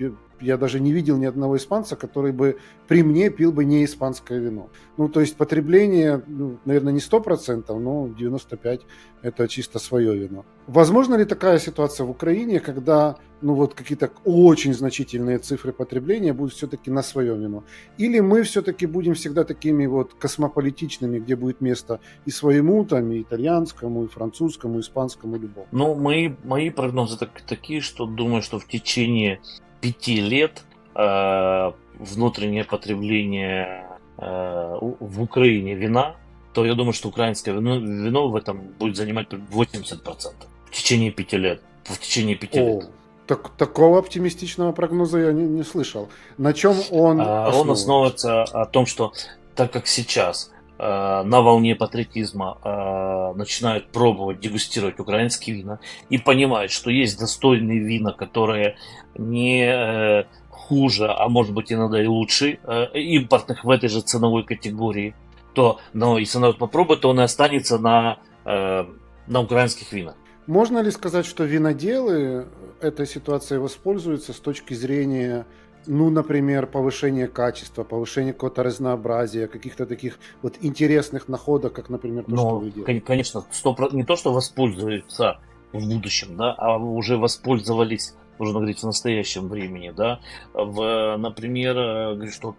я 0.41 0.57
даже 0.57 0.79
не 0.79 0.91
видел 0.91 1.17
ни 1.17 1.25
одного 1.25 1.55
испанца, 1.55 1.95
который 1.95 2.31
бы 2.31 2.57
при 2.87 3.03
мне 3.03 3.29
пил 3.29 3.51
бы 3.51 3.63
не 3.65 3.85
испанское 3.85 4.39
вино. 4.39 4.69
Ну, 4.97 5.07
то 5.07 5.21
есть 5.21 5.37
потребление, 5.37 6.21
ну, 6.27 6.57
наверное, 6.65 6.93
не 6.93 6.99
100%, 6.99 7.79
но 7.79 8.07
95% 8.07 8.81
это 9.21 9.47
чисто 9.47 9.79
свое 9.79 10.17
вино. 10.17 10.43
Возможно 10.67 11.15
ли 11.15 11.25
такая 11.25 11.59
ситуация 11.59 12.05
в 12.05 12.09
Украине, 12.09 12.59
когда 12.59 13.15
ну, 13.43 13.53
вот 13.55 13.73
какие-то 13.73 14.09
очень 14.25 14.73
значительные 14.73 15.37
цифры 15.37 15.73
потребления 15.73 16.33
будут 16.33 16.53
все-таки 16.53 16.89
на 16.89 17.03
свое 17.03 17.35
вино? 17.35 17.63
Или 17.97 18.19
мы 18.21 18.43
все-таки 18.43 18.85
будем 18.85 19.13
всегда 19.13 19.43
такими 19.43 19.85
вот 19.85 20.13
космополитичными, 20.13 21.19
где 21.19 21.35
будет 21.35 21.61
место 21.61 21.99
и 22.25 22.31
своему, 22.31 22.85
там, 22.85 23.11
и 23.11 23.21
итальянскому, 23.21 24.05
и 24.05 24.07
французскому, 24.07 24.77
и 24.77 24.81
испанскому, 24.81 25.37
любому? 25.37 25.67
Ну, 25.71 25.95
мои, 25.95 26.31
мои 26.43 26.69
прогнозы 26.69 27.17
так, 27.17 27.41
такие, 27.41 27.81
что 27.81 28.05
думаю, 28.05 28.41
что 28.41 28.59
в 28.59 28.67
течение 28.67 29.39
пяти 29.81 30.21
лет 30.21 30.63
э, 30.95 31.71
внутреннее 31.99 32.63
потребление 32.63 33.85
э, 34.17 34.77
в 34.99 35.21
Украине 35.21 35.75
вина, 35.75 36.15
то 36.53 36.65
я 36.65 36.75
думаю, 36.75 36.93
что 36.93 37.09
украинское 37.09 37.53
вино, 37.53 37.77
вино 37.79 38.29
в 38.29 38.35
этом 38.35 38.59
будет 38.79 38.95
занимать 38.95 39.27
80% 39.29 40.33
в 40.65 40.71
течение 40.71 41.11
пяти 41.11 41.37
лет. 41.37 41.61
В 41.83 41.99
течение 41.99 42.35
пяти 42.35 42.59
О, 42.59 42.65
лет. 42.65 42.89
Так, 43.27 43.49
такого 43.57 43.99
оптимистичного 43.99 44.73
прогноза 44.73 45.19
я 45.19 45.31
не, 45.31 45.43
не 45.43 45.63
слышал. 45.63 46.09
На 46.37 46.53
чем 46.53 46.75
он 46.91 47.21
а, 47.21 47.49
Он 47.53 47.69
основывается 47.69 48.43
о 48.43 48.65
том, 48.65 48.85
что 48.85 49.13
так 49.55 49.71
как 49.71 49.87
сейчас 49.87 50.51
э, 50.77 50.83
на 51.23 51.41
волне 51.41 51.75
патриотизма 51.75 52.57
э, 52.63 53.37
начинают 53.37 53.91
пробовать 53.91 54.39
дегустировать 54.41 54.99
украинские 54.99 55.55
вина 55.57 55.79
и 56.09 56.17
понимают, 56.17 56.71
что 56.71 56.89
есть 56.89 57.17
достойные 57.17 57.79
вина, 57.79 58.11
которые 58.11 58.75
не 59.15 59.63
э, 59.63 60.25
хуже, 60.49 61.07
а 61.07 61.29
может 61.29 61.53
быть 61.53 61.71
иногда 61.71 62.01
и 62.01 62.07
лучше 62.07 62.59
э, 62.63 62.99
импортных 62.99 63.63
в 63.63 63.69
этой 63.69 63.89
же 63.89 64.01
ценовой 64.01 64.43
категории, 64.43 65.13
то, 65.53 65.79
но 65.93 66.17
если 66.17 66.39
народ 66.39 66.57
попробует, 66.57 67.01
то 67.01 67.09
он 67.09 67.19
и 67.19 67.23
останется 67.23 67.77
на, 67.77 68.17
э, 68.45 68.85
на 69.27 69.41
украинских 69.41 69.91
винах. 69.93 70.15
Можно 70.47 70.79
ли 70.79 70.91
сказать, 70.91 71.25
что 71.25 71.43
виноделы 71.43 72.47
этой 72.81 73.07
ситуацией 73.07 73.59
воспользуются 73.59 74.33
с 74.33 74.39
точки 74.39 74.73
зрения 74.73 75.45
ну, 75.85 76.09
например, 76.09 76.67
повышение 76.67 77.27
качества, 77.27 77.83
повышение 77.83 78.33
какого-то 78.33 78.63
разнообразия, 78.63 79.47
каких-то 79.47 79.85
таких 79.85 80.17
вот 80.41 80.55
интересных 80.61 81.27
находок, 81.27 81.73
как, 81.73 81.89
например, 81.89 82.23
то, 82.23 82.31
Но, 82.31 82.37
что 82.37 82.59
вы 82.59 82.71
делаете. 82.71 83.01
Конечно, 83.01 83.45
100%, 83.51 83.95
не 83.95 84.03
то, 84.03 84.15
что 84.15 84.31
воспользуются 84.31 85.39
в 85.71 85.85
будущем, 85.85 86.37
да, 86.37 86.53
а 86.53 86.77
уже 86.77 87.17
воспользовались, 87.17 88.15
можно 88.37 88.59
говорить, 88.59 88.79
в 88.79 88.85
настоящем 88.85 89.49
времени, 89.49 89.91
да. 89.95 90.19
В, 90.53 91.17
например, 91.17 91.77
э, 91.77 92.15
говорю, 92.15 92.31
что 92.31 92.55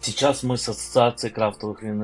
сейчас 0.00 0.42
мы 0.42 0.56
с 0.56 0.68
Ассоциацией 0.68 1.32
крафтовых 1.32 1.82
вин, 1.82 2.02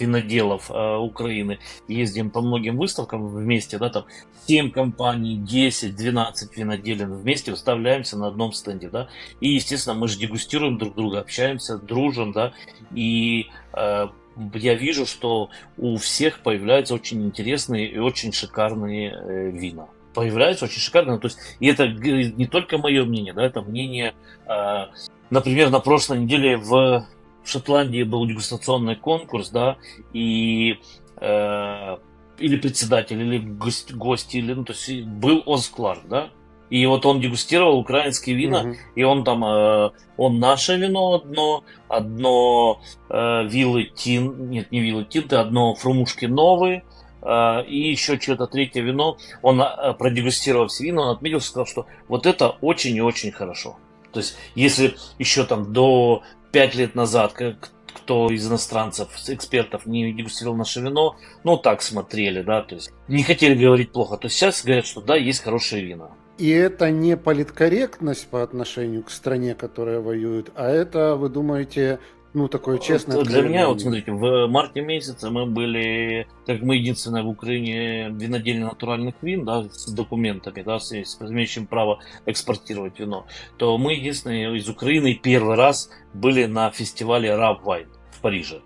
виноделов 0.00 0.70
э, 0.70 0.96
Украины. 0.96 1.58
Ездим 1.88 2.30
по 2.30 2.40
многим 2.40 2.76
выставкам 2.76 3.28
вместе, 3.28 3.78
да, 3.78 3.90
там 3.90 4.04
7 4.46 4.70
компаний, 4.70 5.36
10, 5.36 5.94
12 5.94 6.56
виноделин 6.56 7.14
вместе 7.14 7.50
выставляемся 7.50 8.16
на 8.18 8.28
одном 8.28 8.52
стенде, 8.52 8.88
да. 8.88 9.08
И, 9.40 9.50
естественно, 9.50 9.94
мы 9.94 10.08
же 10.08 10.18
дегустируем 10.18 10.78
друг 10.78 10.94
друга, 10.94 11.20
общаемся, 11.20 11.78
дружим, 11.78 12.32
да. 12.32 12.52
И 12.94 13.46
э, 13.74 14.08
я 14.54 14.74
вижу, 14.74 15.06
что 15.06 15.50
у 15.76 15.96
всех 15.96 16.40
появляются 16.40 16.94
очень 16.94 17.24
интересные 17.24 17.90
и 17.90 17.98
очень 17.98 18.32
шикарные 18.32 19.12
э, 19.12 19.50
вина 19.50 19.88
появляются 20.14 20.64
очень 20.64 20.80
шикарные. 20.80 21.18
То 21.18 21.28
есть, 21.28 21.38
и 21.60 21.68
это 21.68 21.86
не 21.86 22.46
только 22.46 22.78
мое 22.78 23.04
мнение, 23.04 23.32
да, 23.32 23.44
это 23.44 23.62
мнение, 23.62 24.14
э, 24.46 24.86
например, 25.30 25.70
на 25.70 25.80
прошлой 25.80 26.18
неделе 26.18 26.56
в 26.56 27.06
в 27.44 27.48
Шотландии 27.48 28.02
был 28.02 28.26
дегустационный 28.26 28.96
конкурс, 28.96 29.50
да, 29.50 29.76
и 30.12 30.78
э, 31.16 31.96
или 32.38 32.56
председатель, 32.56 33.20
или 33.20 33.38
гость, 33.38 33.92
гость, 33.94 34.34
или, 34.34 34.54
ну, 34.54 34.64
то 34.64 34.72
есть 34.72 35.04
был 35.04 35.42
Оз 35.46 35.68
Кларк, 35.68 36.02
да, 36.08 36.30
и 36.70 36.86
вот 36.86 37.04
он 37.04 37.20
дегустировал 37.20 37.78
украинские 37.78 38.36
вина, 38.36 38.60
угу. 38.60 38.74
и 38.94 39.02
он 39.02 39.24
там, 39.24 39.44
э, 39.44 39.90
он 40.16 40.38
наше 40.38 40.76
вино 40.76 41.14
одно, 41.14 41.64
одно 41.88 42.80
э, 43.08 43.44
виллы 43.48 43.84
тин, 43.84 44.48
нет, 44.50 44.70
не 44.70 44.80
виллы 44.80 45.04
тинты, 45.04 45.36
одно 45.36 45.74
фрумушки 45.74 46.26
новые, 46.26 46.84
э, 47.22 47.64
и 47.66 47.90
еще 47.90 48.20
что-то 48.20 48.46
третье 48.46 48.82
вино. 48.82 49.18
Он 49.42 49.60
э, 49.60 49.94
продегустировал 49.94 50.68
все 50.68 50.84
вина, 50.84 51.02
он 51.02 51.16
отметил, 51.16 51.40
сказал, 51.40 51.66
что 51.66 51.86
вот 52.06 52.24
это 52.24 52.50
очень 52.60 52.94
и 52.96 53.02
очень 53.02 53.32
хорошо. 53.32 53.76
То 54.12 54.20
есть, 54.20 54.36
если 54.54 54.96
еще 55.18 55.44
там 55.44 55.72
до 55.72 56.22
пять 56.52 56.74
лет 56.74 56.94
назад, 56.94 57.32
как 57.32 57.70
кто 57.92 58.30
из 58.30 58.46
иностранцев, 58.46 59.08
экспертов 59.28 59.86
не 59.86 60.12
дегустировал 60.12 60.56
наше 60.56 60.80
вино, 60.80 61.16
ну 61.44 61.56
так 61.56 61.82
смотрели, 61.82 62.42
да, 62.42 62.62
то 62.62 62.76
есть 62.76 62.92
не 63.08 63.22
хотели 63.22 63.60
говорить 63.60 63.92
плохо, 63.92 64.16
то 64.16 64.28
сейчас 64.28 64.64
говорят, 64.64 64.86
что 64.86 65.00
да, 65.00 65.16
есть 65.16 65.42
хорошее 65.42 65.84
вино. 65.84 66.10
И 66.38 66.48
это 66.48 66.90
не 66.90 67.16
политкорректность 67.16 68.26
по 68.28 68.42
отношению 68.42 69.02
к 69.02 69.10
стране, 69.10 69.54
которая 69.54 70.00
воюет, 70.00 70.50
а 70.54 70.70
это, 70.70 71.16
вы 71.16 71.28
думаете, 71.28 71.98
ну, 72.32 72.48
такое 72.48 72.78
честное 72.78 73.16
вот 73.16 73.26
Для 73.26 73.42
меня, 73.42 73.68
вот 73.68 73.80
смотрите, 73.80 74.12
в 74.12 74.46
марте 74.46 74.80
месяце 74.82 75.30
мы 75.30 75.46
были, 75.46 76.28
как 76.46 76.62
мы 76.62 76.76
единственная 76.76 77.22
в 77.22 77.28
Украине 77.28 78.10
винодельня 78.10 78.66
натуральных 78.66 79.14
вин, 79.22 79.44
да, 79.44 79.64
с 79.64 79.92
документами, 79.92 80.62
да, 80.62 80.78
с, 80.78 80.92
с 80.92 81.20
имеющим 81.20 81.66
право 81.66 81.98
экспортировать 82.26 82.98
вино, 83.00 83.26
то 83.56 83.76
мы 83.78 83.94
единственные 83.94 84.56
из 84.56 84.68
Украины 84.68 85.14
первый 85.14 85.56
раз 85.56 85.90
были 86.14 86.44
на 86.46 86.70
фестивале 86.70 87.34
Раб 87.34 87.62
Вайн 87.64 87.88
в 88.12 88.20
Париже. 88.20 88.60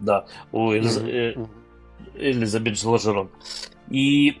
Да, 0.00 0.26
у 0.50 0.72
Элиз... 0.72 0.98
mm-hmm. 0.98 1.48
Элизабет 2.16 2.82
Лажерон. 2.84 3.30
И 3.88 4.40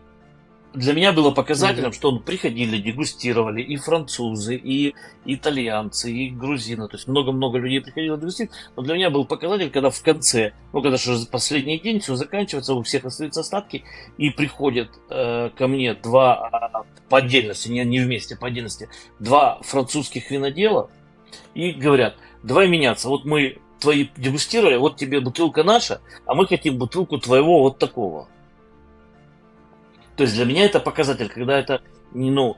для 0.74 0.94
меня 0.94 1.12
было 1.12 1.30
показателем, 1.30 1.90
mm-hmm. 1.90 1.94
что 1.94 2.10
он 2.10 2.22
приходили, 2.22 2.78
дегустировали 2.78 3.62
и 3.62 3.76
французы, 3.76 4.56
и 4.56 4.94
итальянцы, 5.24 6.10
и 6.10 6.30
грузины. 6.30 6.88
То 6.88 6.96
есть 6.96 7.08
много-много 7.08 7.58
людей 7.58 7.80
приходило 7.80 8.16
дегустировать. 8.16 8.56
Но 8.76 8.82
для 8.82 8.94
меня 8.94 9.10
был 9.10 9.24
показатель, 9.24 9.70
когда 9.70 9.90
в 9.90 10.02
конце, 10.02 10.52
ну 10.72 10.82
когда 10.82 10.96
же 10.96 11.26
последний 11.30 11.78
день, 11.78 12.00
все 12.00 12.16
заканчивается, 12.16 12.74
у 12.74 12.82
всех 12.82 13.04
остаются 13.04 13.40
остатки, 13.40 13.84
и 14.16 14.30
приходят 14.30 14.88
э, 15.10 15.50
ко 15.56 15.68
мне 15.68 15.94
два 15.94 16.48
а, 16.48 16.84
по 17.08 17.18
отдельности, 17.18 17.68
не, 17.68 17.84
не 17.84 18.00
вместе, 18.00 18.36
по 18.36 18.46
отдельности, 18.46 18.88
два 19.18 19.58
французских 19.62 20.30
винодела, 20.30 20.90
и 21.54 21.72
говорят, 21.72 22.16
давай 22.42 22.68
меняться. 22.68 23.08
Вот 23.08 23.24
мы 23.24 23.58
твои 23.78 24.06
дегустировали, 24.16 24.76
вот 24.76 24.96
тебе 24.96 25.20
бутылка 25.20 25.64
наша, 25.64 26.00
а 26.24 26.34
мы 26.34 26.46
хотим 26.46 26.78
бутылку 26.78 27.18
твоего 27.18 27.62
вот 27.62 27.78
такого. 27.78 28.28
То 30.22 30.26
есть 30.26 30.36
для 30.36 30.44
меня 30.44 30.66
это 30.66 30.78
показатель, 30.78 31.28
когда 31.28 31.58
это, 31.58 31.82
ну, 32.14 32.56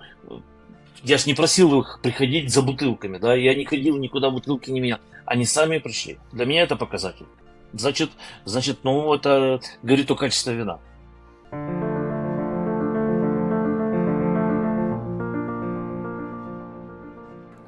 я 1.02 1.16
ж 1.16 1.24
не 1.24 1.32
просил 1.32 1.80
их 1.80 1.98
приходить 2.02 2.52
за 2.52 2.60
бутылками, 2.60 3.16
да, 3.16 3.34
я 3.34 3.54
не 3.54 3.64
ходил 3.64 3.96
никуда, 3.96 4.28
бутылки 4.28 4.70
не 4.70 4.80
менял. 4.80 4.98
Они 5.24 5.46
сами 5.46 5.78
пришли. 5.78 6.18
Для 6.30 6.44
меня 6.44 6.64
это 6.64 6.76
показатель. 6.76 7.24
Значит, 7.72 8.10
значит, 8.44 8.80
ну, 8.82 9.14
это 9.14 9.62
говорит 9.82 10.10
о 10.10 10.14
качестве 10.14 10.56
вина. 10.56 10.78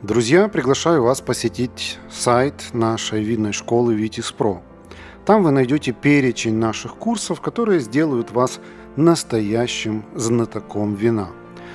Друзья, 0.02 0.48
приглашаю 0.48 1.04
вас 1.04 1.22
посетить 1.22 1.98
сайт 2.10 2.74
нашей 2.74 3.24
винной 3.24 3.54
школы 3.54 3.94
Витис 3.94 4.30
Про. 4.30 4.60
Там 5.24 5.42
вы 5.42 5.52
найдете 5.52 5.92
перечень 5.92 6.56
наших 6.56 6.96
курсов, 6.96 7.40
которые 7.40 7.80
сделают 7.80 8.30
вас 8.30 8.60
настоящим 8.96 10.04
знатоком 10.14 10.94
вина. 10.94 11.28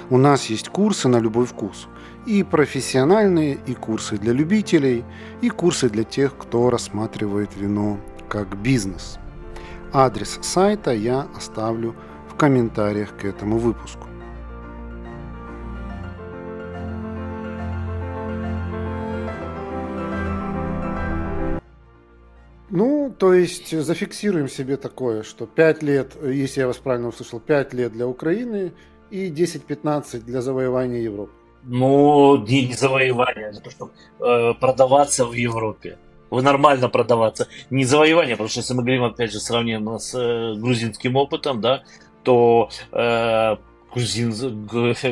У 0.10 0.18
нас 0.18 0.48
есть 0.48 0.70
курсы 0.70 1.08
на 1.08 1.18
любой 1.18 1.46
вкус. 1.46 1.88
И 2.26 2.44
профессиональные, 2.44 3.58
и 3.66 3.74
курсы 3.74 4.18
для 4.18 4.34
любителей, 4.34 5.04
и 5.42 5.50
курсы 5.50 5.90
для 5.90 6.04
тех, 6.04 6.38
кто 6.38 6.70
рассматривает 6.70 7.50
вино 7.56 7.98
как 8.30 8.58
бизнес. 8.58 9.18
Адрес 9.94 10.40
сайта 10.42 10.94
я 10.94 11.28
оставлю 11.36 11.96
в 12.30 12.36
комментариях 12.36 13.18
к 13.18 13.26
этому 13.26 13.58
выпуску. 13.58 14.11
Ну, 22.72 23.14
то 23.18 23.34
есть 23.34 23.78
зафиксируем 23.78 24.48
себе 24.48 24.78
такое, 24.78 25.24
что 25.24 25.46
5 25.46 25.84
лет, 25.84 26.16
если 26.24 26.62
я 26.62 26.68
вас 26.68 26.78
правильно 26.78 27.10
услышал, 27.10 27.42
5 27.42 27.74
лет 27.74 27.92
для 27.92 28.08
Украины 28.08 28.72
и 29.10 29.30
10-15 29.30 30.22
для 30.22 30.42
завоевания 30.42 31.02
Европы. 31.02 31.34
Ну, 31.64 32.38
не, 32.38 32.68
не 32.68 32.74
завоевание, 32.74 33.50
а 33.50 33.60
то, 33.60 33.70
чтобы 33.70 33.92
э, 34.20 34.54
продаваться 34.54 35.26
в 35.26 35.34
Европе. 35.34 35.98
Вы 36.30 36.42
нормально 36.42 36.88
продаваться. 36.88 37.50
Не 37.70 37.84
завоевание, 37.84 38.36
потому 38.36 38.50
что 38.50 38.62
если 38.62 38.74
мы 38.74 38.84
говорим, 38.84 39.04
опять 39.04 39.34
же, 39.34 39.42
сравним 39.42 40.00
с 40.00 40.16
э, 40.16 40.56
грузинским 40.56 41.18
опытом, 41.18 41.60
да, 41.60 41.84
то 42.24 42.70
э, 42.94 43.58
грузин, 43.94 44.34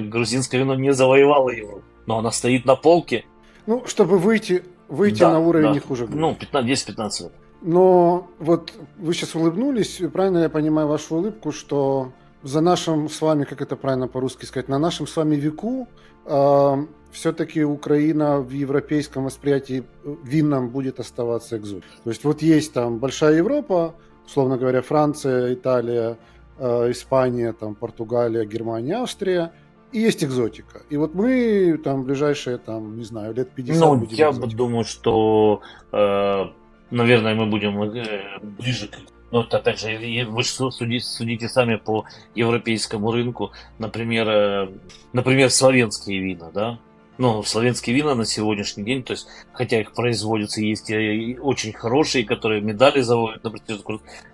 грузинское 0.10 0.62
вино 0.62 0.76
не 0.76 0.94
завоевало 0.94 1.50
Европу. 1.50 1.84
Но 2.06 2.20
она 2.20 2.32
стоит 2.32 2.66
на 2.66 2.78
полке. 2.78 3.26
Ну, 3.68 3.86
чтобы 3.86 4.18
выйти, 4.18 4.64
выйти 4.88 5.20
да, 5.20 5.34
на 5.34 5.40
уровень 5.40 5.68
да. 5.68 5.74
не 5.74 5.80
хуже. 5.80 6.08
Ну, 6.10 6.38
10-15 6.40 7.24
лет. 7.24 7.34
Но 7.62 8.28
вот 8.40 8.74
вы 8.98 9.14
сейчас 9.14 9.36
улыбнулись, 9.36 10.00
и 10.00 10.08
правильно 10.08 10.40
я 10.40 10.50
понимаю 10.50 10.88
вашу 10.88 11.16
улыбку, 11.16 11.52
что 11.52 12.12
за 12.44 12.62
нашим 12.62 13.10
с 13.10 13.22
вами, 13.22 13.44
как 13.44 13.62
это 13.62 13.76
правильно 13.76 14.08
по-русски 14.08 14.46
сказать, 14.46 14.70
на 14.70 14.80
нашем 14.80 15.08
с 15.08 15.16
вами 15.18 15.36
веку 15.36 15.88
э, 16.26 16.86
все-таки 17.12 17.64
Украина 17.64 18.40
в 18.40 18.52
европейском 18.52 19.26
восприятии 19.26 19.84
винном 20.24 20.70
будет 20.70 21.00
оставаться 21.00 21.58
экзот. 21.58 21.84
То 22.04 22.10
есть 22.10 22.24
вот 22.24 22.42
есть 22.42 22.74
там 22.74 23.00
большая 23.00 23.36
Европа, 23.36 23.96
условно 24.26 24.58
говоря, 24.58 24.82
Франция, 24.82 25.54
Италия, 25.54 26.18
э, 26.58 26.92
Испания, 26.92 27.52
там, 27.52 27.76
Португалия, 27.76 28.46
Германия, 28.46 28.96
Австрия, 28.96 29.52
и 29.92 30.00
есть 30.00 30.24
экзотика. 30.24 30.84
И 30.90 30.98
вот 30.98 31.16
мы 31.16 31.80
там 31.84 32.04
ближайшие, 32.04 32.58
там, 32.58 32.98
не 32.98 33.04
знаю, 33.04 33.34
лет 33.34 33.52
50 33.52 33.82
Ну, 33.82 34.08
я 34.12 34.32
бы 34.32 34.48
думаю, 34.48 34.86
что 34.86 35.62
э, 35.92 36.46
наверное, 36.92 37.36
мы 37.36 37.46
будем 37.46 37.82
э, 37.84 38.40
ближе 38.42 38.88
к 38.88 38.98
ну, 39.32 39.42
опять 39.42 39.80
же, 39.80 40.26
вы 40.28 40.44
судите, 40.44 41.06
судите 41.06 41.50
сами 41.50 41.76
по 41.76 42.06
европейскому 42.34 43.12
рынку, 43.12 43.52
например, 43.78 44.28
э, 44.28 44.70
например, 45.14 45.52
славянские 45.52 46.20
вина, 46.20 46.50
да? 46.52 46.80
Ну, 47.20 47.44
славянские 47.44 47.96
вина 47.96 48.16
на 48.16 48.26
сегодняшний 48.26 48.84
день, 48.84 49.04
то 49.04 49.12
есть, 49.12 49.28
хотя 49.52 49.82
их 49.82 49.92
производятся, 49.92 50.62
есть 50.62 50.90
и 50.90 51.38
очень 51.40 51.74
хорошие, 51.74 52.26
которые 52.26 52.62
медали 52.62 53.02
заводят, 53.02 53.44
например, 53.44 53.82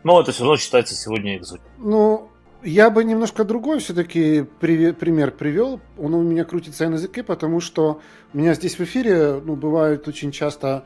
но 0.04 0.22
это 0.22 0.32
все 0.32 0.44
равно 0.44 0.58
считается 0.58 0.96
сегодня 0.96 1.36
экзотикой. 1.36 1.72
Ну, 1.80 2.30
я 2.66 2.90
бы 2.90 3.04
немножко 3.04 3.44
другой 3.44 3.80
все-таки 3.80 4.44
пример 4.60 5.32
привел. 5.32 5.80
Он 5.98 6.14
у 6.16 6.24
меня 6.24 6.46
крутится 6.46 6.90
на 6.90 6.96
языке, 6.96 7.22
потому 7.22 7.60
что 7.60 8.02
у 8.34 8.38
меня 8.38 8.54
здесь 8.56 8.80
в 8.80 8.84
эфире 8.84 9.40
ну, 9.44 9.56
бывают 9.56 10.08
очень 10.08 10.32
часто 10.32 10.84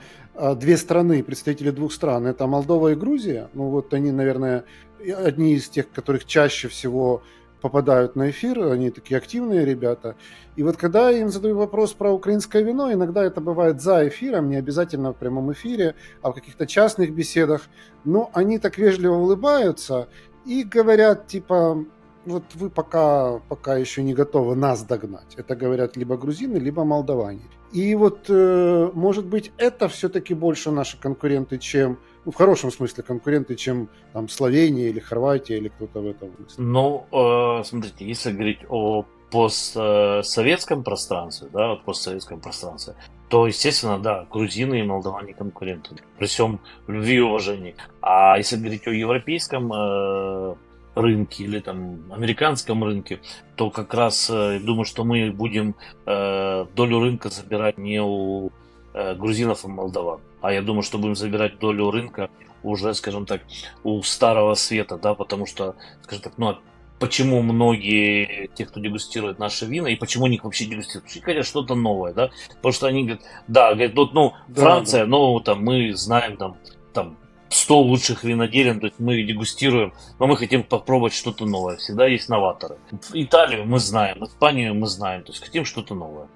две 0.55 0.77
страны, 0.77 1.23
представители 1.23 1.71
двух 1.71 1.93
стран. 1.93 2.27
Это 2.27 2.47
Молдова 2.47 2.89
и 2.89 2.95
Грузия. 2.95 3.49
Ну 3.53 3.69
вот 3.69 3.93
они, 3.93 4.11
наверное, 4.11 4.65
одни 4.99 5.55
из 5.55 5.69
тех, 5.69 5.91
которых 5.91 6.25
чаще 6.25 6.67
всего 6.67 7.21
попадают 7.61 8.15
на 8.15 8.29
эфир, 8.29 8.71
они 8.71 8.89
такие 8.89 9.17
активные 9.17 9.65
ребята. 9.65 10.15
И 10.55 10.63
вот 10.63 10.77
когда 10.77 11.09
я 11.09 11.19
им 11.19 11.29
задаю 11.29 11.57
вопрос 11.57 11.93
про 11.93 12.11
украинское 12.11 12.61
вино, 12.61 12.91
иногда 12.91 13.23
это 13.23 13.41
бывает 13.41 13.81
за 13.81 14.07
эфиром, 14.07 14.49
не 14.49 14.55
обязательно 14.55 15.11
в 15.11 15.17
прямом 15.17 15.51
эфире, 15.51 15.95
а 16.21 16.31
в 16.31 16.35
каких-то 16.35 16.65
частных 16.65 17.13
беседах, 17.13 17.63
но 18.05 18.29
они 18.33 18.59
так 18.59 18.77
вежливо 18.77 19.15
улыбаются 19.15 20.07
и 20.45 20.63
говорят, 20.63 21.27
типа, 21.27 21.85
вот 22.25 22.43
вы 22.55 22.69
пока, 22.69 23.39
пока 23.49 23.77
еще 23.77 24.03
не 24.03 24.13
готовы 24.13 24.55
нас 24.55 24.83
догнать. 24.83 25.35
Это 25.35 25.55
говорят 25.55 25.97
либо 25.97 26.17
грузины, 26.17 26.57
либо 26.57 26.83
молдаване. 26.83 27.41
И 27.71 27.93
вот, 27.95 28.25
э, 28.29 28.91
может 28.93 29.25
быть, 29.25 29.51
это 29.57 29.87
все-таки 29.87 30.33
больше 30.33 30.71
наши 30.71 30.99
конкуренты, 30.99 31.59
чем, 31.59 31.99
ну, 32.25 32.31
в 32.31 32.35
хорошем 32.35 32.71
смысле 32.71 33.03
конкуренты, 33.03 33.55
чем 33.55 33.89
там 34.13 34.27
Словения 34.27 34.89
или 34.89 34.99
Хорватия 34.99 35.57
или 35.57 35.69
кто-то 35.69 36.01
в 36.01 36.07
этом 36.07 36.33
смысле. 36.35 36.63
Ну, 36.63 37.05
э, 37.11 37.63
смотрите, 37.63 38.05
если 38.05 38.31
говорить 38.31 38.59
о 38.69 39.05
постсоветском 39.31 40.83
пространстве, 40.83 41.49
да, 41.53 41.69
вот 41.69 41.83
постсоветском 41.83 42.39
пространстве, 42.39 42.95
то, 43.29 43.45
естественно, 43.45 43.99
да, 43.99 44.25
грузины 44.31 44.79
и 44.79 44.83
молдаване 44.83 45.35
конкуренты. 45.35 45.95
При 46.17 46.25
всем 46.25 46.59
любви 46.87 47.17
и 47.17 47.19
уважении. 47.19 47.75
А 48.01 48.37
если 48.37 48.57
говорить 48.57 48.87
о 48.87 48.91
европейском 48.91 49.71
э, 49.71 50.55
рынке 50.95 51.43
или 51.43 51.59
там 51.59 52.11
американском 52.11 52.83
рынке, 52.83 53.19
то 53.55 53.69
как 53.69 53.93
раз 53.93 54.29
э, 54.29 54.59
думаю, 54.59 54.85
что 54.85 55.03
мы 55.03 55.31
будем 55.31 55.75
э, 56.05 56.65
долю 56.75 56.99
рынка 56.99 57.29
забирать 57.29 57.77
не 57.77 58.01
у 58.01 58.51
э, 58.93 59.15
грузинов 59.15 59.65
и 59.65 59.67
молдаван, 59.67 60.19
а 60.41 60.51
я 60.53 60.61
думаю, 60.61 60.83
что 60.83 60.97
будем 60.97 61.15
забирать 61.15 61.59
долю 61.59 61.91
рынка 61.91 62.29
уже, 62.63 62.93
скажем 62.93 63.25
так, 63.25 63.41
у 63.83 64.01
старого 64.03 64.53
света, 64.55 64.97
да, 64.97 65.13
потому 65.13 65.45
что, 65.45 65.75
скажем 66.03 66.23
так, 66.23 66.33
ну, 66.37 66.57
почему 66.99 67.41
многие, 67.41 68.49
те, 68.55 68.65
кто 68.65 68.79
дегустирует 68.79 69.39
наши 69.39 69.65
вина, 69.65 69.87
и 69.87 69.95
почему 69.95 70.25
они 70.25 70.35
их 70.35 70.43
вообще 70.43 70.65
дегустируют? 70.65 71.09
Что 71.09 71.21
хотят 71.21 71.45
что-то 71.45 71.75
новое, 71.75 72.13
да, 72.13 72.29
потому 72.55 72.73
что 72.73 72.87
они 72.87 73.03
говорят, 73.03 73.21
да, 73.47 73.73
говорят, 73.73 73.95
вот, 73.95 74.13
ну, 74.13 74.33
да, 74.47 74.61
Франция, 74.61 75.01
да. 75.01 75.07
ну, 75.07 75.39
там, 75.39 75.63
мы 75.63 75.93
знаем, 75.93 76.37
там, 76.37 76.57
там, 76.93 77.17
100 77.49 77.81
лучших 77.81 78.23
виноделин, 78.23 78.79
то 78.79 78.87
есть 78.87 78.99
мы 78.99 79.23
дегустируем, 79.23 79.93
но 80.19 80.27
мы 80.27 80.37
хотим 80.37 80.63
попробовать 80.63 81.13
что-то 81.13 81.45
новое. 81.45 81.77
Всегда 81.77 82.05
есть 82.05 82.29
новаторы. 82.29 82.77
Италию 83.13 83.65
мы 83.65 83.79
знаем, 83.79 84.23
Испанию 84.23 84.75
мы 84.75 84.87
знаем, 84.87 85.23
то 85.23 85.31
есть 85.31 85.43
хотим 85.43 85.65
что-то 85.65 85.95
новое. 85.95 86.27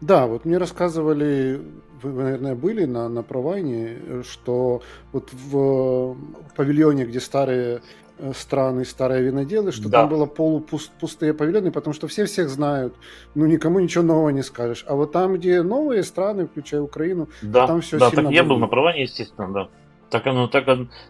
Да, 0.00 0.26
вот 0.26 0.44
мне 0.44 0.58
рассказывали, 0.58 1.60
вы, 2.02 2.12
наверное, 2.12 2.54
были 2.56 2.84
на, 2.86 3.08
на 3.08 3.22
Провайне, 3.22 4.22
что 4.28 4.82
вот 5.12 5.28
в 5.32 6.16
павильоне, 6.56 7.04
где 7.04 7.20
старые 7.20 7.82
э, 8.18 8.32
страны, 8.34 8.84
старые 8.84 9.22
виноделы, 9.22 9.70
что 9.70 9.88
да. 9.88 10.00
там 10.00 10.08
было 10.08 10.26
полупустые 10.26 11.34
павильоны, 11.34 11.70
потому 11.70 11.94
что 11.94 12.08
все 12.08 12.24
всех 12.24 12.48
знают, 12.48 12.94
ну 13.36 13.46
никому 13.46 13.78
ничего 13.78 14.02
нового 14.02 14.30
не 14.30 14.42
скажешь. 14.42 14.84
А 14.88 14.96
вот 14.96 15.12
там, 15.12 15.34
где 15.34 15.62
новые 15.62 16.02
страны, 16.02 16.48
включая 16.48 16.80
Украину, 16.80 17.28
да, 17.40 17.68
там 17.68 17.80
все 17.80 17.98
да, 17.98 18.10
сильно... 18.10 18.24
Так 18.24 18.32
я 18.32 18.42
был 18.42 18.58
на 18.58 18.66
Провайне, 18.66 19.02
естественно, 19.02 19.52
да. 19.52 19.68
Так 20.12 20.26
оно, 20.26 20.46
так, 20.46 20.66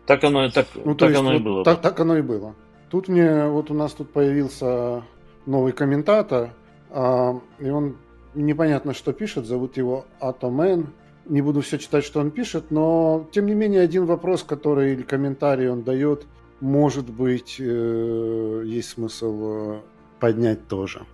так 0.07 0.23
оно, 0.23 0.49
так, 0.49 0.69
ну, 0.77 0.95
так 0.95 1.13
оно 1.17 1.33
вот 1.33 1.41
и 1.41 1.43
было. 1.43 1.65
Так, 1.65 1.81
так 1.81 1.99
оно 1.99 2.19
и 2.19 2.23
было. 2.23 2.55
Тут 2.89 3.09
мне, 3.09 3.49
вот 3.49 3.69
у 3.73 3.75
нас 3.75 3.93
тут 3.95 4.13
появился 4.13 5.03
новый 5.45 5.73
комментатор, 5.73 6.51
а, 6.89 7.41
и 7.59 7.69
он 7.69 7.97
непонятно 8.35 8.95
что 8.95 9.13
пишет, 9.13 9.45
зовут 9.45 9.77
его 9.77 10.05
Атомен. 10.21 10.93
Не 11.27 11.43
буду 11.43 11.63
все 11.63 11.79
читать, 11.79 12.05
что 12.05 12.21
он 12.21 12.31
пишет, 12.31 12.71
но 12.71 13.29
тем 13.33 13.47
не 13.47 13.55
менее 13.55 13.81
один 13.81 14.07
вопрос, 14.07 14.45
который 14.45 14.93
или 14.93 15.03
комментарий 15.03 15.69
он 15.69 15.83
дает, 15.83 16.25
может 16.61 17.11
быть, 17.11 17.57
э, 17.59 18.63
есть 18.65 18.91
смысл 18.91 19.41
э, 19.43 19.81
поднять 20.21 20.69
тоже. 20.69 21.07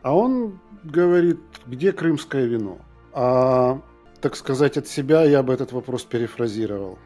А 0.00 0.16
он 0.16 0.58
говорит, 0.84 1.40
где 1.66 1.92
крымское 1.92 2.46
вино? 2.46 2.78
А, 3.12 3.78
так 4.22 4.36
сказать, 4.36 4.78
от 4.78 4.88
себя 4.88 5.22
я 5.24 5.42
бы 5.42 5.52
этот 5.52 5.72
вопрос 5.72 6.04
перефразировал. 6.04 6.98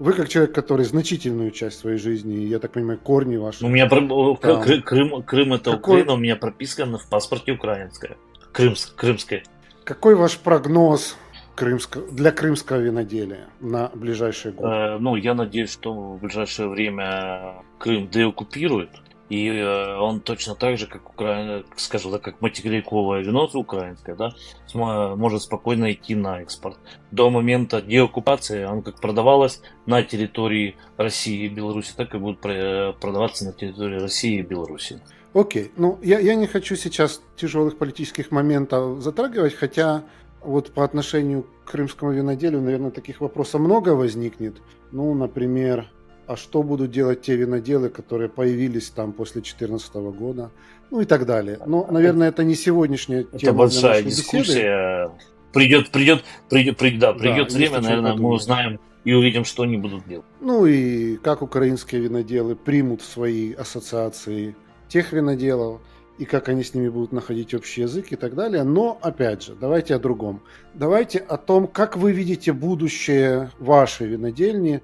Вы 0.00 0.14
как 0.14 0.30
человек, 0.30 0.54
который 0.54 0.86
значительную 0.86 1.50
часть 1.50 1.78
своей 1.78 1.98
жизни, 1.98 2.46
я 2.46 2.58
так 2.58 2.72
понимаю, 2.72 2.98
корни 2.98 3.36
ваши. 3.36 3.62
У 3.62 3.68
меня 3.68 3.86
да. 3.86 4.80
Крым, 4.80 5.22
Крым 5.22 5.52
это 5.52 5.72
Какой... 5.72 5.96
Украина, 5.96 6.14
у 6.14 6.16
меня 6.16 6.36
прописка 6.36 6.86
в 6.86 7.08
паспорте 7.10 7.52
украинская. 7.52 8.16
Крымс, 8.52 8.86
крымская. 8.96 9.42
Какой 9.84 10.14
ваш 10.14 10.38
прогноз 10.38 11.18
крымско, 11.54 12.00
для 12.00 12.32
крымского 12.32 12.78
виноделия 12.78 13.48
на 13.60 13.90
ближайшие 13.92 14.52
годы? 14.52 14.68
Э, 14.68 14.98
ну, 14.98 15.16
я 15.16 15.34
надеюсь, 15.34 15.70
что 15.70 15.92
в 15.92 16.20
ближайшее 16.20 16.70
время 16.70 17.62
Крым 17.78 18.08
деоккупирует. 18.08 18.88
И 19.30 19.48
э, 19.48 19.96
он 19.96 20.20
точно 20.20 20.54
так 20.56 20.76
же, 20.76 20.86
как 20.86 21.08
Украина, 21.08 21.62
скажем 21.76 22.12
так, 22.12 22.22
как 22.22 22.40
материковое 22.42 23.22
вино 23.22 23.48
украинское, 23.54 24.16
да, 24.16 24.34
может 24.74 25.42
спокойно 25.42 25.92
идти 25.92 26.14
на 26.14 26.42
экспорт. 26.42 26.76
До 27.12 27.30
момента 27.30 27.80
деоккупации 27.80 28.64
оно 28.64 28.82
как 28.82 29.00
продавалось 29.00 29.62
на 29.86 30.02
территории 30.02 30.76
России 30.96 31.46
и 31.46 31.48
Беларуси, 31.48 31.92
так 31.96 32.14
и 32.14 32.18
будет 32.18 32.40
продаваться 32.40 33.44
на 33.44 33.52
территории 33.52 34.00
России 34.00 34.40
и 34.40 34.42
Беларуси. 34.42 35.00
Окей, 35.32 35.70
ну 35.76 35.98
я, 36.02 36.18
я 36.18 36.34
не 36.34 36.48
хочу 36.48 36.74
сейчас 36.74 37.22
тяжелых 37.36 37.78
политических 37.78 38.32
моментов 38.32 39.00
затрагивать, 39.00 39.54
хотя 39.54 40.02
вот 40.42 40.72
по 40.72 40.82
отношению 40.82 41.44
к 41.64 41.70
крымскому 41.70 42.10
виноделию, 42.10 42.62
наверное, 42.62 42.90
таких 42.90 43.20
вопросов 43.20 43.60
много 43.60 43.90
возникнет. 43.90 44.56
Ну, 44.90 45.14
например, 45.14 45.86
а 46.30 46.36
что 46.36 46.62
будут 46.62 46.92
делать 46.92 47.22
те 47.22 47.34
виноделы, 47.34 47.88
которые 47.88 48.28
появились 48.28 48.90
там 48.90 49.12
после 49.12 49.40
2014 49.40 49.94
года, 50.16 50.52
ну 50.92 51.00
и 51.00 51.04
так 51.04 51.26
далее. 51.26 51.58
Но, 51.66 51.88
наверное, 51.90 52.28
это 52.28 52.44
не 52.44 52.54
сегодняшняя 52.54 53.24
тема. 53.24 53.38
Это 53.42 53.52
большая 53.52 54.02
дискуссия. 54.04 55.08
Беседы. 55.08 55.24
Придет, 55.52 55.90
придет, 55.90 56.22
придет, 56.48 56.76
придет, 56.76 57.00
да, 57.00 57.12
придет 57.14 57.48
да, 57.48 57.54
время, 57.56 57.80
наверное, 57.80 58.14
мы 58.14 58.28
узнаем 58.28 58.78
и 59.02 59.12
увидим, 59.12 59.44
что 59.44 59.64
они 59.64 59.76
будут 59.76 60.06
делать. 60.06 60.24
Ну 60.40 60.66
и 60.66 61.16
как 61.16 61.42
украинские 61.42 62.00
виноделы 62.00 62.54
примут 62.54 63.02
в 63.02 63.06
свои 63.06 63.52
ассоциации 63.52 64.54
тех 64.86 65.12
виноделов, 65.12 65.80
и 66.20 66.26
как 66.26 66.50
они 66.50 66.62
с 66.62 66.74
ними 66.74 66.90
будут 66.90 67.12
находить 67.12 67.54
общий 67.54 67.80
язык 67.80 68.12
и 68.12 68.16
так 68.16 68.34
далее. 68.34 68.62
Но, 68.62 68.98
опять 69.00 69.42
же, 69.42 69.56
давайте 69.58 69.94
о 69.94 69.98
другом. 69.98 70.42
Давайте 70.74 71.18
о 71.18 71.38
том, 71.38 71.66
как 71.66 71.96
вы 71.96 72.12
видите 72.12 72.52
будущее 72.52 73.50
вашей 73.58 74.06
винодельни 74.06 74.82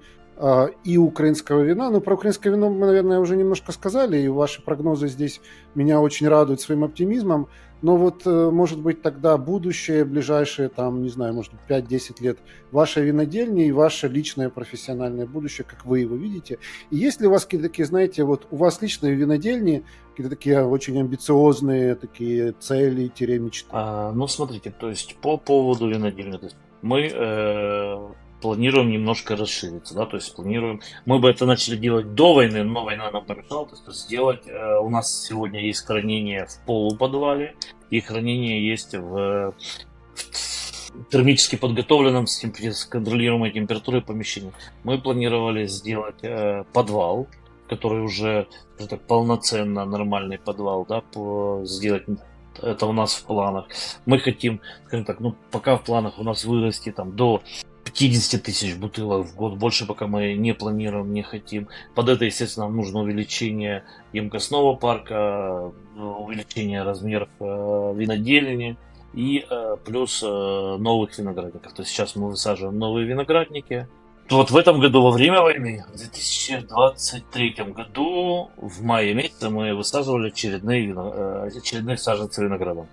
и 0.84 0.98
украинского 0.98 1.62
вина. 1.62 1.90
Ну, 1.90 2.00
про 2.00 2.14
украинское 2.14 2.52
вино 2.52 2.68
мы, 2.68 2.86
наверное, 2.86 3.20
уже 3.20 3.36
немножко 3.36 3.72
сказали, 3.72 4.18
и 4.18 4.28
ваши 4.28 4.62
прогнозы 4.62 5.08
здесь 5.08 5.40
меня 5.74 6.00
очень 6.00 6.28
радуют 6.28 6.60
своим 6.60 6.84
оптимизмом. 6.84 7.48
Но 7.82 7.96
вот, 7.96 8.26
э, 8.26 8.50
может 8.50 8.80
быть, 8.80 9.02
тогда 9.02 9.36
будущее, 9.36 10.04
ближайшие, 10.04 10.68
там, 10.68 11.02
не 11.02 11.10
знаю, 11.10 11.34
может 11.34 11.52
быть, 11.52 11.60
5-10 11.68 12.20
лет 12.22 12.38
вашей 12.72 13.04
винодельни 13.04 13.66
и 13.66 13.72
ваше 13.72 14.08
личное 14.08 14.48
профессиональное 14.48 15.26
будущее, 15.26 15.66
как 15.68 15.84
вы 15.84 16.00
его 16.00 16.16
видите. 16.16 16.58
И 16.90 16.96
есть 16.96 17.20
ли 17.20 17.26
у 17.26 17.30
вас 17.30 17.44
какие-то 17.44 17.68
такие, 17.68 17.84
знаете, 17.84 18.24
вот 18.24 18.46
у 18.50 18.56
вас 18.56 18.80
личные 18.80 19.14
винодельни, 19.14 19.84
какие-то 20.10 20.34
такие 20.34 20.64
очень 20.64 20.98
амбициозные 20.98 21.94
такие 21.96 22.52
цели-мечты? 22.52 23.68
А, 23.70 24.12
ну, 24.12 24.26
смотрите, 24.26 24.70
то 24.70 24.88
есть 24.88 25.16
по 25.20 25.36
поводу 25.36 25.88
винодельни, 25.88 26.40
мы 26.80 27.10
э, 27.12 28.08
планируем 28.40 28.90
немножко 28.90 29.36
расшириться, 29.36 29.94
да, 29.94 30.06
то 30.06 30.16
есть 30.16 30.34
планируем, 30.34 30.80
мы 31.04 31.18
бы 31.18 31.30
это 31.30 31.46
начали 31.46 31.76
делать 31.76 32.14
до 32.14 32.34
войны, 32.34 32.64
но 32.64 32.84
война 32.84 33.10
нам 33.10 33.24
помешала, 33.24 33.66
то 33.66 33.74
есть 33.74 34.00
сделать, 34.00 34.46
э, 34.46 34.78
у 34.78 34.90
нас 34.90 35.26
сегодня 35.26 35.60
есть 35.60 35.84
хранение 35.84 36.46
в 36.46 36.64
полуподвале, 36.66 37.56
и 37.90 38.00
хранение 38.00 38.66
есть 38.66 38.94
в, 38.94 39.52
в 40.14 41.10
термически 41.10 41.56
подготовленном 41.56 42.26
с, 42.26 42.42
с 42.42 42.84
контролируемой 42.84 43.50
температурой 43.50 44.02
помещении. 44.02 44.52
Мы 44.84 45.00
планировали 45.00 45.66
сделать 45.66 46.22
э, 46.22 46.64
подвал, 46.72 47.26
который 47.68 48.02
уже 48.02 48.48
так, 48.78 49.00
полноценно 49.02 49.84
нормальный 49.84 50.38
подвал, 50.38 50.86
да, 50.86 51.00
по, 51.00 51.62
сделать 51.64 52.04
это 52.62 52.86
у 52.86 52.92
нас 52.92 53.14
в 53.14 53.24
планах. 53.24 53.66
Мы 54.06 54.18
хотим, 54.18 54.60
скажем 54.86 55.04
так, 55.04 55.20
ну 55.20 55.34
пока 55.50 55.76
в 55.76 55.84
планах 55.84 56.18
у 56.18 56.22
нас 56.22 56.44
вырасти 56.44 56.90
там 56.92 57.14
до 57.16 57.42
50 57.96 58.42
тысяч 58.42 58.76
бутылок 58.76 59.26
в 59.26 59.34
год, 59.34 59.54
больше 59.54 59.86
пока 59.86 60.06
мы 60.06 60.34
не 60.34 60.52
планируем, 60.52 61.12
не 61.12 61.22
хотим. 61.22 61.68
Под 61.94 62.08
это, 62.08 62.26
естественно, 62.26 62.66
нам 62.66 62.76
нужно 62.76 63.00
увеличение 63.00 63.84
емкостного 64.12 64.74
парка, 64.74 65.72
увеличение 65.96 66.82
размеров 66.82 67.28
э, 67.40 67.44
винодельни 67.96 68.76
и 69.14 69.46
э, 69.48 69.76
плюс 69.84 70.22
э, 70.22 70.26
новых 70.26 71.16
виноградников. 71.18 71.72
То 71.72 71.82
есть 71.82 71.92
сейчас 71.92 72.16
мы 72.16 72.28
высаживаем 72.28 72.78
новые 72.78 73.06
виноградники. 73.06 73.88
Вот 74.28 74.50
в 74.50 74.56
этом 74.56 74.78
году, 74.80 75.02
во 75.02 75.12
время 75.12 75.40
войны, 75.40 75.84
в 75.94 75.96
2023 75.96 77.54
году, 77.68 78.50
в 78.56 78.82
мае 78.82 79.14
месяце 79.14 79.48
мы 79.48 79.74
высаживали 79.74 80.28
очередные, 80.28 80.92
очередные 81.46 81.96
саженцы 81.96 82.44
винограда. 82.44 82.86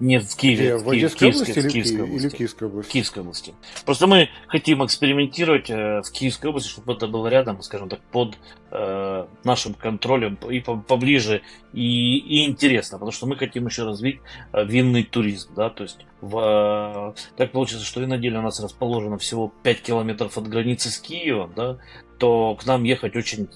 Нет, 0.00 0.24
в 0.24 0.36
Киеве. 0.36 0.76
В, 0.76 0.84
в 0.84 0.90
Одесской 0.90 1.28
области 1.28 1.58
или, 1.58 1.68
Киевской 1.68 2.02
области? 2.02 2.26
или 2.26 2.36
Киевской 2.36 2.64
области? 2.64 2.92
Киевской 2.92 3.18
области. 3.20 3.54
Просто 3.84 4.06
мы 4.06 4.28
хотим 4.48 4.84
экспериментировать 4.84 5.70
э, 5.70 6.02
в 6.02 6.10
Киевской 6.10 6.46
области, 6.46 6.68
чтобы 6.68 6.94
это 6.94 7.06
было 7.06 7.28
рядом, 7.28 7.62
скажем 7.62 7.88
так, 7.88 8.00
под 8.10 8.36
э, 8.70 9.26
нашим 9.44 9.74
контролем 9.74 10.38
и 10.48 10.60
поближе 10.60 11.42
и, 11.72 12.18
и 12.18 12.46
интересно, 12.46 12.98
потому 12.98 13.12
что 13.12 13.26
мы 13.26 13.36
хотим 13.36 13.66
еще 13.66 13.84
развить 13.84 14.20
э, 14.52 14.64
винный 14.64 15.04
туризм, 15.04 15.54
да, 15.54 15.70
то 15.70 15.84
есть 15.84 16.04
в, 16.20 17.14
э, 17.16 17.36
так 17.36 17.52
получится, 17.52 17.84
что 17.84 18.00
виноделие 18.00 18.40
у 18.40 18.42
нас 18.42 18.60
расположено 18.60 19.18
всего 19.18 19.52
5 19.62 19.82
километров 19.82 20.36
от 20.38 20.48
границы 20.48 20.90
с 20.90 20.98
Киевом, 20.98 21.52
да, 21.54 21.78
то 22.18 22.54
к 22.54 22.66
нам 22.66 22.84
ехать 22.84 23.16
очень 23.16 23.48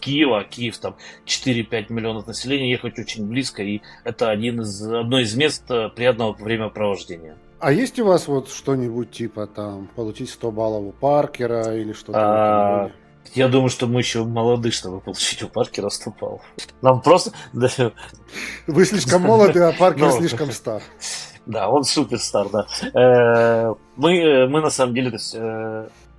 Киева, 0.00 0.44
Киев 0.44 0.78
там 0.78 0.96
4-5 1.26 1.92
миллионов 1.92 2.26
населения, 2.26 2.70
ехать 2.70 2.98
очень 2.98 3.26
близко, 3.26 3.62
и 3.62 3.82
это 4.04 4.30
один 4.30 4.60
из, 4.60 4.82
одно 4.82 5.20
из 5.20 5.34
мест 5.34 5.64
э, 5.70 5.88
приятного 5.88 6.32
времяпровождения. 6.32 7.36
А 7.60 7.72
есть 7.72 7.98
у 7.98 8.04
вас 8.04 8.28
вот 8.28 8.50
что-нибудь 8.50 9.10
типа 9.10 9.46
там 9.46 9.88
получить 9.96 10.30
100 10.30 10.52
баллов 10.52 10.84
у 10.84 10.92
Паркера 10.92 11.76
или 11.76 11.92
что-то? 11.92 12.18
А, 12.18 12.90
я 13.34 13.48
думаю, 13.48 13.68
что 13.68 13.86
мы 13.86 14.00
еще 14.00 14.24
молоды, 14.24 14.70
чтобы 14.70 15.00
получить 15.00 15.42
у 15.42 15.48
Паркера 15.48 15.88
100 15.88 16.14
баллов. 16.20 16.42
Нам 16.82 17.00
просто... 17.00 17.32
Вы 18.66 18.84
слишком 18.84 19.22
молоды, 19.22 19.60
а 19.60 19.72
Паркер 19.72 20.06
Но... 20.06 20.12
слишком 20.12 20.52
стар. 20.52 20.82
Да, 21.46 21.70
он 21.70 21.82
суперстар, 21.84 22.48
да. 22.50 22.66
Э, 22.92 23.74
мы, 23.96 24.18
э, 24.18 24.46
мы 24.48 24.60
на 24.60 24.68
самом 24.68 24.94
деле, 24.94 25.08
то 25.08 25.16
есть, 25.16 25.34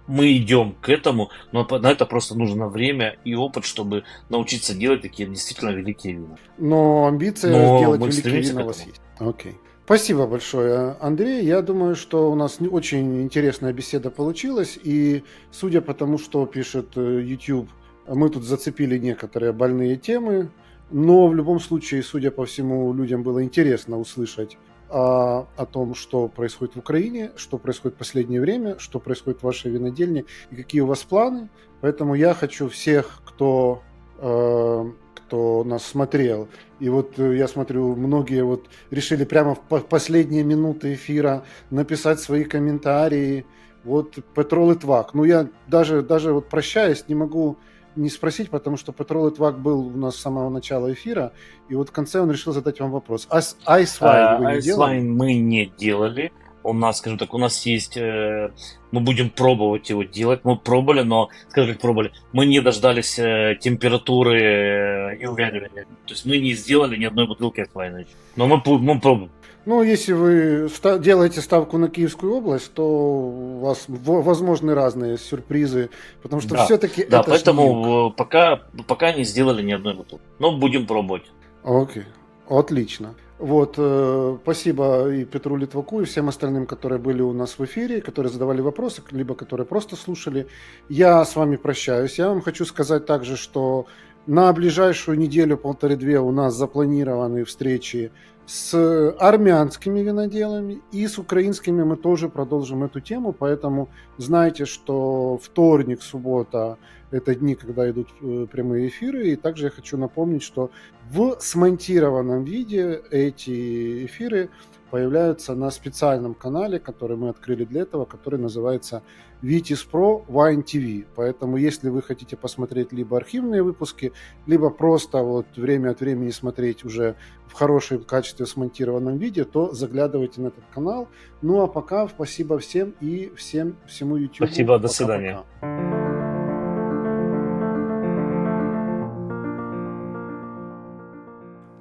мы 0.10 0.36
идем 0.36 0.76
к 0.82 0.90
этому, 0.90 1.30
но 1.52 1.66
на 1.70 1.92
это 1.92 2.06
просто 2.06 2.36
нужно 2.36 2.68
время 2.68 3.18
и 3.24 3.36
опыт, 3.36 3.64
чтобы 3.64 4.04
научиться 4.28 4.74
делать 4.74 5.04
такие 5.04 5.30
действительно 5.30 5.70
великие 5.70 6.14
вина. 6.14 6.38
Но 6.58 7.06
амбиция 7.08 7.52
но 7.52 7.78
сделать 7.78 8.02
великие 8.02 8.42
вина 8.42 8.64
у 8.64 8.66
вас 8.66 8.86
есть. 8.86 9.00
Окей. 9.20 9.56
Спасибо 9.86 10.28
большое, 10.28 10.96
Андрей. 11.00 11.44
Я 11.46 11.62
думаю, 11.62 11.96
что 11.96 12.32
у 12.32 12.36
нас 12.36 12.58
очень 12.60 13.24
интересная 13.24 13.74
беседа 13.74 14.10
получилась. 14.12 14.78
И 14.84 15.24
судя 15.52 15.82
по 15.82 15.94
тому, 15.94 16.18
что 16.18 16.46
пишет 16.46 16.96
э, 16.96 17.22
YouTube, 17.24 17.70
мы 18.08 18.30
тут 18.30 18.44
зацепили 18.44 18.98
некоторые 18.98 19.52
больные 19.52 19.96
темы. 19.96 20.50
Но 20.92 21.28
в 21.28 21.36
любом 21.36 21.60
случае, 21.60 22.04
судя 22.04 22.32
по 22.32 22.46
всему, 22.46 22.94
людям 22.94 23.24
было 23.24 23.44
интересно 23.44 24.00
услышать 24.00 24.58
о, 24.90 25.48
о 25.56 25.66
том, 25.66 25.96
что 25.96 26.28
происходит 26.28 26.76
в 26.76 26.80
Украине, 26.80 27.32
что 27.36 27.58
происходит 27.58 27.96
в 27.96 28.00
последнее 28.00 28.42
время, 28.42 28.78
что 28.80 29.00
происходит 29.00 29.40
в 29.40 29.44
вашей 29.44 29.72
винодельне 29.72 30.26
и 30.52 30.56
какие 30.56 30.82
у 30.82 30.88
вас 30.88 31.04
планы. 31.04 31.50
Поэтому 31.82 32.16
я 32.16 32.34
хочу 32.34 32.70
всех, 32.70 33.22
кто, 33.26 33.82
э, 34.18 34.92
кто 35.16 35.64
нас 35.64 35.86
смотрел, 35.86 36.48
и 36.80 36.90
вот 36.90 37.20
э, 37.20 37.38
я 37.38 37.48
смотрю, 37.48 37.96
многие 37.96 38.44
вот 38.44 38.68
решили 38.90 39.26
прямо 39.26 39.56
в 39.56 39.82
последние 39.84 40.44
минуты 40.44 40.94
эфира 40.94 41.44
написать 41.70 42.20
свои 42.20 42.44
комментарии. 42.44 43.46
Вот 43.84 44.18
Петрол 44.36 44.72
и 44.72 44.76
Твак. 44.76 45.14
Ну, 45.14 45.24
я 45.24 45.48
даже, 45.68 46.02
даже 46.02 46.34
вот 46.34 46.50
прощаясь, 46.50 47.08
не 47.08 47.16
могу 47.16 47.58
не 48.00 48.10
спросить, 48.10 48.50
потому 48.50 48.78
что 48.78 48.92
Патрол 48.92 49.30
Твак 49.32 49.60
был 49.60 49.88
у 49.88 49.98
нас 49.98 50.16
с 50.16 50.22
самого 50.22 50.50
начала 50.50 50.92
эфира, 50.92 51.32
и 51.68 51.76
вот 51.76 51.90
в 51.90 51.92
конце 51.92 52.20
он 52.20 52.32
решил 52.32 52.54
задать 52.54 52.80
вам 52.80 52.92
вопрос. 52.92 53.28
Айсвайн 53.66 54.44
вы 54.44 54.54
не 54.56 54.62
делали? 54.62 55.00
мы 55.00 55.34
не 55.34 55.66
делали. 55.66 56.32
У 56.62 56.74
нас, 56.74 56.98
скажем 56.98 57.18
так, 57.18 57.34
у 57.34 57.38
нас 57.38 57.66
есть, 57.66 57.96
э, 57.96 58.52
мы 58.92 59.00
будем 59.00 59.30
пробовать 59.30 59.90
его 59.90 60.04
делать. 60.04 60.42
Мы 60.44 60.58
пробовали, 60.58 61.04
но, 61.04 61.30
скажем 61.50 61.74
как 61.74 61.82
пробовали, 61.82 62.12
мы 62.34 62.46
не 62.46 62.60
дождались 62.60 63.18
э, 63.18 63.58
температуры 63.60 64.42
э, 64.42 65.18
и 65.20 65.26
увядывания. 65.26 65.86
То 66.06 66.14
есть 66.14 66.26
мы 66.26 66.38
не 66.38 66.54
сделали 66.54 66.98
ни 66.98 67.06
одной 67.06 67.28
бутылки 67.28 67.62
Айсвайна. 67.62 68.06
Но 68.36 68.48
мы, 68.48 68.62
мы 68.66 69.00
пробуем. 69.00 69.32
Ну, 69.70 69.84
если 69.84 70.14
вы 70.14 70.68
делаете 70.98 71.42
ставку 71.42 71.78
на 71.78 71.90
Киевскую 71.90 72.34
область, 72.34 72.74
то 72.74 72.84
у 72.84 73.60
вас 73.60 73.86
возможны 73.88 74.74
разные 74.74 75.20
сюрпризы, 75.20 75.92
потому 76.24 76.42
что 76.42 76.56
да, 76.56 76.66
все-таки 76.66 77.06
да, 77.06 77.20
это 77.20 77.30
поэтому 77.30 78.12
пока, 78.18 78.64
пока 78.88 79.12
не 79.12 79.26
сделали 79.26 79.62
ни 79.62 79.72
одной 79.72 79.94
бутылки. 79.94 80.24
Но 80.40 80.58
будем 80.58 80.88
пробовать. 80.88 81.32
Окей, 81.64 82.06
отлично. 82.50 83.14
Вот, 83.38 83.76
э, 83.78 84.38
спасибо 84.42 85.08
и 85.14 85.24
Петру 85.24 85.56
Литваку, 85.56 86.02
и 86.02 86.06
всем 86.06 86.30
остальным, 86.30 86.66
которые 86.66 86.98
были 86.98 87.22
у 87.22 87.32
нас 87.32 87.60
в 87.60 87.64
эфире, 87.64 88.02
которые 88.02 88.34
задавали 88.34 88.62
вопросы, 88.62 89.04
либо 89.12 89.36
которые 89.36 89.68
просто 89.68 89.96
слушали. 89.96 90.48
Я 90.90 91.24
с 91.24 91.36
вами 91.36 91.58
прощаюсь. 91.58 92.18
Я 92.18 92.30
вам 92.30 92.42
хочу 92.42 92.66
сказать 92.66 93.06
также, 93.06 93.38
что 93.38 93.86
на 94.30 94.54
ближайшую 94.54 95.18
неделю, 95.18 95.58
полторы-две 95.58 96.20
у 96.20 96.32
нас 96.32 96.54
запланированы 96.54 97.46
встречи 97.46 98.12
с 98.46 99.16
армянскими 99.20 100.02
виноделами 100.02 100.82
и 100.92 101.08
с 101.08 101.18
украинскими. 101.18 101.82
Мы 101.82 101.96
тоже 101.96 102.30
продолжим 102.30 102.84
эту 102.84 103.00
тему, 103.00 103.34
поэтому 103.34 103.90
знайте, 104.18 104.66
что 104.66 105.40
вторник, 105.42 106.04
суббота– 106.04 106.78
это 107.12 107.34
дни, 107.34 107.56
когда 107.56 107.90
идут 107.90 108.10
э, 108.22 108.46
прямые 108.52 108.90
эфиры, 108.90 109.30
и 109.30 109.36
также 109.36 109.66
я 109.66 109.70
хочу 109.72 109.98
напомнить, 109.98 110.44
что 110.44 110.70
в 111.10 111.38
смонтированном 111.40 112.44
виде 112.44 113.02
эти 113.10 114.06
эфиры 114.06 114.50
появляются 114.90 115.56
на 115.56 115.72
специальном 115.72 116.34
канале, 116.34 116.80
который 116.80 117.18
мы 117.18 117.30
открыли 117.30 117.66
для 117.66 117.82
этого, 117.82 118.06
который 118.06 118.40
называется 118.40 119.04
Vitis 119.42 119.88
Pro 119.92 120.26
Wine 120.28 120.64
TV. 120.64 121.06
Поэтому, 121.16 121.58
если 121.58 121.90
вы 121.90 122.02
хотите 122.02 122.36
посмотреть 122.36 122.92
либо 122.92 123.18
архивные 123.18 123.64
выпуски, 123.64 124.12
либо 124.46 124.70
просто 124.70 125.20
вот 125.20 125.46
время 125.56 125.92
от 125.92 126.02
времени 126.02 126.32
смотреть 126.32 126.84
уже 126.84 127.16
в 127.48 127.54
хорошем 127.54 128.04
качестве 128.04 128.46
смонтированном 128.46 129.18
виде, 129.18 129.44
то 129.44 129.74
заглядывайте 129.74 130.42
на 130.42 130.48
этот 130.48 130.64
канал. 130.74 131.08
Ну 131.42 131.62
а 131.62 131.68
пока 131.68 132.08
спасибо 132.08 132.60
всем 132.60 132.94
и 133.02 133.32
всем 133.36 133.76
всему 133.88 134.18
YouTube. 134.18 134.48
Спасибо, 134.48 134.80
до 134.80 134.88
свидания. 134.88 135.99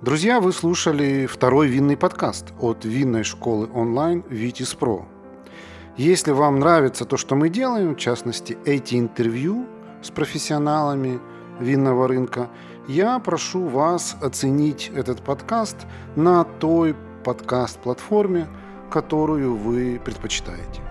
Друзья, 0.09 0.41
вы 0.41 0.55
слушали 0.55 1.27
второй 1.27 1.69
винный 1.69 1.99
подкаст 1.99 2.55
от 2.61 2.87
винной 2.87 3.25
школы 3.25 3.69
онлайн 3.75 4.25
Vitis 4.31 4.75
Pro. 4.75 5.05
Если 5.99 6.31
вам 6.31 6.61
нравится 6.61 7.05
то, 7.05 7.19
что 7.19 7.35
мы 7.35 7.51
делаем, 7.51 7.95
в 7.95 7.99
частности, 7.99 8.57
эти 8.65 8.95
интервью 8.99 9.67
с 10.01 10.11
профессионалами 10.11 11.21
винного 11.61 12.09
рынка, 12.09 12.49
я 12.89 13.19
прошу 13.19 13.67
вас 13.67 14.17
оценить 14.23 14.91
этот 14.95 15.21
подкаст 15.21 15.77
на 16.17 16.45
той 16.45 16.97
подкаст-платформе, 17.23 18.49
которую 18.91 19.57
вы 19.57 20.01
предпочитаете. 20.03 20.88